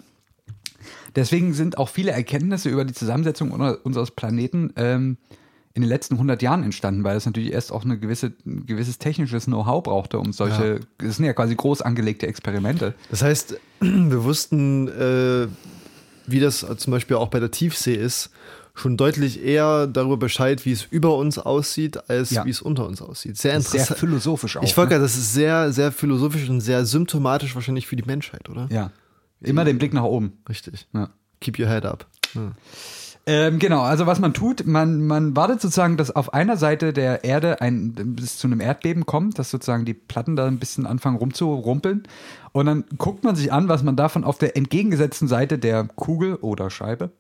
Deswegen 1.17 1.53
sind 1.55 1.79
auch 1.79 1.89
viele 1.91 2.11
Erkenntnisse 2.13 2.69
über 2.71 2.85
die 2.85 2.95
Zusammensetzung 2.95 3.51
unser- 3.53 3.85
unseres 3.85 4.11
Planeten 4.11 4.73
ähm, 4.77 5.17
in 5.75 5.83
den 5.83 5.89
letzten 5.89 6.15
100 6.15 6.41
Jahren 6.41 6.63
entstanden, 6.63 7.03
weil 7.03 7.17
es 7.17 7.27
natürlich 7.27 7.53
erst 7.53 7.73
auch 7.73 7.85
eine 7.85 7.99
gewisse, 7.99 8.33
ein 8.47 8.65
gewisses 8.67 8.99
technisches 8.99 9.47
Know-how 9.47 9.83
brauchte, 9.83 10.21
um 10.21 10.33
solche, 10.33 10.81
das 10.99 11.17
sind 11.17 11.25
ja 11.25 11.33
quasi 11.33 11.55
groß 11.57 11.83
angelegte 11.83 12.27
Experimente. 12.29 12.95
Das 13.11 13.23
heißt, 13.23 13.59
wir 13.81 14.23
wussten, 14.25 14.87
äh, 14.89 15.49
wie 16.27 16.41
das 16.41 16.65
zum 16.77 16.91
Beispiel 16.93 17.17
auch 17.17 17.29
bei 17.29 17.41
der 17.41 17.51
Tiefsee 17.51 17.95
ist, 17.95 18.31
schon 18.77 18.97
deutlich 18.97 19.43
eher 19.45 19.87
darüber 19.87 20.17
Bescheid, 20.17 20.65
wie 20.65 20.73
es 20.73 20.85
über 20.85 21.17
uns 21.17 21.39
aussieht, 21.39 22.09
als 22.09 22.31
Ja. 22.31 22.45
wie 22.45 22.51
es 22.51 22.61
unter 22.63 22.87
uns 22.87 23.03
aussieht. 23.03 23.37
Sehr 23.37 23.51
Sehr 23.53 23.57
interessant. 23.59 23.99
philosophisch 24.01 24.57
auch. 24.57 24.63
ich 24.63 24.77
wollte 24.77 24.95
ne? 24.95 25.01
das 25.01 25.17
ist 25.17 25.33
sehr, 25.33 25.73
sehr 25.73 25.93
philosophisch 25.93 26.49
und 26.49 26.61
sehr 26.61 26.85
symptomatisch 26.85 27.55
wahrscheinlich 27.55 27.87
für 27.87 27.97
die 27.97 28.03
Menschheit, 28.05 28.49
oder? 28.49 28.69
Ja. 28.71 28.91
Immer 29.41 29.65
den 29.65 29.79
Blick 29.79 29.93
nach 29.93 30.03
oben. 30.05 30.35
Richtig. 30.49 30.87
Ja. 30.93 31.11
Keep 31.41 31.59
your 31.59 31.67
head 31.69 31.85
up. 31.85 32.07
Ja. 32.35 32.53
Ähm, 33.27 33.59
genau, 33.59 33.81
also 33.81 34.07
was 34.07 34.19
man 34.19 34.35
tut, 34.35 34.67
man, 34.67 35.07
man 35.07 35.35
wartet 35.35 35.63
sozusagen, 35.63 35.97
dass 35.97 36.15
auf 36.15 36.35
einer 36.35 36.59
Seite 36.59 36.93
der 36.93 37.25
Erde 37.25 37.63
ein, 37.63 37.93
bis 37.95 38.37
zu 38.37 38.47
einem 38.47 38.61
Erdbeben 38.61 39.07
kommt, 39.07 39.39
dass 39.39 39.51
sozusagen 39.51 39.87
die 39.87 39.95
Platten 39.95 40.37
da 40.37 40.47
ein 40.47 40.59
bisschen 40.59 40.85
anfangen 40.85 41.17
rumzurumpeln. 41.17 42.03
Und 42.53 42.67
dann 42.67 42.85
guckt 42.99 43.25
man 43.25 43.35
sich 43.35 43.51
an, 43.51 43.69
was 43.69 43.83
man 43.83 43.97
davon 43.97 44.25
auf 44.25 44.37
der 44.37 44.57
entgegengesetzten 44.57 45.27
Seite 45.27 45.59
der 45.59 45.85
Kugel 45.85 46.35
oder 46.37 46.69
Scheibe 46.69 47.13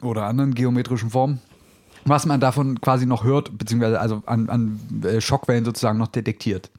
oder 0.00 0.26
anderen 0.26 0.54
geometrischen 0.54 1.10
Formen, 1.10 1.40
was 2.04 2.24
man 2.24 2.38
davon 2.38 2.80
quasi 2.80 3.06
noch 3.06 3.24
hört, 3.24 3.58
beziehungsweise 3.58 3.98
also 3.98 4.22
an, 4.26 4.48
an 4.48 4.80
äh, 5.02 5.20
Schockwellen 5.20 5.64
sozusagen 5.64 5.98
noch 5.98 6.08
detektiert. 6.08 6.70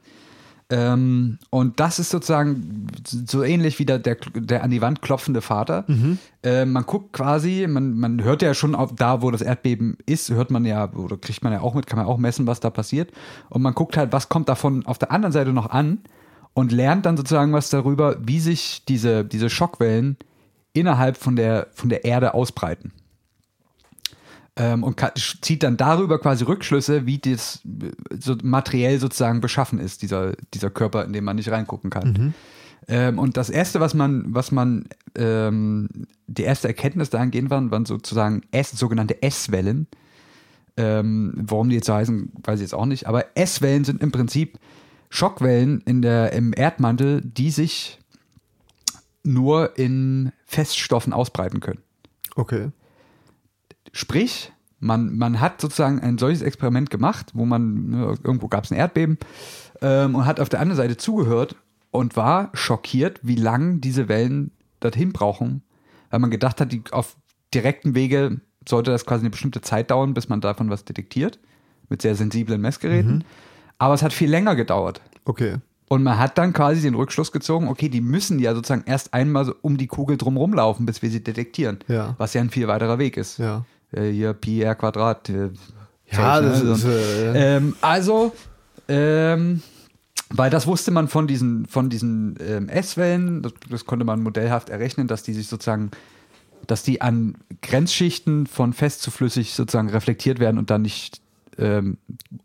Ähm, 0.70 1.38
und 1.50 1.78
das 1.78 1.98
ist 1.98 2.10
sozusagen 2.10 2.86
so 3.06 3.42
ähnlich 3.42 3.78
wie 3.78 3.84
der, 3.84 3.98
der, 3.98 4.16
der 4.34 4.62
an 4.64 4.70
die 4.70 4.80
Wand 4.80 5.02
klopfende 5.02 5.42
Vater. 5.42 5.84
Äh, 6.42 6.64
man 6.64 6.84
guckt 6.84 7.12
quasi, 7.12 7.66
man, 7.68 7.98
man 7.98 8.22
hört 8.22 8.42
ja 8.42 8.54
schon 8.54 8.74
auf, 8.74 8.94
da, 8.94 9.20
wo 9.20 9.30
das 9.30 9.42
Erdbeben 9.42 9.98
ist, 10.06 10.30
hört 10.30 10.50
man 10.50 10.64
ja, 10.64 10.90
oder 10.92 11.16
kriegt 11.16 11.44
man 11.44 11.52
ja 11.52 11.60
auch 11.60 11.74
mit, 11.74 11.86
kann 11.86 11.98
man 11.98 12.06
auch 12.06 12.18
messen, 12.18 12.46
was 12.46 12.60
da 12.60 12.70
passiert. 12.70 13.12
Und 13.50 13.62
man 13.62 13.74
guckt 13.74 13.96
halt, 13.96 14.12
was 14.12 14.28
kommt 14.28 14.48
davon 14.48 14.86
auf 14.86 14.98
der 14.98 15.12
anderen 15.12 15.32
Seite 15.32 15.52
noch 15.52 15.70
an 15.70 15.98
und 16.54 16.72
lernt 16.72 17.04
dann 17.04 17.16
sozusagen 17.16 17.52
was 17.52 17.68
darüber, 17.68 18.16
wie 18.20 18.40
sich 18.40 18.84
diese, 18.86 19.24
diese 19.24 19.50
Schockwellen 19.50 20.16
innerhalb 20.72 21.16
von 21.16 21.36
der, 21.36 21.68
von 21.74 21.88
der 21.90 22.04
Erde 22.04 22.34
ausbreiten 22.34 22.92
ähm, 24.56 24.84
und 24.84 24.96
ka- 24.96 25.12
zieht 25.14 25.62
dann 25.62 25.76
darüber 25.76 26.18
quasi 26.18 26.44
Rückschlüsse, 26.44 27.06
wie 27.06 27.18
das 27.18 27.60
äh, 27.64 27.90
so 28.18 28.36
materiell 28.42 28.98
sozusagen 28.98 29.40
beschaffen 29.40 29.78
ist, 29.78 30.02
dieser, 30.02 30.34
dieser 30.52 30.70
Körper, 30.70 31.04
in 31.04 31.12
den 31.12 31.24
man 31.24 31.36
nicht 31.36 31.50
reingucken 31.50 31.90
kann. 31.90 32.34
Ähm, 32.86 33.18
und 33.18 33.36
das 33.36 33.50
erste, 33.50 33.80
was 33.80 33.94
man, 33.94 34.24
was 34.28 34.52
man, 34.52 34.86
ähm, 35.16 35.88
die 36.26 36.42
erste 36.42 36.68
Erkenntnis 36.68 37.10
dahingehend 37.10 37.50
waren, 37.50 37.70
waren 37.70 37.86
sozusagen 37.86 38.42
S, 38.50 38.70
sogenannte 38.72 39.22
S-Wellen. 39.22 39.86
Ähm, 40.76 41.32
warum 41.36 41.68
die 41.68 41.76
jetzt 41.76 41.86
so 41.86 41.94
heißen, 41.94 42.32
weiß 42.42 42.58
ich 42.58 42.64
jetzt 42.64 42.74
auch 42.74 42.86
nicht. 42.86 43.06
Aber 43.06 43.36
S-Wellen 43.36 43.84
sind 43.84 44.02
im 44.02 44.12
Prinzip 44.12 44.58
Schockwellen 45.08 45.80
in 45.86 46.02
der, 46.02 46.32
im 46.32 46.52
Erdmantel, 46.54 47.22
die 47.22 47.50
sich 47.50 48.00
nur 49.22 49.78
in 49.78 50.32
Feststoffen 50.44 51.12
ausbreiten 51.12 51.60
können. 51.60 51.80
Okay. 52.34 52.70
Sprich, 53.92 54.52
man, 54.80 55.16
man 55.16 55.40
hat 55.40 55.60
sozusagen 55.60 56.00
ein 56.00 56.18
solches 56.18 56.42
Experiment 56.42 56.90
gemacht, 56.90 57.30
wo 57.34 57.44
man, 57.44 57.88
ne, 57.88 58.14
irgendwo 58.22 58.48
gab 58.48 58.64
es 58.64 58.70
ein 58.70 58.76
Erdbeben 58.76 59.18
ähm, 59.80 60.14
und 60.14 60.26
hat 60.26 60.40
auf 60.40 60.48
der 60.48 60.60
anderen 60.60 60.76
Seite 60.76 60.96
zugehört 60.96 61.56
und 61.90 62.16
war 62.16 62.50
schockiert, 62.54 63.20
wie 63.22 63.36
lang 63.36 63.80
diese 63.80 64.08
Wellen 64.08 64.50
dorthin 64.80 65.12
brauchen, 65.12 65.62
weil 66.10 66.20
man 66.20 66.30
gedacht 66.30 66.60
hat, 66.60 66.72
die 66.72 66.82
auf 66.90 67.16
direkten 67.54 67.94
Wege 67.94 68.40
sollte 68.68 68.90
das 68.90 69.06
quasi 69.06 69.22
eine 69.22 69.30
bestimmte 69.30 69.60
Zeit 69.60 69.90
dauern, 69.90 70.14
bis 70.14 70.28
man 70.28 70.40
davon 70.40 70.70
was 70.70 70.84
detektiert, 70.84 71.38
mit 71.88 72.02
sehr 72.02 72.14
sensiblen 72.14 72.60
Messgeräten. 72.60 73.24
Aber 73.78 73.94
es 73.94 74.02
hat 74.02 74.12
viel 74.12 74.30
länger 74.30 74.56
gedauert. 74.56 75.00
Okay. 75.24 75.56
Und 75.88 76.02
man 76.02 76.18
hat 76.18 76.38
dann 76.38 76.52
quasi 76.52 76.80
den 76.80 76.94
Rückschluss 76.94 77.30
gezogen, 77.30 77.68
okay, 77.68 77.88
die 77.88 78.00
müssen 78.00 78.38
ja 78.38 78.54
sozusagen 78.54 78.84
erst 78.86 79.12
einmal 79.12 79.44
so 79.44 79.54
um 79.60 79.76
die 79.76 79.86
Kugel 79.86 80.16
drumherum 80.16 80.54
laufen, 80.54 80.86
bis 80.86 81.02
wir 81.02 81.10
sie 81.10 81.22
detektieren. 81.22 81.78
Ja. 81.88 82.14
Was 82.18 82.34
ja 82.34 82.40
ein 82.40 82.50
viel 82.50 82.66
weiterer 82.68 82.98
Weg 82.98 83.16
ist. 83.16 83.38
Ja. 83.38 83.64
Äh, 83.94 84.10
hier 84.10 84.32
Pi 84.32 84.62
r 84.62 84.74
Quadrat. 84.74 85.28
Äh, 85.28 85.50
Ja, 86.10 86.40
Zeug, 86.40 86.44
das 86.50 86.62
ne? 86.62 86.72
ist, 86.72 86.80
So. 86.82 86.88
äh, 86.88 87.56
ähm, 87.56 87.76
also, 87.80 88.32
ähm, 88.88 89.62
weil 90.30 90.50
das 90.50 90.66
wusste 90.66 90.90
man 90.90 91.08
von 91.08 91.26
diesen, 91.26 91.66
von 91.66 91.88
diesen 91.90 92.36
ähm, 92.46 92.68
S-Wellen, 92.68 93.42
das, 93.42 93.52
das 93.70 93.84
konnte 93.86 94.04
man 94.04 94.22
modellhaft 94.22 94.68
errechnen, 94.68 95.06
dass 95.06 95.22
die 95.22 95.32
sich 95.32 95.48
sozusagen, 95.48 95.90
dass 96.66 96.82
die 96.82 97.00
an 97.00 97.36
Grenzschichten 97.62 98.46
von 98.46 98.72
fest 98.72 99.02
zu 99.02 99.10
flüssig 99.10 99.54
sozusagen 99.54 99.90
reflektiert 99.90 100.38
werden 100.40 100.58
und 100.58 100.70
dann 100.70 100.82
nicht 100.82 101.20
ähm, 101.56 101.98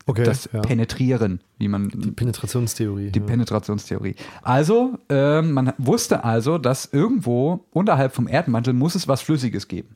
Okay, 0.05 0.23
das 0.23 0.49
ja. 0.53 0.61
penetrieren, 0.61 1.41
wie 1.57 1.67
man 1.67 1.89
Die 1.89 2.11
Penetrationstheorie. 2.11 3.11
die 3.11 3.19
ja. 3.19 3.25
Penetrationstheorie. 3.25 4.15
Also, 4.43 4.99
ähm, 5.09 5.51
man 5.53 5.73
wusste 5.79 6.23
also, 6.23 6.57
dass 6.59 6.85
irgendwo 6.91 7.65
unterhalb 7.71 8.13
vom 8.13 8.27
Erdmantel 8.27 8.73
muss 8.73 8.93
es 8.95 9.07
was 9.07 9.21
Flüssiges 9.21 9.67
geben. 9.67 9.95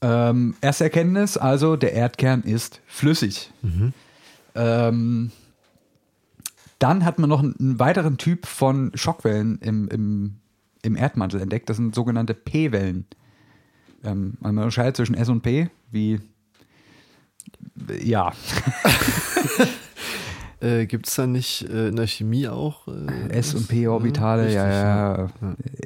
Ähm, 0.00 0.54
erste 0.60 0.84
Erkenntnis, 0.84 1.36
also 1.36 1.76
der 1.76 1.92
Erdkern 1.92 2.42
ist 2.42 2.80
flüssig. 2.86 3.52
Ähm, 4.54 5.32
dann 6.78 7.04
hat 7.04 7.18
man 7.18 7.28
noch 7.28 7.40
einen, 7.40 7.56
einen 7.58 7.78
weiteren 7.80 8.16
Typ 8.16 8.46
von 8.46 8.92
Schockwellen 8.94 9.58
im, 9.60 9.88
im, 9.88 10.36
im 10.82 10.96
Erdmantel 10.96 11.40
entdeckt. 11.40 11.68
Das 11.68 11.76
sind 11.76 11.94
sogenannte 11.94 12.34
P-Wellen. 12.34 13.06
Ähm, 14.04 14.34
man 14.40 14.56
unterscheidet 14.56 14.96
zwischen 14.96 15.14
S 15.14 15.28
und 15.28 15.42
P, 15.42 15.68
wie 15.90 16.20
ja, 18.02 18.32
Äh, 20.60 20.86
Gibt 20.86 21.06
es 21.06 21.14
da 21.14 21.26
nicht 21.26 21.68
äh, 21.68 21.88
in 21.88 21.96
der 21.96 22.06
Chemie 22.06 22.48
auch? 22.48 22.88
Äh, 22.88 23.30
S 23.30 23.54
und 23.54 23.68
P-Orbitale, 23.68 24.42
Richtig, 24.42 24.56
ja, 24.56 25.24
ja, 25.24 25.28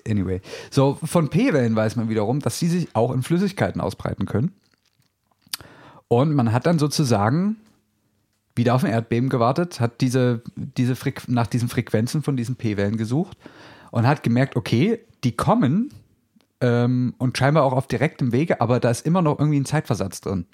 Anyway. 0.08 0.40
So, 0.70 0.98
von 1.02 1.28
P-Wellen 1.28 1.76
weiß 1.76 1.96
man 1.96 2.08
wiederum, 2.08 2.40
dass 2.40 2.58
sie 2.58 2.68
sich 2.68 2.88
auch 2.94 3.12
in 3.12 3.22
Flüssigkeiten 3.22 3.80
ausbreiten 3.80 4.24
können. 4.24 4.52
Und 6.08 6.34
man 6.34 6.52
hat 6.52 6.66
dann 6.66 6.78
sozusagen 6.78 7.56
wieder 8.54 8.74
auf 8.74 8.84
ein 8.84 8.90
Erdbeben 8.90 9.28
gewartet, 9.28 9.80
hat 9.80 10.00
diese, 10.00 10.42
diese 10.56 10.96
Frequ 10.96 11.22
nach 11.28 11.46
diesen 11.46 11.68
Frequenzen 11.68 12.22
von 12.22 12.36
diesen 12.36 12.56
P-Wellen 12.56 12.96
gesucht 12.96 13.36
und 13.90 14.06
hat 14.06 14.22
gemerkt, 14.22 14.56
okay, 14.56 15.00
die 15.24 15.32
kommen 15.32 15.90
ähm, 16.60 17.14
und 17.18 17.36
scheinbar 17.38 17.64
auch 17.64 17.72
auf 17.72 17.86
direktem 17.86 18.32
Wege, 18.32 18.60
aber 18.60 18.80
da 18.80 18.90
ist 18.90 19.06
immer 19.06 19.22
noch 19.22 19.38
irgendwie 19.38 19.60
ein 19.60 19.64
Zeitversatz 19.64 20.20
drin. 20.20 20.46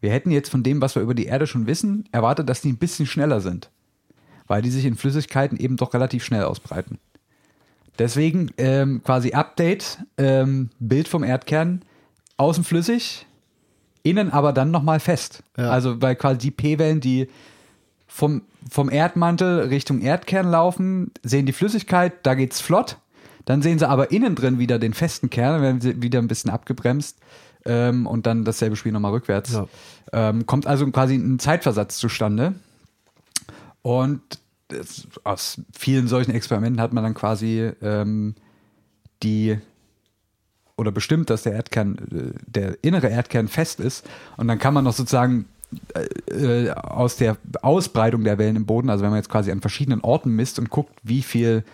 Wir 0.00 0.10
hätten 0.10 0.30
jetzt 0.30 0.50
von 0.50 0.62
dem, 0.62 0.80
was 0.80 0.94
wir 0.94 1.02
über 1.02 1.14
die 1.14 1.26
Erde 1.26 1.46
schon 1.46 1.66
wissen, 1.66 2.08
erwartet, 2.12 2.48
dass 2.48 2.60
die 2.60 2.72
ein 2.72 2.78
bisschen 2.78 3.06
schneller 3.06 3.40
sind, 3.40 3.70
weil 4.46 4.62
die 4.62 4.70
sich 4.70 4.84
in 4.84 4.96
Flüssigkeiten 4.96 5.58
eben 5.58 5.76
doch 5.76 5.94
relativ 5.94 6.24
schnell 6.24 6.44
ausbreiten. 6.44 6.98
Deswegen 7.98 8.50
ähm, 8.58 9.02
quasi 9.02 9.32
Update, 9.32 9.98
ähm, 10.16 10.70
Bild 10.78 11.08
vom 11.08 11.24
Erdkern, 11.24 11.82
außen 12.36 12.62
flüssig, 12.62 13.26
innen 14.04 14.30
aber 14.30 14.52
dann 14.52 14.70
nochmal 14.70 15.00
fest. 15.00 15.42
Ja. 15.56 15.70
Also 15.70 16.00
weil 16.00 16.14
quasi 16.14 16.38
die 16.38 16.50
P-Wellen, 16.52 17.00
die 17.00 17.28
vom, 18.06 18.42
vom 18.70 18.88
Erdmantel 18.88 19.62
Richtung 19.62 20.00
Erdkern 20.00 20.48
laufen, 20.48 21.10
sehen 21.24 21.46
die 21.46 21.52
Flüssigkeit, 21.52 22.24
da 22.24 22.34
geht's 22.34 22.60
flott. 22.60 22.98
Dann 23.46 23.62
sehen 23.62 23.78
sie 23.78 23.88
aber 23.88 24.12
innen 24.12 24.34
drin 24.34 24.58
wieder 24.58 24.78
den 24.78 24.94
festen 24.94 25.30
Kern, 25.30 25.60
werden 25.60 25.80
sie 25.80 26.00
wieder 26.00 26.20
ein 26.20 26.28
bisschen 26.28 26.50
abgebremst 26.50 27.18
ähm, 27.64 28.06
und 28.06 28.26
dann 28.26 28.44
dasselbe 28.44 28.76
Spiel 28.76 28.92
nochmal 28.92 29.12
rückwärts. 29.12 29.52
Ja. 29.52 29.66
Ähm, 30.12 30.46
kommt 30.46 30.66
also 30.66 30.86
quasi 30.90 31.14
ein 31.14 31.38
Zeitversatz 31.38 31.98
zustande. 31.98 32.54
Und 33.82 34.20
das, 34.68 35.06
aus 35.24 35.60
vielen 35.72 36.08
solchen 36.08 36.32
Experimenten 36.32 36.80
hat 36.80 36.92
man 36.92 37.04
dann 37.04 37.14
quasi 37.14 37.70
ähm, 37.80 38.34
die 39.22 39.58
oder 40.76 40.92
bestimmt, 40.92 41.28
dass 41.28 41.42
der 41.42 41.52
Erdkern, 41.52 41.98
äh, 42.12 42.38
der 42.46 42.78
innere 42.82 43.08
Erdkern 43.08 43.48
fest 43.48 43.80
ist. 43.80 44.06
Und 44.36 44.48
dann 44.48 44.58
kann 44.58 44.72
man 44.72 44.84
noch 44.84 44.92
sozusagen 44.92 45.46
äh, 45.94 46.68
äh, 46.68 46.70
aus 46.70 47.16
der 47.16 47.36
Ausbreitung 47.60 48.24
der 48.24 48.38
Wellen 48.38 48.56
im 48.56 48.64
Boden, 48.64 48.88
also 48.88 49.02
wenn 49.02 49.10
man 49.10 49.18
jetzt 49.18 49.28
quasi 49.28 49.50
an 49.50 49.60
verschiedenen 49.60 50.00
Orten 50.00 50.30
misst 50.34 50.58
und 50.58 50.70
guckt, 50.70 50.94
wie 51.02 51.22
viel, 51.22 51.64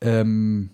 ähm, 0.00 0.70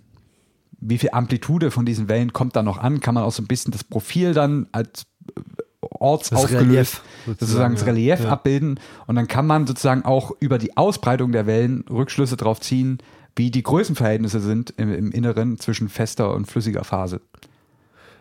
wie 0.81 0.99
viel 0.99 1.11
Amplitude 1.13 1.71
von 1.71 1.85
diesen 1.87 2.09
Wellen 2.09 2.33
kommt 2.33 2.57
da 2.57 2.63
noch 2.63 2.79
an, 2.79 3.01
kann 3.01 3.15
man 3.15 3.25
auch 3.25 3.33
so 3.33 3.43
ein 3.43 3.47
bisschen 3.47 3.73
das 3.73 3.85
Profil 3.85 4.33
dann 4.35 4.67
als 4.73 5.07
äh, 5.37 5.41
orts 5.83 6.31
Das 6.31 6.45
aufgelöst, 6.45 7.03
Relief, 7.27 7.39
sozusagen, 7.41 7.75
das. 7.75 7.87
Relief 7.87 8.21
Ja. 8.21 8.29
abbilden. 8.31 8.79
Und 9.07 9.17
dann 9.17 9.27
kann 9.29 9.47
man 9.47 9.67
sozusagen 9.67 10.05
auch 10.05 10.33
über 10.41 10.59
die 10.59 10.77
Ausbreitung 10.77 11.33
der 11.33 11.47
Wellen 11.47 11.85
Rückschlüsse 11.91 12.37
darauf 12.37 12.61
ziehen, 12.61 12.99
wie 13.37 13.51
die 13.51 13.63
Größenverhältnisse 13.63 14.41
sind 14.41 14.75
im, 14.77 14.93
im 14.93 15.11
Inneren 15.13 15.59
zwischen 15.59 15.89
fester 15.89 16.35
und 16.35 16.47
flüssiger 16.47 16.85
Phase. 16.85 17.21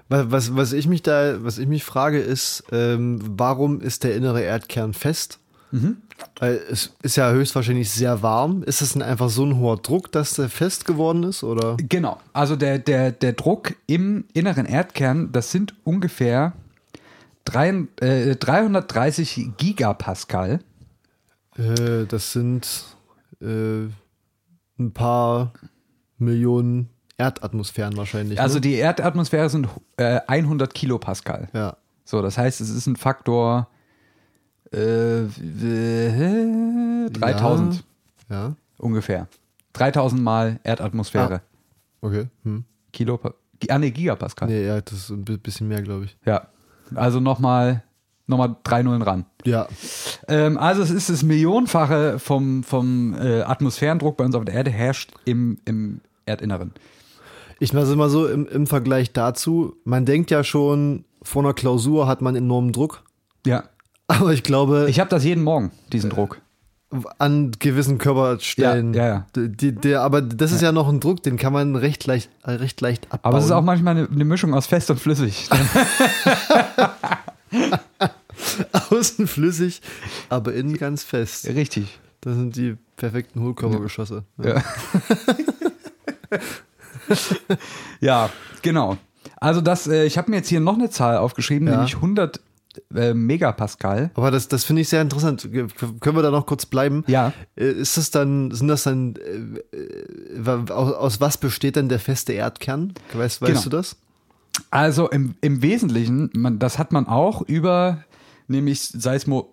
Was, 0.09 0.31
was, 0.31 0.55
was 0.55 0.73
ich 0.73 0.87
mich 0.87 1.01
da, 1.03 1.43
was 1.43 1.57
ich 1.57 1.67
mich 1.67 1.83
frage, 1.83 2.19
ist, 2.19 2.63
ähm, 2.71 3.19
warum 3.23 3.81
ist 3.81 4.03
der 4.03 4.15
innere 4.15 4.41
Erdkern 4.41 4.93
fest? 4.93 5.39
Mhm. 5.71 5.97
Weil 6.39 6.61
es 6.69 6.95
ist 7.01 7.17
ja 7.17 7.31
höchstwahrscheinlich 7.31 7.89
sehr 7.89 8.21
warm. 8.21 8.63
Ist 8.63 8.81
es 8.81 8.93
denn 8.93 9.01
einfach 9.01 9.29
so 9.29 9.45
ein 9.45 9.57
hoher 9.57 9.77
Druck, 9.77 10.11
dass 10.11 10.33
der 10.35 10.49
fest 10.49 10.85
geworden 10.85 11.23
ist? 11.23 11.43
Oder? 11.43 11.77
Genau. 11.77 12.19
Also 12.33 12.55
der, 12.55 12.79
der, 12.79 13.11
der 13.11 13.33
Druck 13.33 13.75
im 13.85 14.25
inneren 14.33 14.65
Erdkern, 14.65 15.31
das 15.31 15.51
sind 15.51 15.75
ungefähr 15.83 16.53
drei, 17.45 17.69
äh, 17.99 18.35
330 18.35 19.51
Gigapascal. 19.57 20.59
Äh, 21.57 22.05
das 22.05 22.33
sind 22.33 22.85
äh, 23.41 23.87
ein 24.79 24.91
paar 24.93 25.53
Millionen 26.17 26.89
Erdatmosphären 27.17 27.97
wahrscheinlich. 27.97 28.39
Also 28.39 28.55
ne? 28.55 28.61
die 28.61 28.73
Erdatmosphäre 28.75 29.49
sind 29.49 29.67
äh, 29.97 30.19
100 30.27 30.73
Kilopascal. 30.73 31.49
ja. 31.53 31.77
So, 32.05 32.21
das 32.21 32.37
heißt, 32.37 32.61
es 32.61 32.69
ist 32.69 32.87
ein 32.87 32.95
Faktor 32.95 33.67
äh, 34.73 35.23
äh, 35.23 37.09
3000 37.09 37.83
Ja. 38.29 38.55
ungefähr. 38.77 39.27
3000 39.73 40.21
mal 40.21 40.59
Erdatmosphäre. 40.63 41.41
Okay. 42.01 42.27
Hm. 42.43 42.63
Kilo, 42.93 43.19
ah 43.69 43.77
nee, 43.79 43.91
Gigapascal. 43.91 44.47
Nee, 44.49 44.65
ja, 44.65 44.81
das 44.81 44.93
ist 44.93 45.09
ein 45.09 45.23
bi- 45.25 45.37
bisschen 45.37 45.67
mehr, 45.67 45.81
glaube 45.81 46.05
ich. 46.05 46.17
Ja. 46.25 46.47
Also 46.95 47.19
nochmal 47.19 47.83
noch 48.29 48.37
mal 48.37 48.57
drei 48.63 48.83
Nullen 48.83 49.01
ran. 49.03 49.25
Ja. 49.45 49.67
Ähm, 50.27 50.57
also 50.57 50.81
es 50.81 50.91
ist 50.91 51.09
das 51.09 51.23
Millionenfache 51.23 52.19
vom, 52.19 52.63
vom 52.63 53.13
äh, 53.13 53.41
Atmosphärendruck 53.43 54.17
bei 54.17 54.25
uns 54.25 54.35
auf 54.35 54.43
der 54.43 54.53
Erde 54.55 54.69
herrscht 54.71 55.13
im, 55.23 55.59
im 55.63 56.01
Erdinneren. 56.25 56.73
Ich 57.59 57.71
mache 57.73 57.85
es 57.85 57.91
immer 57.91 58.09
so 58.09 58.27
im, 58.27 58.45
im 58.47 58.67
Vergleich 58.67 59.13
dazu, 59.13 59.75
man 59.85 60.05
denkt 60.05 60.29
ja 60.29 60.43
schon, 60.43 61.05
vor 61.23 61.41
einer 61.43 61.53
Klausur 61.53 62.05
hat 62.07 62.21
man 62.21 62.35
enormen 62.35 62.73
Druck. 62.73 63.03
Ja. 63.45 63.63
Aber 64.07 64.31
ich 64.33 64.43
glaube, 64.43 64.87
Ich 64.89 64.99
habe 64.99 65.09
das 65.09 65.23
jeden 65.23 65.43
Morgen, 65.43 65.71
diesen 65.91 66.09
Druck. 66.09 66.39
an 67.19 67.51
gewissen 67.59 67.97
Körperstellen. 67.97 68.93
Ja, 68.93 69.05
ja, 69.07 69.25
ja. 69.35 69.47
Die, 69.47 69.73
der, 69.75 70.01
aber 70.01 70.21
das 70.21 70.51
ist 70.53 70.61
ja 70.61 70.71
noch 70.71 70.87
ein 70.87 70.99
Druck, 71.01 71.21
den 71.23 71.35
kann 71.37 71.51
man 71.51 71.75
recht 71.75 72.05
leicht, 72.07 72.29
äh, 72.43 72.51
recht 72.51 72.79
leicht 72.79 73.11
abbauen. 73.11 73.29
Aber 73.29 73.37
es 73.39 73.45
ist 73.45 73.51
auch 73.51 73.61
manchmal 73.63 73.97
eine, 73.97 74.07
eine 74.09 74.23
Mischung 74.25 74.53
aus 74.53 74.67
fest 74.67 74.89
und 74.89 74.99
flüssig. 74.99 75.49
außen 78.89 79.27
flüssig, 79.27 79.81
aber 80.29 80.53
innen 80.53 80.77
ganz 80.77 81.03
fest. 81.03 81.45
Richtig. 81.47 81.99
Das 82.21 82.35
sind 82.35 82.55
die 82.55 82.77
perfekten 82.95 83.41
Hohlkörpergeschosse. 83.41 84.23
Ja. 84.43 84.63
ja, 87.99 88.29
genau. 88.61 88.97
Also 89.39 89.61
das, 89.61 89.87
äh, 89.87 90.05
ich 90.05 90.17
habe 90.17 90.31
mir 90.31 90.37
jetzt 90.37 90.49
hier 90.49 90.59
noch 90.59 90.73
eine 90.75 90.89
Zahl 90.89 91.17
aufgeschrieben, 91.17 91.67
Ja. 91.67 91.75
nämlich 91.75 91.95
100 91.95 92.39
äh, 92.93 93.13
Megapascal. 93.13 94.11
Aber 94.15 94.31
das, 94.31 94.47
das 94.47 94.63
finde 94.63 94.81
ich 94.81 94.89
sehr 94.89 95.01
interessant. 95.01 95.47
Können 95.51 96.15
wir 96.15 96.21
da 96.21 96.31
noch 96.31 96.45
kurz 96.45 96.65
bleiben? 96.65 97.03
Ja. 97.07 97.33
Äh, 97.55 97.71
Ist 97.71 97.97
das 97.97 98.11
dann, 98.11 98.51
sind 98.51 98.67
das 98.67 98.83
dann, 98.83 99.15
äh, 99.15 99.77
äh, 100.37 100.71
aus, 100.71 100.93
aus 100.93 101.21
was 101.21 101.37
besteht 101.37 101.75
denn 101.75 101.89
der 101.89 101.99
feste 101.99 102.33
Erdkern? 102.33 102.93
Weißt, 103.13 103.41
weißt 103.41 103.51
Genau. 103.51 103.63
du 103.63 103.69
das? 103.69 103.97
Also 104.71 105.09
im, 105.09 105.35
im 105.41 105.61
Wesentlichen, 105.61 106.29
man, 106.33 106.59
das 106.59 106.79
hat 106.79 106.91
man 106.91 107.07
auch 107.07 107.41
über 107.43 108.03
nämlich 108.47 108.81
seismologische 108.81 109.51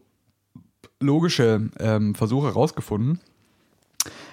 ähm, 1.79 2.15
Versuche 2.15 2.47
herausgefunden. 2.49 3.21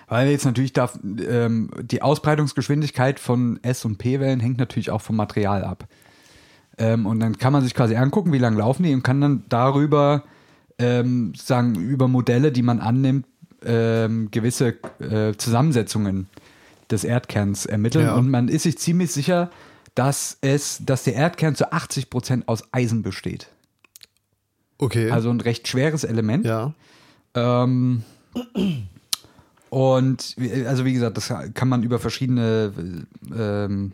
Weil 0.08 0.30
jetzt 0.30 0.46
natürlich 0.46 0.74
darf, 0.74 1.00
ähm, 1.04 1.72
die 1.82 2.02
Ausbreitungsgeschwindigkeit 2.02 3.20
von 3.20 3.60
S- 3.64 3.86
und 3.86 3.98
P-Wellen 3.98 4.42
hängt 4.42 4.58
natürlich 4.58 4.92
auch 4.92 5.02
vom 5.02 5.16
Material 5.16 5.64
ab. 5.64 5.88
Ähm, 6.82 7.06
und 7.06 7.20
dann 7.20 7.38
kann 7.38 7.54
man 7.54 7.62
sich 7.64 7.74
quasi 7.76 7.96
angucken, 7.96 8.32
wie 8.34 8.38
lang 8.40 8.56
laufen 8.58 8.84
die 8.84 8.94
und 8.94 9.04
kann 9.04 9.22
dann 9.22 9.44
darüber 9.50 10.24
ähm, 10.80 11.34
sagen, 11.36 11.76
über 11.76 12.08
Modelle, 12.08 12.52
die 12.52 12.64
man 12.64 12.80
annimmt, 12.80 13.26
ähm, 13.64 14.30
gewisse 14.32 14.76
äh, 15.00 15.34
Zusammensetzungen 15.38 16.28
des 16.90 17.04
Erdkerns 17.04 17.66
ermitteln. 17.68 18.06
Ja. 18.06 18.16
Und 18.16 18.30
man 18.30 18.48
ist 18.48 18.64
sich 18.64 18.78
ziemlich 18.80 19.12
sicher, 19.12 19.52
dass 19.94 20.38
es, 20.42 20.82
dass 20.84 21.04
der 21.04 21.14
Erdkern 21.14 21.54
zu 21.56 21.72
80 21.72 22.10
Prozent 22.10 22.48
aus 22.48 22.64
Eisen 22.72 23.04
besteht. 23.04 23.50
Okay. 24.80 25.12
Also 25.12 25.30
ein 25.30 25.40
recht 25.42 25.68
schweres 25.68 26.04
Element. 26.04 26.46
ja. 26.46 26.74
Ähm, 27.36 28.04
und 29.70 30.34
wie- 30.38 30.66
also 30.66 30.84
wie 30.86 30.94
gesagt, 30.94 31.18
das 31.18 31.32
kann 31.54 31.70
man 31.70 31.84
über 31.84 32.00
verschiedene 32.00 32.74
ähm, 33.34 33.94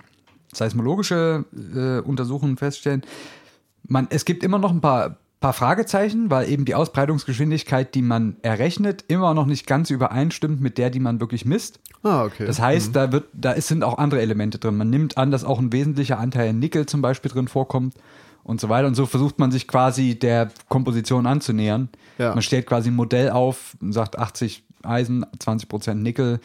seismologische 0.54 1.45
äh, 1.76 2.00
Untersuchungen 2.00 2.58
feststellen. 2.58 3.04
Man, 3.88 4.08
es 4.10 4.26
gibt 4.26 4.43
immer 4.43 4.60
noch 4.60 4.72
ein 4.72 4.82
paar, 4.82 5.18
paar 5.39 5.54
Fragezeichen, 5.54 6.30
weil 6.30 6.50
eben 6.50 6.66
die 6.66 6.76
Ausbreitungsgeschwindigkeit, 6.76 7.93
die 7.95 8.02
man 8.02 8.38
errechnet, 8.41 9.06
immer 9.08 9.34
noch 9.34 9.45
nicht 9.45 9.68
ganz 9.68 9.89
übereinstimmt 9.89 10.62
mit 10.62 10.78
der, 10.78 10.89
die 10.89 11.00
man 11.00 11.20
wirklich 11.20 11.45
misst. 11.45 11.80
Ah, 12.04 12.26
okay. 12.26 12.45
Das 12.45 12.60
heißt, 12.60 12.95
da, 12.95 13.12
wird, 13.12 13.26
da 13.34 13.52
ist, 13.52 13.68
sind 13.68 13.84
auch 13.84 13.98
andere 13.98 14.22
Elemente 14.22 14.60
drin. 14.60 14.78
Man 14.78 14.89
nimmt 14.89 15.18
an, 15.18 15.32
dass 15.32 15.43
auch 15.43 15.60
ein 15.60 15.72
wesentlicher 15.72 16.20
Anteil 16.20 16.54
Nickel 16.54 16.86
zum 16.86 17.02
Beispiel 17.02 17.32
drin 17.32 17.48
vorkommt 17.48 17.95
und 18.43 18.62
so 18.62 18.70
weiter. 18.70 18.88
Und 18.88 18.95
so 18.95 19.06
versucht 19.06 19.39
man 19.39 19.52
sich 19.52 19.68
quasi 19.68 20.18
der 20.18 20.50
Komposition 20.70 21.28
anzunähern. 21.28 21.89
Ja. 22.18 22.30
Man 22.30 22.41
stellt 22.41 22.66
quasi 22.66 22.89
ein 22.89 22.95
Modell 22.95 23.30
auf 23.30 23.76
und 23.82 23.93
sagt 23.93 24.18
80 24.18 24.64
Eisen, 24.84 25.26
20 25.39 25.70
Prozent 25.70 26.02
Nickel. 26.02 26.39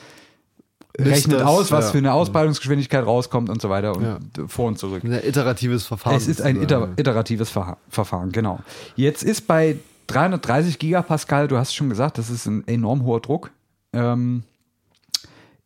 Rechnet 0.99 1.41
das, 1.41 1.47
aus, 1.47 1.71
was 1.73 1.87
ja. 1.87 1.91
für 1.93 1.99
eine 1.99 2.13
Ausbreitungsgeschwindigkeit 2.13 3.05
rauskommt 3.05 3.49
und 3.49 3.63
so 3.63 3.71
weiter 3.71 3.97
und 3.97 4.03
Ja. 4.05 4.19
vor 4.47 4.67
und 4.69 4.79
zurück. 4.79 5.03
Ein 5.05 5.13
iteratives 5.13 5.87
Verfahren. 5.87 6.17
Es 6.17 6.27
ist 6.29 6.43
ein 6.43 6.61
iter 6.63 6.91
iteratives 6.97 7.51
Verha 7.51 7.77
Verfahren, 7.89 8.33
genau. 8.33 8.61
Jetzt 8.97 9.23
ist 9.23 9.47
bei 9.47 9.79
330 10.09 10.79
Gigapascal, 10.79 11.49
du 11.49 11.57
hast 11.57 11.75
schon 11.75 11.89
gesagt, 11.89 12.19
das 12.19 12.29
ist 12.31 12.47
ein 12.47 12.67
enorm 12.69 13.05
hoher 13.05 13.21
Druck, 13.21 13.51
ähm, 13.93 14.43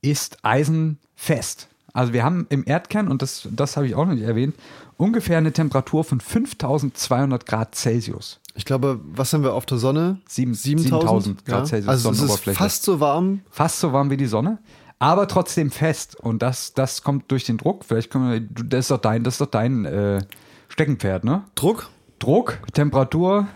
ist 0.03 0.39
Eisen 0.43 0.99
fest. 1.15 1.69
Also 1.93 2.13
wir 2.13 2.23
haben 2.23 2.47
im 2.51 2.63
Erdkern, 2.67 3.09
und 3.09 3.23
das, 3.23 3.49
das 3.51 3.77
habe 3.77 3.87
ich 3.87 3.95
auch 3.95 4.05
noch 4.05 4.13
nicht 4.13 4.25
erwähnt, 4.25 4.55
ungefähr 4.99 5.39
eine 5.39 5.53
Temperatur 5.53 6.05
von 6.05 6.21
5200 6.21 7.47
Grad 7.47 7.75
Celsius. 7.75 8.39
Ich 8.55 8.65
glaube, 8.65 9.01
was 9.13 9.33
haben 9.33 9.43
wir 9.43 9.55
auf 9.55 9.67
der 9.67 9.79
Sonne? 9.79 10.19
Sieben- 10.29 10.55
7000 10.55 11.03
7000 11.03 11.45
Grad 11.45 11.59
ja? 11.61 11.67
Celsius 11.67 11.89
Also 11.89 12.11
es 12.11 12.21
ist 12.23 12.57
fast 12.57 12.83
so 12.83 13.01
warm. 13.01 13.41
Fast 13.51 13.81
so 13.81 13.93
warm 13.93 14.11
wie 14.11 14.17
die 14.17 14.27
Sonne, 14.27 14.59
aber 14.99 15.29
trotzdem 15.29 15.71
fest. 15.71 16.17
Und 16.17 16.43
das, 16.43 16.73
das 16.75 17.03
kommt 17.03 17.31
durch 17.31 17.45
den 17.45 17.59
Druck. 17.59 17.85
Vielleicht 17.85 18.11
können 18.11 18.31
wir, 18.31 18.41
das 18.41 18.87
ist 18.87 18.91
doch 18.91 18.99
dein, 18.99 19.25
das 19.25 19.35
ist 19.35 19.41
doch 19.41 19.47
dein 19.47 19.85
äh, 19.85 20.21
Steckenpferd, 20.69 21.25
ne? 21.25 21.45
Druck? 21.55 21.91
Druck, 22.19 22.59
Temperatur 22.73 23.47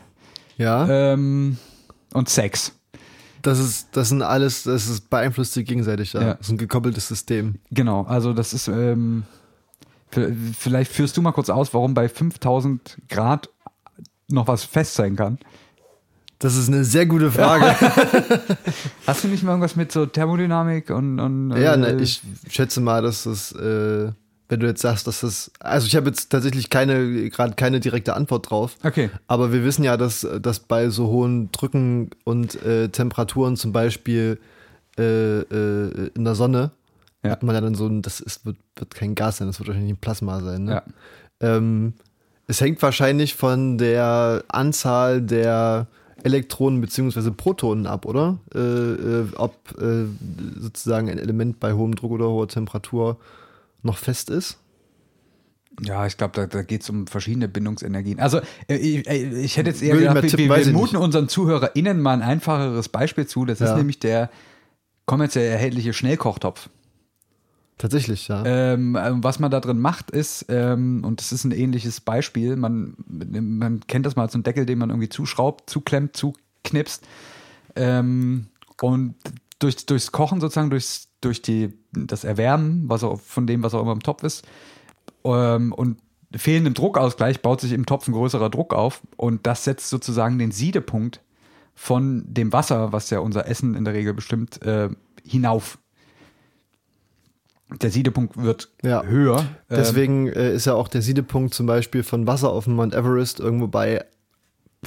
Ja. 0.59 0.87
ähm, 0.89 1.57
und 2.13 2.29
Sex. 2.29 2.73
das 3.43 3.59
ist, 3.59 3.89
das 3.93 4.11
sind 4.11 4.21
alles, 4.23 4.65
das 4.65 4.87
ist 4.87 5.09
beeinflusst 5.09 5.55
sich 5.55 5.67
gegenseitig. 5.67 6.13
Ja. 6.13 6.21
Ja. 6.21 6.35
Das 6.35 6.47
ist 6.49 6.53
ein 6.53 6.59
gekoppeltes 6.59 7.09
System. 7.09 7.55
Genau, 7.71 8.03
also 8.03 8.35
das 8.35 8.53
ist, 8.53 8.69
ähm, 8.69 9.23
vielleicht 10.11 10.93
führst 10.93 11.17
du 11.17 11.23
mal 11.23 11.33
kurz 11.33 11.49
aus, 11.49 11.73
warum 11.73 11.95
bei 11.95 12.09
5000 12.09 12.99
Grad 13.09 13.49
noch 14.29 14.47
was 14.47 14.65
fest 14.65 14.95
sein 14.95 15.17
kann. 15.17 15.39
Das 16.41 16.57
ist 16.57 16.69
eine 16.69 16.85
sehr 16.85 17.05
gute 17.07 17.31
Frage. 17.31 17.67
Hast 19.07 19.25
du 19.25 19.29
nicht 19.29 19.43
mal 19.43 19.53
irgendwas 19.53 19.77
mit 19.77 19.93
so 19.93 20.07
Thermodynamik 20.07 20.91
und. 20.91 21.21
und 21.21 21.51
ja, 21.51 21.75
äh, 21.75 21.77
ne, 21.77 22.01
ich 22.01 22.23
schätze 22.49 22.81
mal, 22.81 23.03
dass 23.03 23.25
das, 23.25 23.53
äh, 23.53 24.11
wenn 24.49 24.61
du 24.61 24.67
jetzt 24.67 24.81
sagst, 24.81 25.07
dass 25.07 25.21
das, 25.21 25.51
also 25.61 25.87
ich 25.87 25.95
habe 25.97 26.09
jetzt 26.09 26.31
tatsächlich 26.31 26.71
keine, 26.71 27.29
gerade 27.29 27.55
keine 27.57 27.79
direkte 27.79 28.15
Antwort 28.15 28.51
drauf. 28.51 28.77
Okay. 28.83 29.11
Aber 29.29 29.53
wir 29.53 29.63
wissen 29.65 29.85
ja, 29.85 29.99
dass, 29.99 30.27
dass 30.41 30.61
bei 30.61 30.89
so 30.89 31.09
hohen 31.09 31.53
Drücken 31.53 32.11
und 32.25 32.61
äh, 32.65 32.89
Temperaturen 32.89 33.57
zum 33.59 33.73
Beispiel 33.73 34.41
äh, 34.99 35.41
äh, 35.41 36.11
in 36.15 36.25
der 36.25 36.35
Sonne 36.35 36.71
Ja. 37.23 37.33
hat 37.33 37.43
man 37.43 37.55
ja 37.55 37.61
dann 37.61 37.75
so 37.75 37.87
ein, 37.87 38.01
das 38.01 38.19
ist, 38.21 38.47
wird, 38.47 38.57
wird 38.77 38.95
kein 38.95 39.15
Gas 39.15 39.37
sein, 39.37 39.47
das 39.47 39.59
wird 39.61 39.69
wahrscheinlich 39.69 39.93
ein 39.93 39.99
Plasma 40.01 40.41
sein. 40.41 40.65
Ne? 40.65 40.73
Ja. 40.73 40.83
Ähm, 41.57 41.93
es 42.47 42.63
hängt 42.63 42.81
wahrscheinlich 42.83 43.35
von 43.35 43.77
der 43.77 44.43
Anzahl 44.49 45.21
der 45.21 45.87
Elektronen 46.25 46.81
bzw. 46.81 47.31
Protonen 47.31 47.87
ab, 47.87 48.07
oder? 48.07 48.39
Äh, 48.55 48.59
äh, 48.59 49.27
ob 49.37 49.55
äh, 49.81 50.05
sozusagen 50.59 51.09
ein 51.11 51.19
Element 51.19 51.61
bei 51.61 51.73
hohem 51.73 51.95
Druck 51.95 52.13
oder 52.13 52.29
hoher 52.29 52.49
Temperatur 52.49 53.19
noch 53.83 53.97
fest 53.99 54.31
ist. 54.31 54.59
Ja, 55.83 56.07
ich 56.07 56.17
glaube, 56.17 56.33
da, 56.35 56.47
da 56.47 56.63
geht 56.63 56.83
es 56.83 56.91
um 56.91 57.07
verschiedene 57.07 57.49
Bindungsenergien. 57.49 58.21
Also, 58.21 58.41
äh, 58.69 58.77
ich, 58.77 59.09
äh, 59.09 59.41
ich 59.41 59.57
hätte 59.57 59.71
jetzt 59.71 59.83
eher 59.83 59.95
ich 59.95 60.01
gedacht, 60.01 60.29
tippen, 60.29 60.49
wir, 60.49 60.67
wir 60.67 60.73
muten 60.73 60.97
unseren 60.97 61.29
ZuhörerInnen 61.29 62.01
mal 62.01 62.13
ein 62.13 62.23
einfacheres 62.23 62.89
Beispiel 62.89 63.27
zu. 63.27 63.45
Das 63.45 63.61
ist 63.61 63.69
Ja. 63.69 63.77
nämlich 63.77 63.99
der 63.99 64.31
kommerziell 65.07 65.51
erhältliche 65.51 65.93
Schnellkochtopf. 65.93 66.69
Tatsächlich, 67.81 68.29
ja. 68.29 68.45
Ähm, 68.45 68.95
äh, 68.95 69.11
was 69.25 69.39
man 69.39 69.51
da 69.51 69.59
drin 69.59 69.79
macht, 69.79 70.11
ist, 70.11 70.45
ähm, 70.51 71.03
und 71.03 71.19
das 71.19 71.33
ist 71.33 71.45
ein 71.45 71.51
ähnliches 71.51 72.03
Beispiel, 72.03 72.57
man, 72.57 72.95
man 73.07 73.81
kennt 73.87 74.05
das 74.05 74.17
mal 74.17 74.25
als 74.25 74.35
einen 74.35 74.43
Deckel, 74.43 74.67
den 74.67 74.77
man 74.77 74.91
irgendwie 74.91 75.09
zuschraubt, 75.09 75.71
zuklemmt, 75.71 76.15
zuknipst. 76.15 77.07
Ähm, 77.77 78.49
und 78.83 79.15
durch, 79.61 79.87
durchs 79.87 80.13
Kochen 80.13 80.43
sozusagen, 80.43 80.69
durchs, 80.69 81.09
durch 81.23 81.41
die, 81.41 81.73
das 81.93 82.25
Erwärmen, 82.25 82.85
was 82.87 83.03
auch, 83.03 83.19
von 83.19 83.47
dem, 83.47 83.63
was 83.63 83.73
auch 83.73 83.81
immer 83.81 83.93
im 83.93 84.03
Topf 84.03 84.25
ist, 84.25 84.47
ähm, 85.25 85.73
und 85.73 86.01
fehlendem 86.37 86.75
Druckausgleich 86.75 87.41
baut 87.41 87.63
sich 87.63 87.73
im 87.73 87.87
Topf 87.87 88.07
ein 88.09 88.13
größerer 88.13 88.51
Druck 88.51 88.75
auf 88.75 89.01
und 89.17 89.47
das 89.47 89.65
setzt 89.65 89.89
sozusagen 89.89 90.39
den 90.39 90.51
Siedepunkt 90.51 91.23
von 91.75 92.25
dem 92.27 92.53
Wasser, 92.53 92.93
was 92.93 93.09
ja 93.09 93.21
unser 93.21 93.49
Essen 93.49 93.75
in 93.75 93.87
der 93.87 93.95
Regel 93.95 94.13
bestimmt, 94.13 94.61
äh, 94.61 94.91
hinauf. 95.25 95.79
Der 97.83 97.91
Siedepunkt 97.91 98.37
wird 98.37 98.69
Ja. 98.83 99.03
höher. 99.05 99.39
Ähm, 99.41 99.45
Deswegen 99.71 100.27
äh, 100.29 100.53
ist 100.55 100.65
ja 100.67 100.75
auch 100.75 100.89
der 100.89 101.03
Siedepunkt 101.03 101.55
zum 101.55 101.67
Beispiel 101.67 102.03
von 102.03 102.27
Wasser 102.27 102.51
auf 102.51 102.65
dem 102.65 102.75
Mount 102.75 102.95
Everest 102.95 103.39
irgendwo 103.41 103.67
bei 103.69 104.05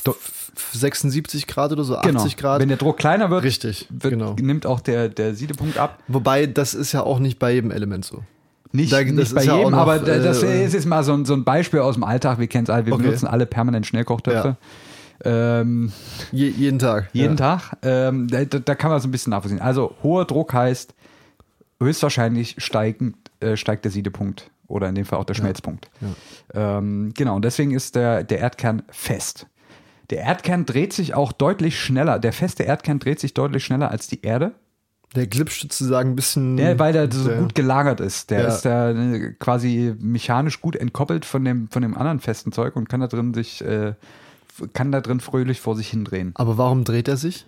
Do- 0.03 0.11
f- 0.11 0.51
76 0.73 1.45
Grad 1.47 1.71
oder 1.71 1.83
so, 1.83 1.97
genau. 2.01 2.19
80 2.21 2.35
Grad. 2.37 2.59
Wenn 2.61 2.67
der 2.69 2.77
Druck 2.77 2.97
kleiner 2.97 3.29
wird, 3.29 3.43
Richtig, 3.43 3.87
wird 3.91 4.13
genau. 4.13 4.35
nimmt 4.39 4.65
auch 4.65 4.79
der, 4.81 5.07
der 5.07 5.35
Siedepunkt 5.35 5.77
ab. 5.77 5.99
Wobei, 6.07 6.45
das 6.47 6.73
ist 6.73 6.91
ja 6.93 7.03
auch 7.03 7.19
nicht 7.19 7.37
bei 7.39 7.53
jedem 7.53 7.69
Element 7.71 8.03
so. 8.03 8.23
Nicht, 8.71 8.91
Da- 8.91 9.03
nicht 9.03 9.35
bei 9.35 9.43
ja 9.43 9.57
jedem, 9.57 9.71
noch, 9.71 9.77
aber 9.77 9.99
da- 9.99 10.17
das 10.17 10.41
äh, 10.41 10.65
ist 10.65 10.73
jetzt 10.73 10.87
mal 10.87 11.03
so 11.03 11.13
ein, 11.13 11.25
so 11.25 11.33
ein 11.35 11.43
Beispiel 11.43 11.79
aus 11.81 11.93
dem 11.93 12.03
Alltag. 12.03 12.39
Wir 12.39 12.47
kennen 12.47 12.63
es 12.63 12.71
alle, 12.71 12.87
wir 12.87 12.93
Okay. 12.93 13.03
benutzen 13.03 13.27
alle 13.27 13.45
permanent 13.45 13.85
Schnellkochtöpfe. 13.85 14.57
Ähm, 15.23 15.91
Je, 16.31 16.47
jeden 16.49 16.79
Tag. 16.79 17.09
jeden 17.13 17.37
ja. 17.37 17.57
Tag. 17.57 17.77
Ähm, 17.83 18.27
da, 18.27 18.43
da 18.45 18.59
da 18.59 18.75
kann 18.75 18.89
man 18.91 18.99
so 18.99 19.07
ein 19.07 19.11
bisschen 19.11 19.29
nachvollziehen. 19.31 19.61
Also 19.61 19.95
hoher 20.01 20.25
Druck 20.25 20.53
heißt, 20.53 20.93
höchstwahrscheinlich 21.83 22.55
steigend, 22.57 23.15
äh, 23.39 23.55
steigt 23.57 23.85
der 23.85 23.91
Siedepunkt 23.91 24.49
oder 24.67 24.89
in 24.89 24.95
dem 24.95 25.05
Fall 25.05 25.19
auch 25.19 25.25
der 25.25 25.33
Schmelzpunkt. 25.33 25.89
Ähm, 26.53 27.13
genau, 27.15 27.35
und 27.35 27.45
deswegen 27.45 27.71
ist 27.71 27.95
der, 27.95 28.23
der 28.23 28.39
Erdkern 28.39 28.81
fest. 28.89 29.47
Der 30.09 30.19
Erdkern 30.21 30.65
dreht 30.65 30.93
sich 30.93 31.13
auch 31.13 31.31
deutlich 31.31 31.79
schneller. 31.79 32.19
Der 32.19 32.33
feste 32.33 32.63
Erdkern 32.63 32.99
dreht 32.99 33.19
sich 33.19 33.33
deutlich 33.33 33.63
schneller 33.63 33.89
als 33.89 34.07
die 34.07 34.21
Erde. 34.21 34.51
Der 35.15 35.27
glitscht 35.27 35.61
sozusagen 35.61 36.11
ein 36.11 36.15
bisschen. 36.15 36.57
Der, 36.57 36.79
weil 36.79 36.91
der 36.91 37.11
so 37.11 37.27
der- 37.29 37.37
gut 37.39 37.55
gelagert 37.55 37.99
ist. 37.99 38.31
Der 38.31 38.41
Ja. 38.41 38.47
ist 38.47 38.61
da 38.63 38.91
äh, 38.91 39.33
quasi 39.39 39.93
mechanisch 39.99 40.59
gut 40.59 40.75
entkoppelt 40.75 41.23
von 41.23 41.45
dem, 41.45 41.69
von 41.69 41.81
dem 41.83 41.95
anderen 41.95 42.19
festen 42.19 42.51
Zeug 42.51 42.75
und 42.75 42.89
kann 42.89 42.99
da 42.99 43.07
drin 43.07 43.33
sich, 43.33 43.63
äh, 43.63 43.93
kann 44.73 44.91
da 44.91 45.01
drin 45.01 45.19
fröhlich 45.19 45.61
vor 45.61 45.75
sich 45.75 45.89
hindrehen. 45.89 46.31
Aber 46.35 46.57
warum 46.57 46.83
dreht 46.83 47.07
er 47.07 47.17
sich? 47.17 47.45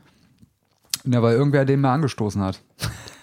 Ja, 1.06 1.22
weil 1.22 1.36
irgendwer 1.36 1.66
den 1.66 1.82
mal 1.82 1.94
angestoßen 1.94 2.42
hat. 2.42 2.60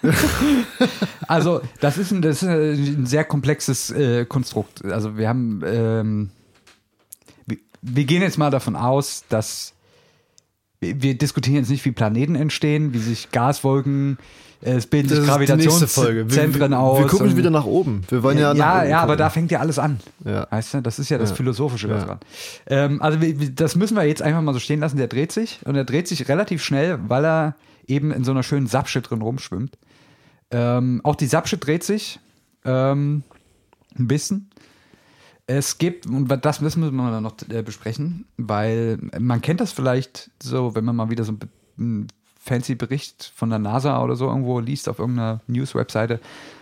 also, 1.27 1.61
das 1.79 1.97
ist 1.97 2.11
ein, 2.11 2.21
das 2.21 2.43
ist 2.43 2.49
ein 2.49 3.05
sehr 3.05 3.23
komplexes 3.23 3.91
äh, 3.91 4.25
Konstrukt. 4.25 4.83
Also, 4.85 5.17
wir 5.17 5.27
haben, 5.29 5.61
ähm, 5.65 6.29
wir, 7.45 7.57
wir 7.81 8.03
gehen 8.05 8.21
jetzt 8.21 8.37
mal 8.37 8.49
davon 8.49 8.75
aus, 8.75 9.23
dass 9.29 9.73
wir, 10.79 11.01
wir 11.01 11.17
diskutieren 11.17 11.57
jetzt 11.57 11.69
nicht, 11.69 11.85
wie 11.85 11.91
Planeten 11.91 12.35
entstehen, 12.35 12.93
wie 12.93 12.99
sich 12.99 13.31
Gaswolken, 13.31 14.17
äh, 14.61 14.73
es 14.73 14.87
bilden 14.87 15.09
sich 15.09 15.25
Gravitationszentren 15.25 16.73
aus. 16.73 16.99
wir 16.99 17.07
gucken 17.07 17.35
wieder 17.37 17.49
nach 17.49 17.65
oben. 17.65 18.03
Wir 18.09 18.23
wollen 18.23 18.37
ja, 18.37 18.53
ja, 18.53 18.79
oben 18.79 18.89
ja, 18.89 18.99
aber 18.99 19.15
da 19.15 19.29
fängt 19.29 19.51
ja 19.51 19.59
alles 19.59 19.79
an. 19.79 19.99
Ja. 20.25 20.47
Weißt 20.49 20.75
du, 20.75 20.81
das 20.81 20.99
ist 20.99 21.09
ja 21.09 21.17
das 21.17 21.31
Ja. 21.31 21.35
Philosophische 21.35 21.87
Ja. 21.87 21.97
daran. 21.97 22.19
Ähm, 22.67 23.01
also 23.01 23.17
das 23.55 23.75
müssen 23.75 23.95
wir 23.95 24.03
jetzt 24.03 24.21
einfach 24.21 24.41
mal 24.41 24.53
so 24.53 24.59
stehen 24.59 24.79
lassen. 24.79 24.97
Der 24.97 25.07
dreht 25.07 25.31
sich 25.31 25.59
und 25.65 25.75
er 25.75 25.83
dreht 25.85 26.07
sich 26.07 26.27
relativ 26.29 26.63
schnell, 26.63 26.99
weil 27.07 27.25
er 27.25 27.55
eben 27.87 28.11
in 28.11 28.23
so 28.23 28.31
einer 28.31 28.43
schönen 28.43 28.67
Sapsche 28.67 29.01
drin 29.01 29.21
rumschwimmt. 29.21 29.77
Ähm, 30.51 31.01
auch 31.03 31.15
die 31.15 31.27
Sapsche 31.27 31.57
dreht 31.57 31.83
sich 31.83 32.19
ähm, 32.65 33.23
ein 33.97 34.07
bisschen. 34.07 34.49
Es 35.45 35.77
gibt, 35.77 36.05
und 36.05 36.27
das 36.45 36.61
müssen 36.61 36.83
wir 36.83 36.91
mal 36.91 37.19
noch 37.19 37.35
äh, 37.49 37.63
besprechen, 37.63 38.25
weil 38.37 38.97
man 39.19 39.41
kennt 39.41 39.59
das 39.59 39.73
vielleicht 39.73 40.31
so, 40.41 40.73
wenn 40.73 40.85
man 40.85 40.95
mal 40.95 41.09
wieder 41.09 41.25
so 41.25 41.33
einen 41.77 42.07
fancy 42.39 42.75
Bericht 42.75 43.31
von 43.35 43.49
der 43.49 43.59
NASA 43.59 44.01
oder 44.01 44.15
so 44.15 44.27
irgendwo 44.27 44.59
liest 44.59 44.87
auf 44.87 44.99
irgendeiner 44.99 45.41
News-Webseite, 45.47 46.19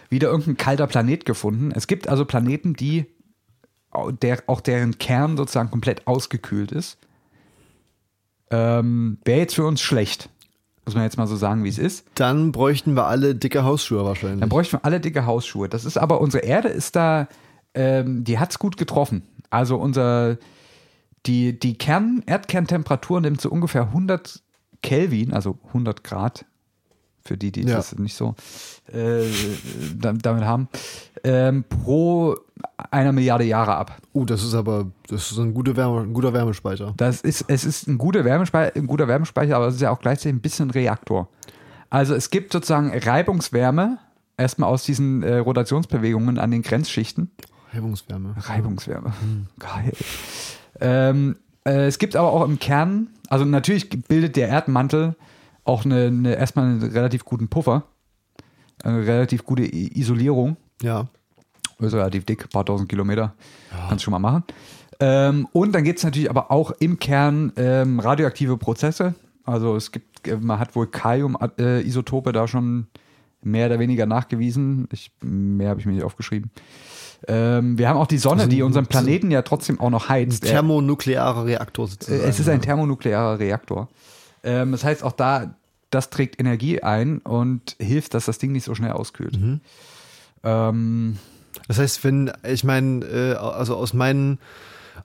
wieder 0.09 0.29
irgendein 0.29 0.57
kalter 0.57 0.87
Planet 0.87 1.25
gefunden. 1.25 1.71
Es 1.71 1.87
gibt 1.87 2.07
also 2.07 2.25
Planeten, 2.25 2.73
die 2.73 3.05
der, 4.21 4.43
auch 4.47 4.61
deren 4.61 4.97
Kern 4.97 5.37
sozusagen 5.37 5.69
komplett 5.69 6.07
ausgekühlt 6.07 6.71
ist. 6.71 6.97
Ähm, 8.49 9.17
Wäre 9.25 9.39
jetzt 9.39 9.55
für 9.55 9.65
uns 9.65 9.81
schlecht. 9.81 10.29
Muss 10.85 10.95
man 10.95 11.03
jetzt 11.03 11.17
mal 11.17 11.27
so 11.27 11.35
sagen, 11.35 11.63
wie 11.63 11.69
es 11.69 11.77
ist. 11.77 12.05
Dann 12.15 12.51
bräuchten 12.51 12.95
wir 12.95 13.05
alle 13.05 13.35
dicke 13.35 13.63
Hausschuhe 13.63 14.03
wahrscheinlich. 14.03 14.39
Dann 14.39 14.49
bräuchten 14.49 14.77
wir 14.77 14.85
alle 14.85 14.99
dicke 14.99 15.25
Hausschuhe. 15.25 15.69
Das 15.69 15.85
ist 15.85 15.97
aber, 15.97 16.21
unsere 16.21 16.43
Erde 16.43 16.69
ist 16.69 16.95
da, 16.95 17.27
ähm, 17.73 18.23
die 18.23 18.39
hat's 18.39 18.57
gut 18.57 18.77
getroffen. 18.77 19.23
Also 19.51 19.77
unser, 19.77 20.37
die, 21.25 21.57
die 21.57 21.77
Kern, 21.77 22.23
Erdkerntemperatur 22.25 23.21
nimmt 23.21 23.41
so 23.41 23.49
ungefähr 23.49 23.83
100 23.83 24.41
Kelvin, 24.81 25.33
also 25.33 25.59
100 25.67 26.03
Grad, 26.03 26.45
für 27.23 27.37
die, 27.37 27.51
die 27.51 27.61
Ja. 27.63 27.75
das 27.77 27.97
nicht 27.97 28.15
so 28.15 28.35
äh, 28.93 29.23
da- 29.95 30.13
damit 30.13 30.43
haben, 30.43 30.67
ähm, 31.23 31.63
pro 31.67 32.35
einer 32.91 33.11
Milliarde 33.11 33.43
Jahre 33.43 33.75
ab. 33.75 33.97
uh, 34.13 34.25
das 34.25 34.43
ist 34.43 34.53
aber 34.53 34.87
das 35.07 35.31
ist 35.31 35.37
ein, 35.37 35.53
gute 35.53 35.75
Wärme, 35.75 36.01
ein 36.01 36.13
guter 36.13 36.33
Wärmespeicher. 36.33 36.93
Das 36.97 37.21
ist, 37.21 37.45
es 37.47 37.63
ist 37.65 37.87
ein 37.87 37.97
guter, 37.97 38.23
Wärmespeicher, 38.25 38.75
ein 38.75 38.87
guter 38.87 39.07
Wärmespeicher, 39.07 39.55
aber 39.55 39.67
es 39.67 39.75
ist 39.75 39.81
ja 39.81 39.91
auch 39.91 39.99
gleichzeitig 39.99 40.35
ein 40.35 40.41
bisschen 40.41 40.69
Reaktor. 40.71 41.27
Also 41.89 42.13
es 42.15 42.29
gibt 42.29 42.53
sozusagen 42.53 42.91
Reibungswärme, 42.97 43.97
erstmal 44.37 44.69
aus 44.69 44.83
diesen 44.83 45.23
äh, 45.23 45.37
Rotationsbewegungen 45.37 46.37
an 46.39 46.51
den 46.51 46.61
Grenzschichten. 46.61 47.31
Reibungswärme. 47.73 48.35
Reibungswärme. 48.37 49.13
Geil. 49.59 49.91
Ähm, 50.79 51.35
äh, 51.65 51.87
es 51.87 51.99
gibt 51.99 52.15
aber 52.15 52.31
auch 52.31 52.45
im 52.45 52.59
Kern, 52.59 53.07
also 53.29 53.45
natürlich 53.45 53.89
bildet 53.89 54.35
der 54.35 54.47
Erdmantel 54.49 55.15
auch 55.63 55.85
eine, 55.85 56.05
eine, 56.07 56.35
erstmal 56.35 56.65
einen 56.65 56.83
relativ 56.83 57.25
guten 57.25 57.47
Puffer. 57.47 57.83
Eine 58.83 59.05
relativ 59.05 59.43
gute 59.43 59.63
Isolierung. 59.63 60.57
Ja. 60.81 61.07
Ist 61.79 61.93
relativ 61.93 62.25
dick, 62.25 62.43
ein 62.45 62.49
paar 62.49 62.65
tausend 62.65 62.89
Kilometer. 62.89 63.33
Kannst 63.89 64.03
du 64.03 64.05
schon 64.05 64.11
mal 64.11 64.19
machen. 64.19 64.43
Ähm, 64.99 65.47
und 65.51 65.73
dann 65.73 65.83
gibt 65.83 65.97
es 65.99 66.05
natürlich 66.05 66.29
aber 66.29 66.51
auch 66.51 66.71
im 66.79 66.99
Kern 66.99 67.51
ähm, 67.57 67.99
radioaktive 67.99 68.57
Prozesse. 68.57 69.15
Also 69.43 69.75
es 69.75 69.91
gibt, 69.91 70.27
äh, 70.27 70.37
man 70.37 70.59
hat 70.59 70.75
wohl 70.75 70.87
Kalium-Isotope 70.87 72.31
da 72.31 72.47
schon 72.47 72.87
mehr 73.41 73.65
oder 73.67 73.79
weniger 73.79 74.05
nachgewiesen. 74.05 74.87
Ich, 74.91 75.11
mehr 75.21 75.69
habe 75.69 75.79
ich 75.79 75.85
mir 75.87 75.93
nicht 75.93 76.03
aufgeschrieben. 76.03 76.51
Ähm, 77.27 77.77
wir 77.77 77.87
haben 77.89 77.97
auch 77.97 78.07
die 78.07 78.17
Sonne, 78.19 78.47
die 78.47 78.61
unseren 78.61 78.85
Planeten 78.87 79.31
ja 79.31 79.41
trotzdem 79.41 79.79
auch 79.79 79.89
noch 79.89 80.09
heizt. 80.09 80.43
Er- 80.45 80.51
Thermonuklearer 80.51 81.45
Reaktor 81.45 81.85
äh, 81.85 81.89
sozusagen. 81.89 82.21
es 82.23 82.39
ist 82.39 82.49
ein 82.49 82.61
thermonuklearer 82.61 83.39
Reaktor. 83.39 83.89
Ähm, 84.43 84.71
das 84.71 84.83
heißt, 84.83 85.03
auch 85.03 85.11
da, 85.13 85.55
das 85.89 86.09
trägt 86.09 86.39
Energie 86.39 86.81
ein 86.81 87.19
und 87.19 87.75
hilft, 87.79 88.13
dass 88.13 88.25
das 88.25 88.37
Ding 88.37 88.51
nicht 88.51 88.63
so 88.65 88.75
schnell 88.75 88.91
auskühlt. 88.91 89.37
Ähm, 90.43 91.17
Das 91.67 91.77
heißt, 91.79 92.03
wenn, 92.03 92.31
ich 92.47 92.63
meine, 92.63 93.05
äh, 93.05 93.33
also 93.35 93.75
aus 93.75 93.93
meinen 93.93 94.39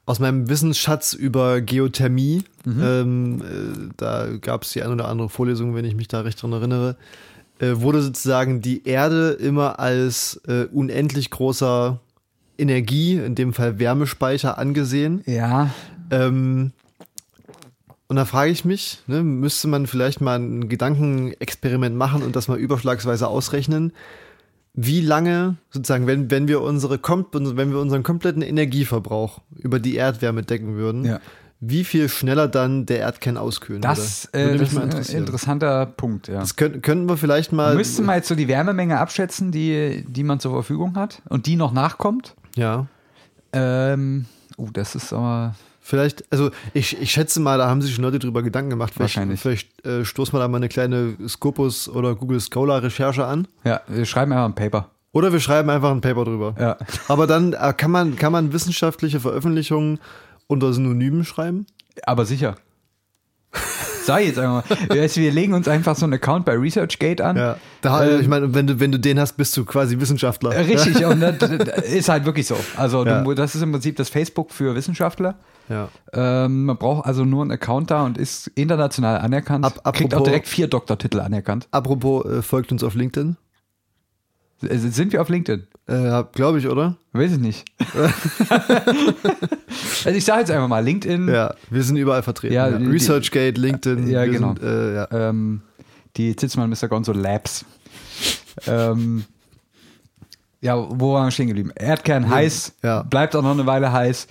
aus 0.05 0.21
meinem 0.21 0.49
Wissensschatz 0.49 1.15
über 1.15 1.61
Geothermie, 1.61 2.45
ähm, 2.65 3.41
äh, 3.43 3.93
da 3.97 4.29
gab 4.41 4.63
es 4.63 4.71
die 4.71 4.83
ein 4.83 4.93
oder 4.93 5.09
andere 5.09 5.29
Vorlesung, 5.29 5.75
wenn 5.75 5.85
ich 5.85 5.97
mich 5.97 6.07
da 6.07 6.21
recht 6.21 6.41
dran 6.41 6.53
erinnere, 6.53 6.97
äh, 7.59 7.73
wurde 7.77 8.01
sozusagen 8.03 8.61
die 8.61 8.87
Erde 8.87 9.31
immer 9.31 9.81
als 9.81 10.41
äh, 10.47 10.67
unendlich 10.73 11.31
großer 11.31 11.99
Energie, 12.57 13.17
in 13.17 13.35
dem 13.35 13.53
Fall 13.53 13.81
Wärmespeicher, 13.81 14.59
angesehen. 14.59 15.23
ja, 15.27 15.71
Ähm, 16.11 16.71
und 18.09 18.17
da 18.17 18.25
frage 18.25 18.51
ich 18.51 18.65
mich, 18.65 19.03
ne, 19.07 19.23
müsste 19.23 19.69
man 19.69 19.87
vielleicht 19.87 20.21
mal 20.21 20.39
ein 20.39 20.69
Gedankenexperiment 20.69 21.97
machen 21.97 22.23
und 22.23 22.37
das 22.37 22.49
mal 22.49 22.59
überschlagsweise 22.59 23.27
ausrechnen, 23.29 23.93
wie 24.75 25.01
lange 25.01 25.57
sozusagen, 25.71 26.07
wenn, 26.07 26.31
wenn 26.31 26.49
wir 26.49 26.61
unsere 26.61 27.01
wenn 27.03 27.71
wir 27.73 27.79
unseren 27.79 28.03
kompletten 28.03 28.43
Energieverbrauch 28.43 29.41
über 29.57 29.81
die 29.81 29.97
Erdwärme 29.97 30.43
decken 30.43 30.77
würden, 30.77 31.05
Ja. 31.07 31.21
wie 31.61 31.83
viel 31.83 32.09
schneller 32.11 32.47
dann 32.47 32.85
der 32.85 32.99
Erdkern 32.99 33.39
auskühlen 33.39 33.81
das, 33.81 34.29
würde. 34.33 34.51
äh, 34.55 34.59
das 34.59 34.73
ist 34.73 35.11
ein 35.11 35.17
interessanter 35.17 35.87
Punkt. 35.87 36.29
Ja. 36.29 36.41
Das 36.41 36.57
könnten, 36.57 36.83
könnten 36.83 37.09
wir 37.09 37.17
vielleicht 37.17 37.53
mal. 37.53 37.75
Müssten 37.75 38.05
wir 38.05 38.17
jetzt 38.17 38.29
so 38.29 38.35
die 38.35 38.49
Wärmemenge 38.49 38.99
abschätzen, 39.01 39.51
die, 39.51 40.05
die 40.07 40.23
man 40.25 40.41
zur 40.41 40.53
Verfügung 40.53 40.95
hat 40.97 41.23
und 41.31 41.47
die 41.47 41.57
noch 41.57 41.73
nachkommt? 41.73 42.35
Ja. 42.55 42.87
Ähm, 43.55 44.27
oh, 44.59 44.69
das 44.73 44.95
ist 44.95 45.13
aber. 45.15 45.55
Vielleicht, 45.89 46.25
also 46.33 46.51
ich, 46.75 47.01
ich 47.01 47.13
schätze 47.13 47.39
mal, 47.39 47.59
da 47.59 47.69
haben 47.69 47.81
sich 47.81 47.95
schon 47.95 48.03
Leute 48.03 48.19
drüber 48.19 48.43
Gedanken 48.43 48.71
gemacht. 48.71 48.93
Vielleicht, 48.93 49.15
Wahrscheinlich. 49.15 49.41
Vielleicht 49.41 49.87
äh, 49.87 50.05
stoßen 50.05 50.35
wir 50.35 50.41
da 50.41 50.49
mal 50.49 50.57
eine 50.57 50.69
kleine 50.69 51.15
Scopus 51.29 51.89
oder 51.89 52.17
Google 52.17 52.41
Scholar 52.41 52.83
Recherche 52.83 53.25
an. 53.25 53.47
Ja, 53.63 53.81
wir 53.87 54.05
schreiben 54.05 54.33
einfach 54.33 54.47
ein 54.47 54.57
Paper. 54.57 54.91
Oder 55.13 55.33
wir 55.33 55.39
schreiben 55.39 55.71
einfach 55.71 55.93
ein 55.93 56.01
Paper 56.01 56.25
drüber. 56.25 56.57
Ja. 56.59 56.77
Aber 57.07 57.29
dann 57.29 57.53
äh, 57.53 57.73
kann 57.73 57.93
man, 57.93 58.17
kann 58.17 58.33
man 58.33 58.53
wissenschaftliche 58.53 59.21
Veröffentlichungen 59.21 60.01
unter 60.49 60.73
Synonymen 60.73 61.25
schreiben? 61.25 61.67
Aber 62.03 62.25
sicher. 62.25 62.57
Sag 64.03 64.25
jetzt 64.25 64.41
einfach 64.41 64.69
mal. 64.69 64.87
Du, 64.89 64.95
Wir 65.21 65.33
legen 65.33 65.55
uns 65.55 65.69
einfach 65.69 65.95
so 65.95 66.05
einen 66.05 66.15
Account 66.15 66.47
bei 66.47 66.55
ResearchGate 66.57 67.21
an. 67.25 67.37
Ja. 67.37 67.57
Da, 67.81 68.05
Ähm, 68.05 68.21
ich 68.21 68.27
meine, 68.27 68.53
wenn 68.53 68.67
du, 68.67 68.81
wenn 68.81 68.91
du 68.91 68.99
den 68.99 69.21
hast, 69.21 69.37
bist 69.37 69.57
du 69.57 69.65
quasi 69.65 70.01
Wissenschaftler. 70.01 70.51
Richtig, 70.51 71.05
und 71.07 71.21
das, 71.21 71.39
das 71.39 71.85
ist 71.85 72.09
halt 72.09 72.25
wirklich 72.25 72.49
so. 72.49 72.57
Also 72.77 73.05
Ja. 73.07 73.23
du, 73.23 73.35
das 73.35 73.55
ist 73.55 73.63
im 73.63 73.71
Prinzip 73.71 73.95
das 73.95 74.09
Facebook 74.09 74.51
für 74.51 74.75
Wissenschaftler. 74.75 75.37
Ja. 75.69 75.89
Ähm, 76.13 76.65
man 76.67 76.77
braucht 76.77 77.07
also 77.07 77.25
nur 77.25 77.43
einen 77.43 77.51
Account 77.51 77.91
da 77.91 78.05
und 78.05 78.19
ist 78.19 78.47
international 78.55 79.19
anerkannt. 79.19 79.65
Ab- 79.65 79.75
Kriegt 79.95 80.15
auch 80.15 80.19
apropos- 80.19 80.25
direkt 80.25 80.49
vier 80.49 80.69
Doktortitel 80.69 81.21
anerkannt. 81.21 81.67
Apropos, 81.73 82.25
äh, 82.25 82.43
folgt 82.43 82.71
uns 82.73 82.85
auf 82.85 82.95
LinkedIn. 82.95 83.37
Äh, 84.63 84.77
Sind 84.79 85.13
wir 85.13 85.21
auf 85.21 85.29
LinkedIn? 85.29 85.67
Äh, 85.87 86.25
Glaube 86.33 86.59
ich, 86.59 86.69
oder? 86.69 86.97
Weiß 87.13 87.33
ich 87.33 87.39
nicht. 87.39 87.65
also 90.05 90.17
ich 90.17 90.25
sage 90.25 90.41
jetzt 90.41 90.51
einfach 90.51 90.69
mal, 90.69 90.81
LinkedIn, 90.85 91.29
Ja, 91.29 91.55
wir 91.71 91.83
sind 91.83 91.97
überall 91.97 92.23
vertreten. 92.23 92.55
Ja, 92.55 92.69
Ja, 92.69 92.77
ResearchGate, 92.77 93.61
LinkedIn. 93.61 94.07
Ja, 94.09 94.25
wir 94.25 94.33
genau. 94.33 94.49
Sind, 94.55 94.63
äh, 94.63 94.95
ja. 94.95 95.09
ähm, 95.11 95.63
die 96.17 96.35
Zitzmann 96.37 96.71
Mr. 96.71 96.89
Gonzo 96.89 97.13
Labs. 97.13 97.65
ähm, 98.67 99.25
ja, 100.61 100.77
wo 100.77 101.13
waren 101.15 101.27
wir 101.27 101.31
stehen 101.31 101.49
geblieben? 101.49 101.71
Erdkern 101.75 102.29
heiß, 102.31 102.73
ja. 102.83 103.03
bleibt 103.03 103.37
auch 103.37 103.43
noch 103.43 103.51
eine 103.53 103.67
Weile 103.67 103.93
heiß. 103.93 104.27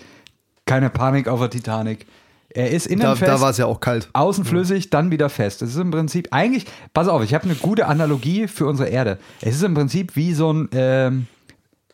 Keine 0.66 0.90
Panik 0.90 1.28
auf 1.28 1.40
der 1.40 1.50
Titanic. 1.50 2.06
Er 2.50 2.72
ist 2.72 2.88
innen 2.88 3.02
Da, 3.02 3.16
fest. 3.16 3.30
da 3.30 3.42
war 3.42 3.50
es 3.50 3.58
ja 3.58 3.66
auch 3.66 3.80
kalt. 3.82 4.10
Außen 4.14 4.46
flüssig, 4.46 4.90
dann 4.90 5.12
wieder 5.12 5.30
fest. 5.30 5.62
Es 5.62 5.72
ist 5.72 5.78
im 5.78 5.92
Prinzip 5.92 6.30
eigentlich, 6.32 6.66
pass 6.94 7.08
auf, 7.08 7.22
ich 7.24 7.34
habe 7.34 7.44
eine 7.46 7.56
gute 7.56 7.86
Analogie 7.88 8.48
für 8.48 8.66
unsere 8.66 8.90
Erde. 8.90 9.20
Es 9.42 9.56
ist 9.56 9.64
im 9.64 9.74
Prinzip 9.74 10.16
wie 10.16 10.34
so 10.34 10.54
ein, 10.54 10.70
ähm, 10.72 11.28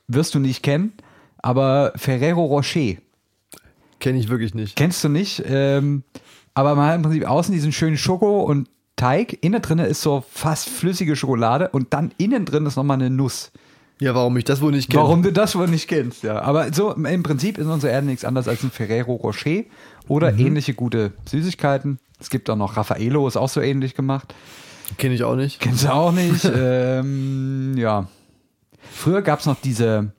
wirst 0.08 0.36
du 0.36 0.40
nicht 0.40 0.62
kennen, 0.62 0.94
aber 1.40 1.94
Ferrero 1.96 2.46
Rocher. 2.46 2.96
Kenne 4.00 4.20
ich 4.20 4.30
wirklich 4.30 4.54
nicht. 4.54 4.76
Kennst 4.76 5.04
du 5.04 5.10
nicht, 5.10 5.44
ähm, 5.48 6.04
aber 6.54 6.76
man 6.76 6.88
hat 6.90 6.96
im 6.96 7.02
Prinzip 7.02 7.28
außen 7.28 7.54
diesen 7.54 7.72
schönen 7.72 7.98
Schoko 7.98 8.42
und 8.44 8.70
Teig, 8.98 9.40
innen 9.42 9.64
drin 9.64 9.80
ist 9.80 10.02
so 10.04 10.24
fast 10.32 10.70
flüssige 10.70 11.16
Schokolade 11.16 11.70
und 11.70 11.92
dann 11.94 12.12
innen 12.18 12.46
drin 12.46 12.68
ist 12.68 12.76
nochmal 12.76 12.96
eine 12.96 13.10
Nuss. 13.10 13.52
Ja, 14.02 14.16
warum 14.16 14.36
ich 14.36 14.46
das 14.46 14.62
wohl 14.62 14.72
nicht 14.72 14.90
kenne. 14.90 15.04
Warum 15.04 15.22
du 15.22 15.32
das 15.32 15.56
wohl 15.56 15.68
nicht 15.68 15.88
kennst, 15.88 16.24
ja. 16.24 16.42
Aber 16.42 16.74
so 16.74 16.92
im 16.92 17.22
Prinzip 17.22 17.60
ist 17.60 17.68
unsere 17.68 17.94
Erde 17.94 18.08
nichts 18.08 18.26
anderes 18.26 18.48
als 18.48 18.64
ein 18.64 18.72
Ferrero 18.72 19.14
Rocher 19.14 19.62
oder 20.08 20.34
ähnliche 20.40 20.74
gute 20.74 21.12
Süßigkeiten. 21.30 22.00
Es 22.20 22.32
gibt 22.32 22.50
auch 22.50 22.56
noch 22.56 22.78
Raffaello, 22.78 23.28
ist 23.28 23.38
auch 23.38 23.48
so 23.48 23.62
ähnlich 23.62 23.94
gemacht. 23.94 24.34
Kenne 24.98 25.14
ich 25.14 25.24
auch 25.24 25.36
nicht. 25.36 25.60
Kennst 25.60 25.84
du 25.84 25.94
auch 25.94 26.12
nicht? 26.12 26.50
ähm, 26.56 27.78
ja. 27.78 28.08
Früher 28.92 29.22
gab 29.22 29.40
es 29.40 29.46
noch 29.46 29.62
diese, 29.62 30.12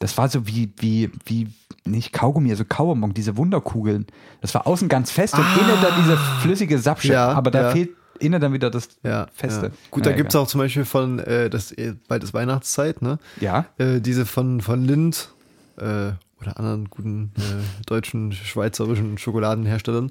das 0.00 0.18
war 0.18 0.28
so 0.28 0.48
wie, 0.48 0.72
wie, 0.78 1.12
wie, 1.24 1.46
nicht 1.86 2.12
Kaugummi, 2.12 2.50
also 2.50 2.64
Kauerbon, 2.64 3.14
diese 3.14 3.36
Wunderkugeln. 3.36 4.06
Das 4.40 4.52
war 4.54 4.66
außen 4.66 4.88
ganz 4.88 5.12
fest 5.12 5.34
und 5.34 5.46
innen 5.56 5.80
dann 5.80 5.92
diese 6.02 6.16
flüssige 6.42 6.80
Sapsche. 6.80 7.12
Ja, 7.12 7.28
aber 7.28 7.52
da 7.52 7.62
ja. 7.62 7.70
fehlt 7.70 7.90
innen 8.20 8.40
dann 8.40 8.52
wieder 8.52 8.70
das 8.70 8.88
Ja, 9.02 9.26
Feste. 9.34 9.66
Ja. 9.66 9.72
Gut, 9.90 10.04
Ja, 10.06 10.12
da 10.12 10.16
gibt 10.16 10.30
es 10.30 10.36
auch 10.36 10.46
zum 10.46 10.60
Beispiel 10.60 10.84
von, 10.84 11.18
äh, 11.18 11.50
das, 11.50 11.72
äh, 11.72 11.94
bald 12.08 12.22
ist 12.22 12.34
Weihnachtszeit, 12.34 13.02
ne? 13.02 13.18
Ja. 13.40 13.66
Äh, 13.78 14.00
diese 14.00 14.26
von, 14.26 14.60
von 14.60 14.84
Lind 14.84 15.30
äh, 15.78 16.12
oder 16.40 16.56
anderen 16.56 16.88
guten 16.88 17.32
äh, 17.36 17.40
deutschen, 17.86 18.32
schweizerischen 18.32 19.18
Schokoladenherstellern. 19.18 20.10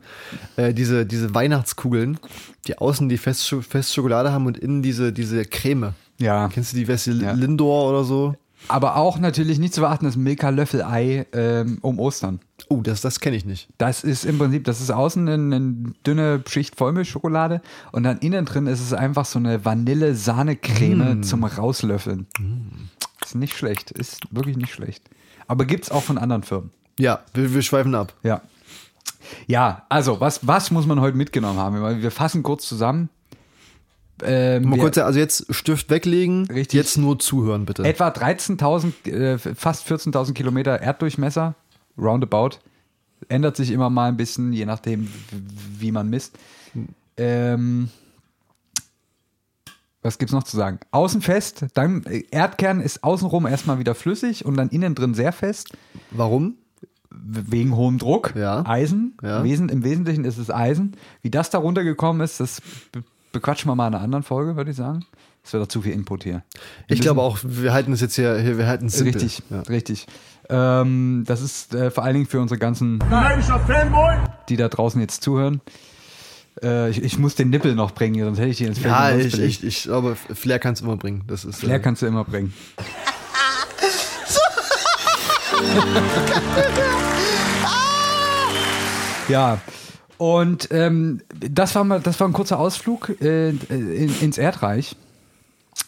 Äh, 0.57 0.73
diese, 0.73 1.05
diese 1.05 1.33
Weihnachtskugeln, 1.33 2.19
die 2.67 2.77
außen 2.77 3.09
die 3.09 3.17
Festscho 3.17 3.61
Festschokolade 3.61 4.31
haben 4.31 4.45
und 4.45 4.57
innen 4.57 4.81
diese, 4.81 5.11
diese 5.11 5.43
Creme. 5.45 5.93
Ja. 6.19 6.49
Kennst 6.49 6.73
du 6.73 6.77
die 6.77 6.83
Ja. 7.23 7.31
Lindor 7.31 7.89
oder 7.89 8.03
so? 8.03 8.35
Aber 8.67 8.97
auch 8.97 9.17
natürlich 9.19 9.57
nicht 9.57 9.73
zu 9.73 9.81
beachten, 9.81 10.05
das 10.05 10.17
Milka-Löffel-Ei 10.17 11.25
ähm, 11.33 11.77
um 11.81 11.97
Ostern. 11.97 12.39
Oh, 12.69 12.81
das, 12.81 13.01
das 13.01 13.19
kenne 13.19 13.35
ich 13.35 13.45
nicht. 13.45 13.67
Das 13.79 14.03
ist 14.03 14.25
im 14.25 14.37
Prinzip, 14.37 14.63
das 14.63 14.79
ist 14.79 14.91
außen 14.91 15.27
eine, 15.27 15.55
eine 15.55 15.93
dünne 16.05 16.43
Schicht 16.47 16.75
Vollmilchschokolade 16.77 17.61
und 17.91 18.03
dann 18.03 18.19
innen 18.19 18.45
drin 18.45 18.67
ist 18.67 18.79
es 18.79 18.93
einfach 18.93 19.25
so 19.25 19.39
eine 19.39 19.65
Vanille-Sahne-Creme 19.65 21.23
zum 21.23 21.43
Rauslöffeln. 21.43 22.27
Ist 23.25 23.35
nicht 23.35 23.57
schlecht, 23.57 23.91
ist 23.91 24.21
wirklich 24.31 24.55
nicht 24.55 24.71
schlecht. 24.73 25.03
Aber 25.47 25.65
gibt 25.65 25.85
es 25.85 25.91
auch 25.91 26.03
von 26.03 26.17
anderen 26.17 26.43
Firmen. 26.43 26.69
Ja, 26.99 27.21
wir, 27.33 27.53
wir 27.53 27.61
schweifen 27.63 27.95
ab. 27.95 28.13
Ja. 28.23 28.41
Ja, 29.47 29.85
also, 29.89 30.19
was, 30.21 30.45
was 30.47 30.71
muss 30.71 30.85
man 30.85 31.01
heute 31.01 31.17
mitgenommen 31.17 31.57
haben? 31.59 32.01
Wir- 32.01 32.11
fassen 32.11 32.43
kurz 32.43 32.67
zusammen. 32.67 33.09
Ähm, 34.21 34.69
Mal 34.69 34.79
kurz, 34.79 34.97
also 34.97 35.17
jetzt 35.17 35.45
Stift 35.53 35.89
weglegen, 35.89 36.45
Richtig. 36.47 36.77
jetzt 36.77 36.97
nur 36.97 37.19
zuhören, 37.19 37.65
bitte. 37.65 37.83
Etwa 37.83 38.09
13.000, 38.09 39.07
äh, 39.09 39.37
fast 39.37 39.87
14.000 39.89 40.33
Kilometer 40.33 40.73
Erddurchmesser, 40.81 41.55
roundabout. 41.99 42.57
Ändert 43.27 43.55
sich 43.57 43.71
immer 43.71 43.89
mal 43.89 44.07
ein 44.07 44.17
bisschen, 44.17 44.53
je 44.53 44.65
nachdem, 44.65 45.07
wie 45.77 45.91
man 45.91 46.09
misst. 46.09 46.37
Ähm, 47.17 47.89
was 50.01 50.17
gibt's 50.17 50.33
noch 50.33 50.43
zu 50.43 50.55
sagen? 50.55 50.79
Außen 50.91 51.21
fest, 51.21 51.65
dann 51.73 52.03
äh, 52.05 52.23
Erdkern 52.31 52.79
ist 52.79 53.03
außenrum 53.03 53.45
erstmal 53.45 53.79
wieder 53.79 53.95
flüssig 53.95 54.45
und 54.45 54.55
dann 54.55 54.69
innen 54.69 54.95
drin 54.95 55.13
sehr 55.13 55.33
fest, 55.33 55.73
Warum? 56.11 56.55
wegen 57.11 57.75
hohem 57.75 57.97
Druck. 57.97 58.33
Ja. 58.35 58.65
Eisen. 58.65 59.17
Ja. 59.21 59.41
Im 59.41 59.83
Wesentlichen 59.83 60.23
ist 60.23 60.37
es 60.37 60.49
Eisen. 60.49 60.95
Wie 61.21 61.29
das 61.29 61.49
da 61.49 61.57
runtergekommen 61.57 62.21
ist, 62.21 62.39
das 62.39 62.61
be 62.91 63.03
bequatschen 63.31 63.69
wir 63.69 63.75
mal 63.75 63.87
in 63.89 63.93
einer 63.93 64.03
anderen 64.03 64.23
Folge, 64.23 64.55
würde 64.55 64.71
ich 64.71 64.77
sagen. 64.77 65.05
Das 65.43 65.53
wäre 65.53 65.63
doch 65.63 65.67
zu 65.67 65.81
viel 65.81 65.91
Input 65.91 66.23
hier. 66.23 66.43
Wir 66.87 66.95
Ich 66.95 67.01
glaube 67.01 67.21
auch, 67.21 67.37
wir 67.43 67.73
halten 67.73 67.93
es 67.93 68.01
jetzt 68.01 68.15
hier, 68.15 68.37
hier 68.39 68.57
wir 68.57 68.65
halten 68.67 68.87
es. 68.87 69.03
Richtig, 69.03 69.43
Ja. 69.49 69.61
richtig. 69.61 70.07
Ähm, 70.49 71.23
das 71.27 71.41
ist 71.41 71.75
äh, 71.75 71.91
vor 71.91 72.03
allen 72.03 72.15
Dingen 72.15 72.25
für 72.25 72.41
unsere 72.41 72.57
ganzen, 72.57 72.97
die 74.49 74.57
da 74.57 74.67
draußen 74.67 74.99
jetzt 74.99 75.21
zuhören. 75.21 75.61
Äh, 76.63 76.89
ich, 76.89 77.03
ich 77.03 77.19
muss 77.19 77.35
den 77.35 77.51
Nippel 77.51 77.75
noch 77.75 77.91
bringen, 77.91 78.23
sonst 78.23 78.39
hätte 78.39 78.49
ich 78.49 78.57
die 78.57 78.65
ins 78.65 78.79
Feld 78.79 78.91
Ja, 78.91 79.15
ich, 79.15 79.39
ich, 79.39 79.63
ich 79.63 79.83
glaube, 79.83 80.15
Flair 80.15 80.57
kann 80.59 80.73
es 80.73 80.81
immer 80.81 80.97
bringen. 80.97 81.23
Das 81.27 81.45
ist, 81.45 81.59
Flair 81.59 81.75
äh, 81.75 81.79
kannst 81.79 82.01
du 82.01 82.07
immer 82.07 82.23
bringen. 82.23 82.53
ja, 89.29 89.59
und 90.17 90.67
ähm, 90.71 91.21
das, 91.39 91.75
war 91.75 91.83
mal, 91.83 91.99
das 92.01 92.19
war 92.19 92.27
ein 92.27 92.33
kurzer 92.33 92.59
Ausflug 92.59 93.21
äh, 93.21 93.49
in, 93.49 94.15
ins 94.19 94.37
Erdreich. 94.37 94.95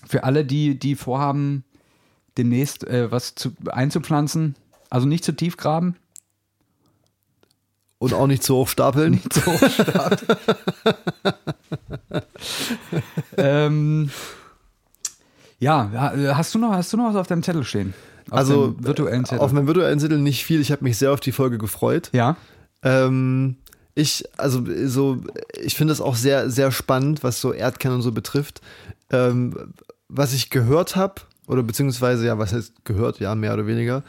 für 0.07 0.23
alle, 0.23 0.45
die, 0.45 0.79
die 0.79 0.95
vorhaben, 0.95 1.63
demnächst 2.37 2.85
äh, 2.87 3.11
was 3.11 3.35
zu, 3.35 3.53
einzupflanzen, 3.69 4.55
also 4.89 5.07
nicht 5.07 5.23
zu 5.23 5.31
tief 5.33 5.57
graben, 5.57 5.95
Und 7.99 8.13
auch 8.13 8.27
nicht 8.27 8.43
zu 8.43 8.55
hoch 8.55 8.67
stapeln. 8.67 9.11
nicht 9.11 9.33
zu 9.33 9.45
hoch 9.45 9.69
starten. 9.69 10.27
ähm, 13.37 14.09
ja, 15.59 16.11
hast 16.35 16.55
du 16.55 16.59
noch, 16.59 16.71
hast 16.71 16.91
du 16.91 16.97
noch 16.97 17.09
was 17.09 17.15
auf 17.15 17.27
deinem 17.27 17.43
Zettel 17.43 17.63
stehen? 17.63 17.93
Auf 18.29 18.37
also 18.39 18.75
virtuellen 18.79 19.25
Zettel. 19.25 19.39
auf 19.43 19.51
meinem 19.51 19.67
virtuellen 19.67 19.99
Zettel 19.99 20.19
nicht 20.19 20.43
viel. 20.43 20.61
Ich 20.61 20.71
habe 20.71 20.83
mich 20.83 20.97
sehr 20.97 21.11
auf 21.11 21.19
die 21.19 21.31
Folge 21.31 21.57
gefreut. 21.57 22.09
ja. 22.13 22.37
Ähm, 22.83 23.57
ich, 23.93 24.23
also 24.37 24.63
so, 24.85 25.21
ich 25.61 25.75
finde 25.75 25.91
es 25.93 26.01
auch 26.01 26.15
sehr, 26.15 26.49
sehr 26.49 26.71
spannend, 26.71 27.23
was 27.23 27.41
so 27.41 27.53
Erdkern 27.53 27.93
und 27.93 28.01
so 28.01 28.11
betrifft. 28.11 28.61
Ähm, 29.11 29.73
was 30.07 30.33
ich 30.33 30.49
gehört 30.49 30.95
habe, 30.95 31.21
oder 31.51 31.61
beziehungsweise, 31.63 32.25
ja, 32.25 32.37
was 32.39 32.53
heißt 32.53 32.85
gehört, 32.85 33.19
ja, 33.19 33.35
mehr 33.35 33.53
oder 33.53 33.67
weniger, 33.67 34.03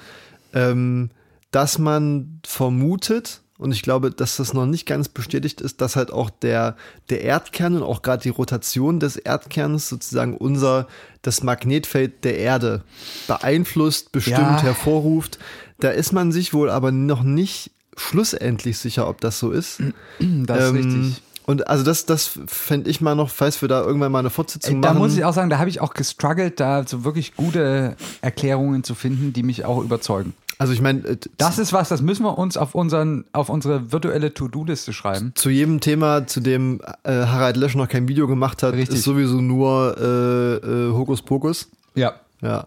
ähm, 0.54 1.10
dass 1.50 1.78
man 1.78 2.40
vermutet, 2.46 3.40
und 3.58 3.72
ich 3.72 3.82
glaube, 3.82 4.10
dass 4.10 4.36
das 4.38 4.54
noch 4.54 4.66
nicht 4.66 4.86
ganz 4.86 5.08
bestätigt 5.08 5.60
ist, 5.60 5.80
dass 5.80 5.94
halt 5.96 6.12
auch 6.12 6.30
der, 6.30 6.76
der 7.10 7.20
Erdkern 7.22 7.76
und 7.76 7.82
auch 7.82 8.02
gerade 8.02 8.22
die 8.22 8.28
Rotation 8.30 8.98
des 9.00 9.16
Erdkerns 9.16 9.88
sozusagen 9.88 10.36
unser, 10.36 10.88
das 11.22 11.42
Magnetfeld 11.42 12.24
der 12.24 12.38
Erde 12.38 12.82
beeinflusst, 13.28 14.10
bestimmt, 14.12 14.38
Ja. 14.38 14.62
hervorruft. 14.62 15.38
Da 15.78 15.90
ist 15.90 16.12
man 16.12 16.32
sich 16.32 16.54
wohl 16.54 16.70
aber 16.70 16.90
noch 16.92 17.22
nicht 17.22 17.70
schlussendlich 17.96 18.78
sicher, 18.78 19.08
ob 19.08 19.20
das 19.20 19.38
so 19.38 19.50
ist. 19.50 19.80
Das 20.18 20.64
ist 20.64 20.70
Ähm, 20.70 20.76
richtig. 20.76 21.22
Und 21.46 21.68
also 21.68 21.82
das, 21.84 22.06
das 22.06 22.38
fände 22.46 22.88
ich 22.90 23.00
mal 23.00 23.14
noch, 23.14 23.28
falls 23.30 23.60
wir 23.62 23.68
da 23.68 23.82
irgendwann 23.82 24.12
mal 24.12 24.20
eine 24.20 24.30
Fortsetzung 24.30 24.76
Ey, 24.76 24.80
Da 24.80 24.88
machen. 24.90 24.98
muss 24.98 25.16
ich 25.16 25.24
auch 25.24 25.32
sagen, 25.32 25.50
da 25.50 25.58
habe 25.58 25.68
ich 25.70 25.80
auch 25.80 25.94
gestruggelt, 25.94 26.60
da 26.60 26.86
so 26.86 27.04
wirklich 27.04 27.34
gute 27.34 27.96
Erklärungen 28.20 28.84
zu 28.84 28.94
finden, 28.94 29.32
die 29.32 29.42
mich 29.42 29.64
auch 29.64 29.82
überzeugen. 29.82 30.34
also 30.58 30.72
ich 30.72 30.80
meine, 30.80 31.18
Das 31.38 31.58
ist 31.58 31.72
was, 31.72 31.88
das 31.88 32.00
müssen 32.02 32.22
wir 32.24 32.38
uns 32.38 32.56
auf, 32.56 32.74
unseren, 32.76 33.24
auf 33.32 33.48
unsere 33.48 33.90
virtuelle 33.90 34.32
To-Do-Liste 34.32 34.92
schreiben. 34.92 35.32
zu 35.34 35.50
jedem 35.50 35.80
Thema, 35.80 36.26
zu 36.28 36.40
dem 36.40 36.80
äh, 37.02 37.10
Harald 37.12 37.56
Lesch 37.56 37.74
noch 37.74 37.88
kein 37.88 38.06
Video 38.08 38.28
gemacht 38.28 38.62
hat, 38.62 38.74
Richtig. 38.74 38.98
ist 38.98 39.04
sowieso 39.04 39.40
nur 39.40 39.96
äh, 39.98 40.56
äh, 40.66 40.92
Hokuspokus. 40.92 41.68
Ja. 41.96 42.12
Ja. 42.40 42.66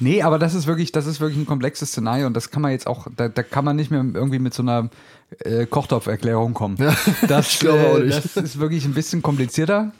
Nee, 0.00 0.22
aber 0.22 0.38
das 0.38 0.54
ist 0.54 0.66
wirklich, 0.66 0.92
das 0.92 1.06
ist 1.06 1.20
wirklich 1.20 1.38
ein 1.38 1.46
komplexes 1.46 1.90
Szenario 1.90 2.26
und 2.26 2.34
das 2.34 2.50
kann 2.50 2.62
man 2.62 2.70
jetzt 2.72 2.86
auch, 2.86 3.06
da, 3.16 3.28
da 3.28 3.42
kann 3.42 3.64
man 3.64 3.76
nicht 3.76 3.90
mehr 3.90 4.04
irgendwie 4.14 4.38
mit 4.38 4.54
so 4.54 4.62
einer 4.62 4.90
äh, 5.44 5.66
Kochtopferklärung 5.66 6.54
kommen. 6.54 6.76
Das, 7.28 7.52
ich 7.52 7.58
glaube 7.60 7.86
auch 7.86 7.98
äh, 7.98 8.04
nicht. 8.04 8.24
das 8.24 8.36
ist 8.36 8.58
wirklich 8.58 8.84
ein 8.84 8.94
bisschen 8.94 9.22
komplizierter. 9.22 9.92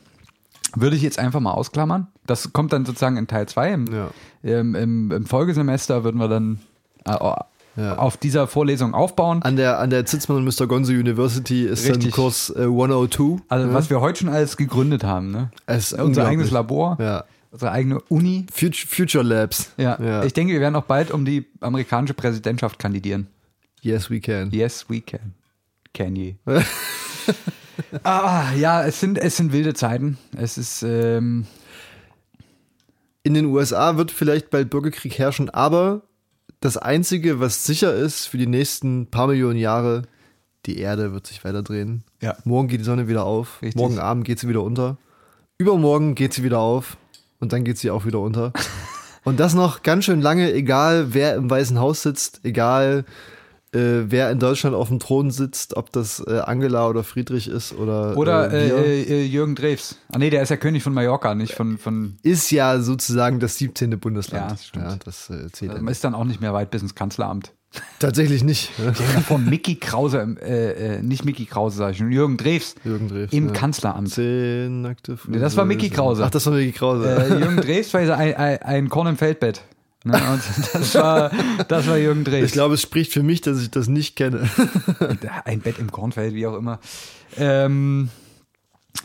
Würde 0.74 0.97
ich 0.97 1.03
jetzt 1.03 1.18
einfach 1.18 1.41
mal 1.41 1.53
ausklammern. 1.53 2.09
Das 2.26 2.53
kommt 2.53 2.72
dann 2.72 2.85
sozusagen 2.85 3.16
in 3.16 3.26
Teil 3.26 3.47
2. 3.49 3.72
Im, 3.72 3.87
Ja. 3.93 4.11
im, 4.43 4.74
im, 4.74 5.11
Im 5.11 5.26
Folgesemester 5.26 6.05
würden 6.05 6.18
wir 6.18 6.29
dann 6.29 6.59
äh, 7.07 7.12
Ja. 7.76 7.97
auf 7.97 8.16
dieser 8.18 8.47
Vorlesung 8.47 8.93
aufbauen. 8.95 9.43
An 9.43 9.57
der, 9.57 9.79
an 9.79 9.89
der 9.91 10.05
Zitzmann 10.05 10.39
und 10.39 10.45
Mr. 10.45 10.66
Gonzo 10.66 10.93
University 10.93 11.64
ist 11.64 11.87
dann 11.89 11.97
Richtig. 11.97 12.12
Kurs 12.14 12.51
äh, 12.55 12.62
102. 12.64 13.39
Also 13.49 13.68
ja. 13.68 13.74
was 13.74 13.89
wir 13.89 14.01
heute 14.03 14.18
schon 14.20 14.29
alles 14.29 14.57
gegründet 14.59 15.05
haben. 15.05 15.31
Ne? 15.31 15.51
Unser 15.99 16.26
eigenes 16.26 16.51
Labor, 16.51 16.99
Ja. 17.01 17.24
unsere 17.51 17.70
eigene 17.70 18.01
Uni. 18.09 18.45
Future, 18.53 18.87
Future 18.89 19.24
Labs. 19.24 19.70
Ja. 19.79 19.99
ja. 20.03 20.24
Ich 20.24 20.35
denke, 20.35 20.53
wir 20.53 20.61
werden 20.61 20.76
auch 20.76 20.85
bald 20.85 21.11
um 21.12 21.24
die 21.24 21.47
amerikanische 21.61 22.14
Präsidentschaft 22.14 22.79
kandidieren. 22.79 23.29
Yes, 23.83 24.11
we 24.11 24.20
can. 24.20 24.51
Yes, 24.51 24.89
we 24.89 25.01
can. 25.01 25.35
Kanye. 25.95 26.37
ah, 28.05 28.53
ja, 28.55 28.85
es 28.85 29.01
sind, 29.01 29.18
es 29.18 29.37
sind 29.37 29.53
wilde 29.53 29.74
Zeiten. 29.74 30.18
Es 30.37 30.59
ist, 30.59 30.83
ähm, 30.83 31.47
In 33.22 33.35
den 33.35 33.47
USA 33.47 33.97
wird 33.97 34.11
vielleicht 34.11 34.51
bald 34.51 34.70
Bürgerkrieg 34.70 35.18
herrschen, 35.18 35.51
aber 35.51 36.03
das 36.61 36.76
Einzige, 36.76 37.41
was 37.41 37.64
sicher 37.64 37.95
ist 37.95 38.26
für 38.26 38.39
die 38.39 38.47
nächsten 38.47 39.09
paar 39.09 39.26
Millionen 39.26 39.59
Jahre, 39.59 40.03
die 40.66 40.79
Erde 40.79 41.12
wird 41.12 41.26
sich 41.26 41.45
weiter 41.45 41.62
drehen. 41.62 42.05
Ja. 42.20 42.37
Morgen 42.45 42.68
geht 42.68 42.81
die 42.81 42.85
Sonne 42.85 43.09
wieder 43.09 43.24
auf, 43.24 43.61
Richtig. 43.62 43.76
morgen 43.76 43.99
Abend 43.99 44.24
geht 44.24 44.39
sie 44.39 44.49
wieder 44.49 44.62
unter, 44.62 44.97
übermorgen 45.59 46.14
geht 46.14 46.33
sie 46.33 46.43
wieder 46.43 46.59
auf 46.59 46.97
und 47.39 47.53
dann 47.53 47.64
geht 47.64 47.79
sie 47.79 47.91
auch 47.91 48.07
wieder 48.07 48.20
unter. 48.20 48.53
und 49.24 49.39
das 49.41 49.55
noch 49.55 49.83
ganz 49.83 50.05
schön 50.05 50.20
lange, 50.20 50.53
egal 50.53 51.14
wer 51.14 51.35
im 51.35 51.51
Weißen 51.51 51.79
Haus 51.79 52.03
sitzt, 52.03 52.41
egal 52.45 53.05
äh, 53.72 54.10
wer 54.10 54.30
in 54.30 54.38
Deutschland 54.38 54.74
auf 54.74 54.88
dem 54.88 54.98
Thron 54.98 55.30
sitzt, 55.30 55.76
ob 55.76 55.92
das 55.92 56.20
äh, 56.26 56.40
Angela 56.40 56.88
oder 56.88 57.04
Friedrich 57.04 57.48
ist 57.48 57.74
oder, 57.74 58.16
oder 58.16 58.52
äh, 58.52 58.68
wir. 58.68 58.76
äh, 58.78 59.02
äh, 59.02 59.24
Jürgen 59.24 59.54
Drews. 59.54 59.96
Ah 60.10 60.18
nee, 60.18 60.30
der 60.30 60.42
ist 60.42 60.48
ja 60.48 60.56
König 60.56 60.82
von 60.82 60.94
Mallorca, 60.94 61.34
nicht 61.34 61.54
von, 61.54 61.78
von 61.78 62.16
ist 62.22 62.50
ja 62.50 62.80
sozusagen 62.80 63.40
das 63.40 63.58
17. 63.58 63.98
Bundesland. 64.00 64.52
Ja, 64.52 64.56
stimmt. 64.56 64.84
Ja, 64.86 64.96
das 65.04 65.30
äh, 65.30 65.50
zählt 65.52 65.72
also 65.72 65.86
ist 65.86 66.04
dann 66.04 66.14
auch 66.14 66.24
nicht 66.24 66.40
mehr 66.40 66.54
weit 66.54 66.70
bis 66.70 66.82
ins 66.82 66.94
Kanzleramt. 66.94 67.52
Tatsächlich 67.98 68.42
nicht. 68.44 68.70
Ja. 68.78 68.92
Von 69.20 69.44
Mickey 69.44 69.74
Krause, 69.76 70.36
äh, 70.40 70.96
äh, 70.96 71.02
nicht 71.02 71.24
Mickey 71.24 71.44
Krause, 71.44 71.76
sag 71.76 71.90
ich 71.92 71.98
schon, 71.98 72.10
Jürgen 72.10 72.38
Drews 72.38 72.74
Jürgen 72.84 73.08
Drews. 73.08 73.32
im 73.32 73.48
ja. 73.48 73.52
Kanzleramt. 73.52 74.08
Zehn 74.08 74.80
nackte. 74.80 75.18
Nee, 75.26 75.38
das 75.38 75.56
war 75.56 75.66
Mickey 75.66 75.90
Krause. 75.90 76.24
Ach, 76.24 76.30
das 76.30 76.46
war 76.46 76.54
Mickey 76.54 76.72
Krause. 76.72 77.06
Äh, 77.06 77.38
Jürgen 77.38 77.58
Drews 77.58 77.92
war 77.92 78.00
ein, 78.00 78.34
ein, 78.34 78.62
ein 78.62 78.88
Korn 78.88 79.08
im 79.08 79.16
Feldbett. 79.18 79.62
Ne? 80.05 80.40
Das 80.72 80.94
war, 80.94 81.30
das 81.66 81.86
war 81.86 81.96
Jürgen 81.99 82.24
Drews. 82.24 82.44
ich 82.44 82.53
glaube, 82.53 82.74
es 82.74 82.82
spricht 82.82 83.12
für 83.12 83.22
mich, 83.22 83.40
dass 83.40 83.61
ich 83.61 83.70
das 83.70 83.88
nicht 83.88 84.16
kenne. 84.16 84.49
Ein 85.44 85.61
Bett 85.61 85.78
im 85.78 85.90
Kornfeld, 85.90 86.34
wie 86.34 86.46
auch 86.46 86.57
immer. 86.57 86.78
Ähm, 87.36 88.11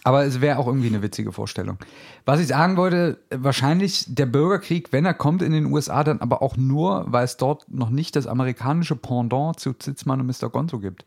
aber 0.04 0.26
es 0.26 0.42
wäre 0.42 0.60
auch 0.60 0.68
irgendwie 0.68 0.88
eine 0.88 1.02
witzige 1.02 1.32
Vorstellung. 1.32 1.78
Was 2.26 2.40
ich 2.40 2.48
sagen 2.48 2.78
wollte, 2.78 3.20
wahrscheinlich 3.30 4.06
der 4.08 4.26
Bürgerkrieg, 4.26 4.92
wenn 4.92 5.06
er 5.06 5.14
kommt 5.14 5.42
in 5.42 5.52
den 5.52 5.66
USA, 5.66 6.04
dann 6.04 6.20
aber 6.20 6.42
auch 6.42 6.58
nur, 6.58 7.06
weil 7.08 7.26
es 7.26 7.38
dort 7.38 7.66
noch 7.70 7.90
nicht 7.90 8.16
das 8.16 8.28
amerikanische 8.28 8.96
Pendant 8.96 9.60
zu 9.60 9.74
Zitzmann 9.74 10.20
und 10.20 10.28
Mr. 10.28 10.50
Gonzo 10.50 10.80
gibt. 10.80 11.06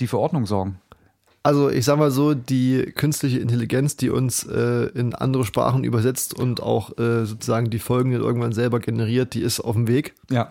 Die 0.00 0.06
für 0.06 0.18
Ordnung 0.18 0.46
sorgen. 0.46 0.78
Also, 1.42 1.70
ich 1.70 1.84
sag 1.84 1.98
mal 1.98 2.10
so, 2.10 2.34
die 2.34 2.92
künstliche 2.94 3.38
Intelligenz, 3.38 3.96
die 3.96 4.10
uns 4.10 4.44
äh, 4.44 4.86
in 4.94 5.14
andere 5.14 5.44
Sprachen 5.44 5.84
übersetzt 5.84 6.34
und 6.38 6.62
auch 6.62 6.98
äh, 6.98 7.24
sozusagen 7.24 7.70
die 7.70 7.78
Folgen 7.78 8.12
dann 8.12 8.20
irgendwann 8.22 8.52
selber 8.52 8.80
generiert, 8.80 9.34
die 9.34 9.40
ist 9.42 9.60
auf 9.60 9.74
dem 9.74 9.88
Weg. 9.88 10.14
Ja. 10.30 10.50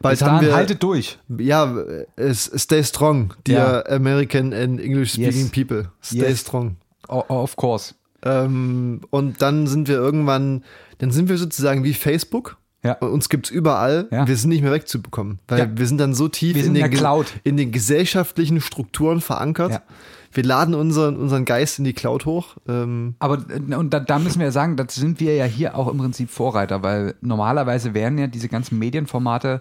Bald 0.00 0.18
Bis 0.18 0.26
haben 0.28 0.44
wir, 0.44 0.54
haltet 0.54 0.82
durch. 0.82 1.18
ja, 1.38 1.76
es, 2.16 2.50
stay 2.56 2.82
strong, 2.82 3.34
dear 3.46 3.88
American 3.88 4.52
and 4.52 4.80
English 4.80 5.12
speaking 5.12 5.42
Yes. 5.44 5.50
people. 5.50 5.90
Stay 6.02 6.18
Yes. 6.28 6.40
strong. 6.40 6.76
O 7.08 7.22
of 7.28 7.54
course. 7.56 7.94
Ähm, 8.24 9.00
und 9.10 9.40
dann 9.42 9.68
sind 9.68 9.86
wir 9.88 9.94
irgendwann, 9.96 10.64
dann 10.98 11.12
sind 11.12 11.28
wir 11.28 11.38
sozusagen 11.38 11.84
wie 11.84 11.94
Facebook. 11.94 12.56
Ja. 12.84 12.94
Uns 12.94 13.28
gibt's 13.28 13.50
überall. 13.50 14.08
Ja. 14.10 14.26
Wir 14.26 14.36
sind 14.36 14.50
nicht 14.50 14.62
mehr 14.62 14.72
wegzubekommen. 14.72 15.38
Weil 15.48 15.58
Ja. 15.60 15.66
wir 15.72 15.86
sind 15.86 15.98
dann 15.98 16.14
so 16.14 16.28
tief 16.28 16.56
in 16.56 16.74
den, 16.74 16.90
in 17.44 17.56
den 17.56 17.70
gesellschaftlichen 17.72 18.60
Strukturen 18.60 19.20
verankert. 19.20 19.82
Wir 20.32 20.44
laden 20.44 20.74
unseren, 20.74 21.16
unseren 21.16 21.44
Geist 21.44 21.78
in 21.78 21.84
die 21.84 21.92
Cloud 21.92 22.24
hoch. 22.24 22.56
Ähm, 22.66 23.14
Aber 23.18 23.44
äh, 23.50 23.74
und 23.74 23.92
da, 23.92 24.00
da 24.00 24.18
müssen 24.18 24.38
wir 24.38 24.46
ja 24.46 24.52
sagen, 24.52 24.76
das 24.76 24.94
sind 24.94 25.20
wir 25.20 25.36
ja 25.36 25.44
hier 25.44 25.76
auch 25.76 25.88
im 25.88 25.98
Prinzip 25.98 26.30
Vorreiter, 26.30 26.82
weil 26.82 27.14
normalerweise 27.20 27.92
werden 27.94 28.18
ja 28.18 28.26
diese 28.26 28.48
ganzen 28.48 28.78
Medienformate 28.78 29.60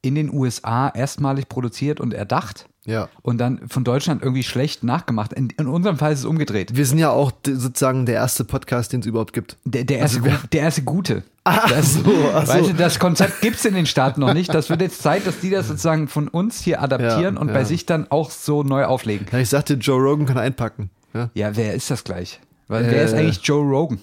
in 0.00 0.14
den 0.14 0.32
USA 0.32 0.88
erstmalig 0.88 1.48
produziert 1.48 2.00
und 2.00 2.14
erdacht 2.14 2.68
ja. 2.84 3.08
und 3.22 3.38
dann 3.38 3.68
von 3.68 3.84
Deutschland 3.84 4.22
irgendwie 4.22 4.42
schlecht 4.42 4.82
nachgemacht. 4.84 5.32
In, 5.32 5.50
in 5.58 5.66
unserem 5.66 5.96
Fall 5.98 6.12
ist 6.12 6.20
es 6.20 6.24
umgedreht. 6.24 6.76
Wir 6.76 6.86
sind 6.86 6.98
ja 6.98 7.10
auch 7.10 7.32
sozusagen 7.46 8.06
der 8.06 8.16
erste 8.16 8.44
Podcast, 8.44 8.92
den 8.92 9.00
es 9.00 9.06
überhaupt 9.06 9.32
gibt. 9.32 9.56
Der, 9.64 9.84
der, 9.84 9.98
erste, 9.98 10.20
gu- 10.20 10.30
der 10.52 10.60
erste 10.62 10.82
Gute. 10.82 11.22
Das, 11.44 11.94
so, 11.94 12.00
ach 12.34 12.46
so. 12.46 12.52
weißt 12.52 12.68
du, 12.70 12.74
das 12.74 12.98
Konzept 12.98 13.40
gibt 13.40 13.56
es 13.56 13.64
in 13.64 13.74
den 13.74 13.86
Staaten 13.86 14.20
noch 14.20 14.34
nicht. 14.34 14.52
Das 14.52 14.68
wird 14.68 14.82
jetzt 14.82 15.00
Zeit, 15.02 15.26
dass 15.26 15.40
die 15.40 15.48
das 15.50 15.68
sozusagen 15.68 16.06
von 16.08 16.28
uns 16.28 16.60
hier 16.60 16.82
adaptieren 16.82 17.36
Ja, 17.36 17.40
und 17.40 17.48
ja. 17.48 17.54
bei 17.54 17.64
sich 17.64 17.86
dann 17.86 18.06
auch 18.10 18.30
so 18.30 18.62
neu 18.62 18.84
auflegen. 18.84 19.26
Ja, 19.32 19.38
ich 19.38 19.48
sagte, 19.48 19.74
Joe 19.74 19.98
Rogan 20.00 20.26
kann 20.26 20.36
einpacken. 20.38 20.90
Ja? 21.14 21.30
Ja, 21.34 21.56
wer 21.56 21.72
ist 21.74 21.90
das 21.90 22.04
gleich? 22.04 22.38
Weil 22.68 22.84
Äh, 22.84 22.90
wer 22.90 23.02
ist 23.04 23.14
eigentlich 23.14 23.40
Joe 23.42 23.64
Rogan? 23.64 23.98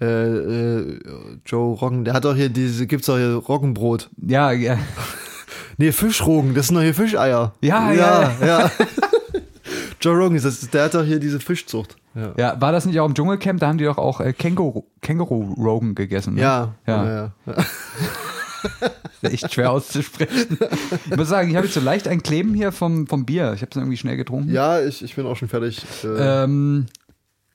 Äh, 0.00 0.06
äh, 0.06 1.00
Joe 1.46 1.76
Roggen, 1.76 2.04
der 2.04 2.14
hat 2.14 2.24
doch 2.24 2.34
hier 2.36 2.48
diese, 2.48 2.86
gibt's 2.86 3.06
doch 3.06 3.16
hier 3.16 3.34
Roggenbrot. 3.34 4.08
Ja, 4.24 4.52
ja. 4.52 4.78
Nee, 5.76 5.92
Fischrogen, 5.92 6.54
das 6.54 6.68
sind 6.68 6.76
doch 6.76 6.82
hier 6.82 6.94
Fischeier. 6.94 7.54
Ja, 7.60 7.92
ja. 7.92 8.32
ja. 8.44 8.70
Joe 10.00 10.16
Rogan, 10.16 10.40
das, 10.40 10.60
der 10.70 10.84
hat 10.84 10.94
doch 10.94 11.04
hier 11.04 11.18
diese 11.18 11.40
Fischzucht. 11.40 11.96
Ja. 12.14 12.32
Ja, 12.36 12.60
war 12.60 12.72
das 12.72 12.84
nicht 12.86 13.00
auch 13.00 13.06
im 13.06 13.14
Dschungelcamp? 13.14 13.58
Da 13.60 13.68
haben 13.68 13.78
die 13.78 13.84
doch 13.84 13.98
auch 13.98 14.20
äh, 14.20 14.32
Känguru, 14.32 14.84
Känguru 15.00 15.54
Rogan 15.54 15.94
gegessen. 15.94 16.34
Ne? 16.34 16.42
Ja, 16.42 16.74
Ja. 16.86 17.04
ja. 17.06 17.32
ja. 17.46 17.54
Echt 19.22 19.52
schwer 19.52 19.72
auszusprechen. 19.72 20.58
Ich 21.10 21.16
muss 21.16 21.28
sagen, 21.28 21.50
ich 21.50 21.56
habe 21.56 21.66
jetzt 21.66 21.74
so 21.74 21.80
leicht 21.80 22.08
ein 22.08 22.22
Kleben 22.22 22.54
hier 22.54 22.72
vom, 22.72 23.06
vom 23.06 23.24
Bier. 23.24 23.52
Ich 23.54 23.62
habe 23.62 23.70
es 23.70 23.76
irgendwie 23.76 23.96
schnell 23.96 24.16
getrunken. 24.16 24.52
Ja, 24.52 24.80
ich, 24.80 25.02
ich 25.02 25.14
bin 25.16 25.26
auch 25.26 25.36
schon 25.36 25.48
fertig. 25.48 25.82
Äh, 26.02 26.44
Ähm, 26.44 26.86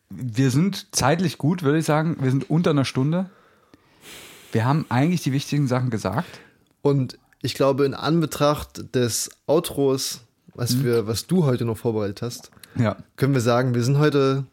wir 0.10 0.50
sind 0.52 0.88
zeitlich 0.96 1.38
gut, 1.38 1.64
würde 1.64 1.80
ich 1.80 1.86
sagen. 1.86 2.18
Wir 2.20 2.32
sind 2.32 2.50
unter 2.50 2.72
einer 2.72 2.86
Stunde. 2.86 3.30
Wir 4.52 4.66
haben 4.66 4.86
eigentlich 4.90 5.22
die 5.22 5.32
wichtigen 5.32 5.68
Sachen 5.68 5.90
gesagt. 5.92 6.40
Und 6.82 7.18
ich 7.42 7.54
glaube, 7.54 7.86
in 7.86 7.94
Anbetracht 7.94 8.94
des 8.96 9.30
Outros, 9.48 10.22
was, 10.54 10.84
wir, 10.84 11.08
was 11.08 11.28
du 11.28 11.46
heute 11.46 11.66
noch 11.66 11.78
vorbereitet 11.78 12.22
hast, 12.22 12.52
Ja. 12.78 12.98
können 13.16 13.34
wir 13.34 13.42
sagen, 13.42 13.74
wir 13.74 13.84
sind 13.84 13.98
heute 13.98 14.46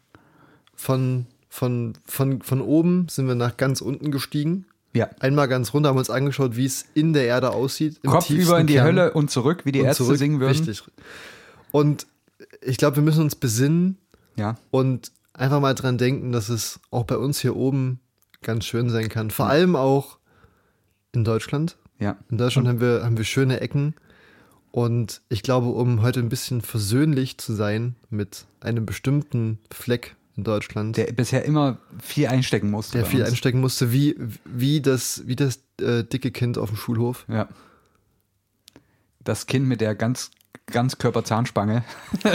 von, 0.75 1.25
von, 1.49 1.93
von, 2.05 2.41
von 2.41 2.61
oben 2.61 3.07
sind 3.09 3.27
wir 3.27 3.35
nach 3.35 3.57
ganz 3.57 3.81
unten 3.81 4.11
gestiegen. 4.11 4.65
Ja. 4.93 5.09
Einmal 5.19 5.47
ganz 5.47 5.73
runter, 5.73 5.89
haben 5.89 5.97
uns 5.97 6.09
angeschaut, 6.09 6.55
wie 6.55 6.65
es 6.65 6.85
in 6.93 7.13
der 7.13 7.25
Erde 7.25 7.51
aussieht. 7.51 7.99
Kopf 8.05 8.29
über 8.29 8.59
in 8.59 8.67
die 8.67 8.73
Kern 8.75 8.85
Hölle 8.85 9.13
und 9.13 9.29
zurück, 9.29 9.65
wie 9.65 9.71
die 9.71 9.79
Ärzte 9.79 10.03
zurück. 10.05 10.17
singen 10.17 10.39
würden. 10.39 10.51
Richtig. 10.65 10.81
Und 11.71 12.07
ich 12.61 12.77
glaube, 12.77 12.95
wir 12.95 13.03
müssen 13.03 13.21
uns 13.21 13.35
besinnen 13.35 13.97
Ja. 14.37 14.55
und 14.71 15.11
einfach 15.33 15.59
mal 15.59 15.75
dran 15.75 15.97
denken, 15.97 16.31
dass 16.31 16.49
es 16.49 16.79
auch 16.89 17.03
bei 17.03 17.17
uns 17.17 17.39
hier 17.39 17.55
oben 17.55 17.99
ganz 18.41 18.65
schön 18.65 18.89
sein 18.89 19.09
kann. 19.09 19.29
Vor 19.29 19.47
allem 19.47 19.75
auch 19.75 20.17
in 21.11 21.23
Deutschland. 21.23 21.77
Ja. 21.99 22.17
In 22.29 22.37
Deutschland 22.37 22.67
haben 22.67 22.81
wir, 22.81 23.03
haben 23.03 23.17
wir 23.17 23.25
schöne 23.25 23.59
Ecken. 23.61 23.95
Und 24.71 25.21
ich 25.29 25.41
glaube, 25.43 25.67
um 25.69 26.01
heute 26.01 26.19
ein 26.19 26.29
bisschen 26.29 26.61
versöhnlich 26.61 27.37
zu 27.37 27.53
sein 27.53 27.95
mit 28.09 28.45
einem 28.59 28.85
bestimmten 28.85 29.59
Fleck 29.71 30.15
in 30.35 30.43
Deutschland, 30.43 30.97
Der 30.97 31.11
bisher 31.13 31.45
immer 31.45 31.79
viel 31.99 32.27
einstecken 32.27 32.69
musste. 32.69 32.99
der 32.99 33.07
viel 33.07 33.21
uns. 33.21 33.29
einstecken 33.29 33.59
musste, 33.59 33.91
wie, 33.91 34.15
wie 34.45 34.81
das, 34.81 35.23
wie 35.25 35.35
das 35.35 35.61
äh, 35.81 36.03
dicke 36.03 36.29
Kind 36.31 36.59
auf 36.59 36.69
dem 36.69 36.77
Schulhof. 36.77 37.25
Ja. 37.27 37.47
Das 39.23 39.47
Kind 39.47 39.67
mit 39.67 39.81
der 39.81 39.95
ganz, 39.95 40.29
ganz 40.67 40.99
Körperzahnspange. 40.99 41.83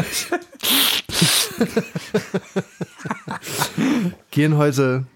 Gehen 4.33 4.57
heute 4.57 5.07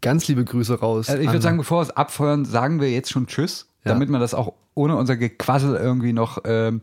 ganz 0.00 0.26
liebe 0.28 0.44
Grüße 0.44 0.80
raus. 0.80 1.10
Also 1.10 1.20
ich 1.20 1.28
würde 1.28 1.42
sagen, 1.42 1.58
bevor 1.58 1.78
wir 1.80 1.82
es 1.82 1.90
abfeuern, 1.90 2.44
sagen 2.46 2.80
wir 2.80 2.90
jetzt 2.90 3.10
schon 3.10 3.26
Tschüss, 3.26 3.66
Ja. 3.84 3.92
damit 3.92 4.10
man 4.10 4.20
das 4.20 4.34
auch 4.34 4.52
ohne 4.74 4.96
unser 4.96 5.16
Gequassel 5.16 5.76
irgendwie 5.76 6.12
noch 6.12 6.38
ähm, 6.44 6.82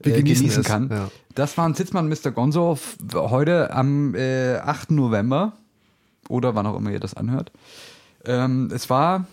äh, 0.00 0.10
genießen 0.10 0.46
genießen 0.46 0.62
kann. 0.62 0.90
ja. 0.90 1.10
Das 1.34 1.56
waren 1.58 1.74
Sitzmann 1.74 2.08
Mr. 2.08 2.30
Gonzo 2.30 2.78
heute 3.14 3.72
am 3.72 4.14
äh, 4.14 4.56
8. 4.56 4.92
November 4.92 5.54
oder 6.28 6.54
wann 6.54 6.66
auch 6.66 6.76
immer 6.76 6.90
ihr 6.90 7.00
das 7.00 7.14
anhört. 7.14 7.50
Ähm, 8.24 8.70
es 8.72 8.88
war 8.88 9.26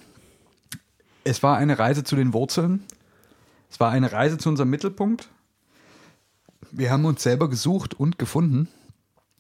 es 1.23 1.43
war 1.43 1.57
eine 1.57 1.77
Reise 1.77 2.03
zu 2.03 2.15
den 2.15 2.33
Wurzeln. 2.33 2.83
Es 3.69 3.79
war 3.79 3.91
eine 3.91 4.11
Reise 4.11 4.37
zu 4.37 4.49
unserem 4.49 4.69
Mittelpunkt. 4.69 5.29
Wir 6.71 6.91
haben 6.91 7.05
uns 7.05 7.21
selber 7.21 7.49
gesucht 7.49 7.93
und 7.93 8.17
gefunden. 8.17 8.67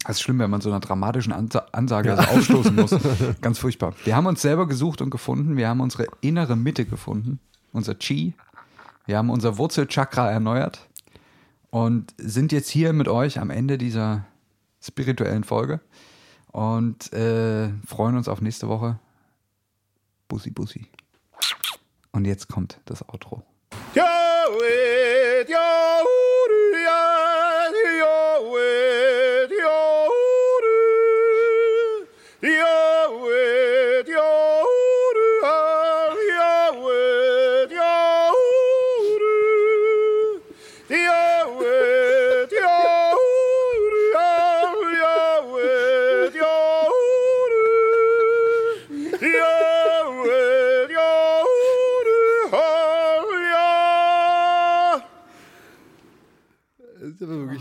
Das 0.05 0.17
ist 0.17 0.21
schlimm, 0.21 0.39
wenn 0.39 0.49
man 0.49 0.61
so 0.61 0.69
einer 0.69 0.79
dramatischen 0.79 1.33
Ansa 1.33 1.65
Ansage 1.71 2.17
also 2.17 2.37
aufstoßen 2.37 2.75
muss. 2.75 2.91
Ganz 3.41 3.59
furchtbar. 3.59 3.93
Wir 4.05 4.15
haben 4.15 4.25
uns 4.27 4.41
selber 4.41 4.67
gesucht 4.67 5.01
und 5.01 5.09
gefunden. 5.09 5.57
Wir 5.57 5.67
haben 5.67 5.81
unsere 5.81 6.07
innere 6.21 6.55
Mitte 6.55 6.85
gefunden. 6.85 7.39
Unser 7.73 7.95
Chi. 7.95 8.33
Wir 9.05 9.17
haben 9.17 9.29
unser 9.29 9.57
Wurzelchakra 9.57 10.31
erneuert. 10.31 10.87
Und 11.69 12.13
sind 12.17 12.51
jetzt 12.51 12.69
hier 12.69 12.93
mit 12.93 13.07
euch 13.07 13.39
am 13.39 13.49
Ende 13.49 13.77
dieser 13.77 14.25
spirituellen 14.81 15.43
Folge. 15.43 15.81
Und 16.51 17.13
äh, 17.13 17.69
freuen 17.85 18.15
uns 18.17 18.27
auf 18.27 18.41
nächste 18.41 18.67
Woche. 18.67 18.99
Bussi, 20.27 20.49
bussi. 20.49 20.87
Und 22.11 22.25
jetzt 22.25 22.47
kommt 22.47 22.79
das 22.85 23.07
Outro. 23.07 23.43
Ich 23.93 24.01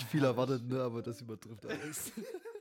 viel 0.08 0.24
erwartet, 0.24 0.68
ne? 0.68 0.80
aber 0.82 1.02
das 1.02 1.20
übertrifft 1.20 1.66
alles. 1.66 2.12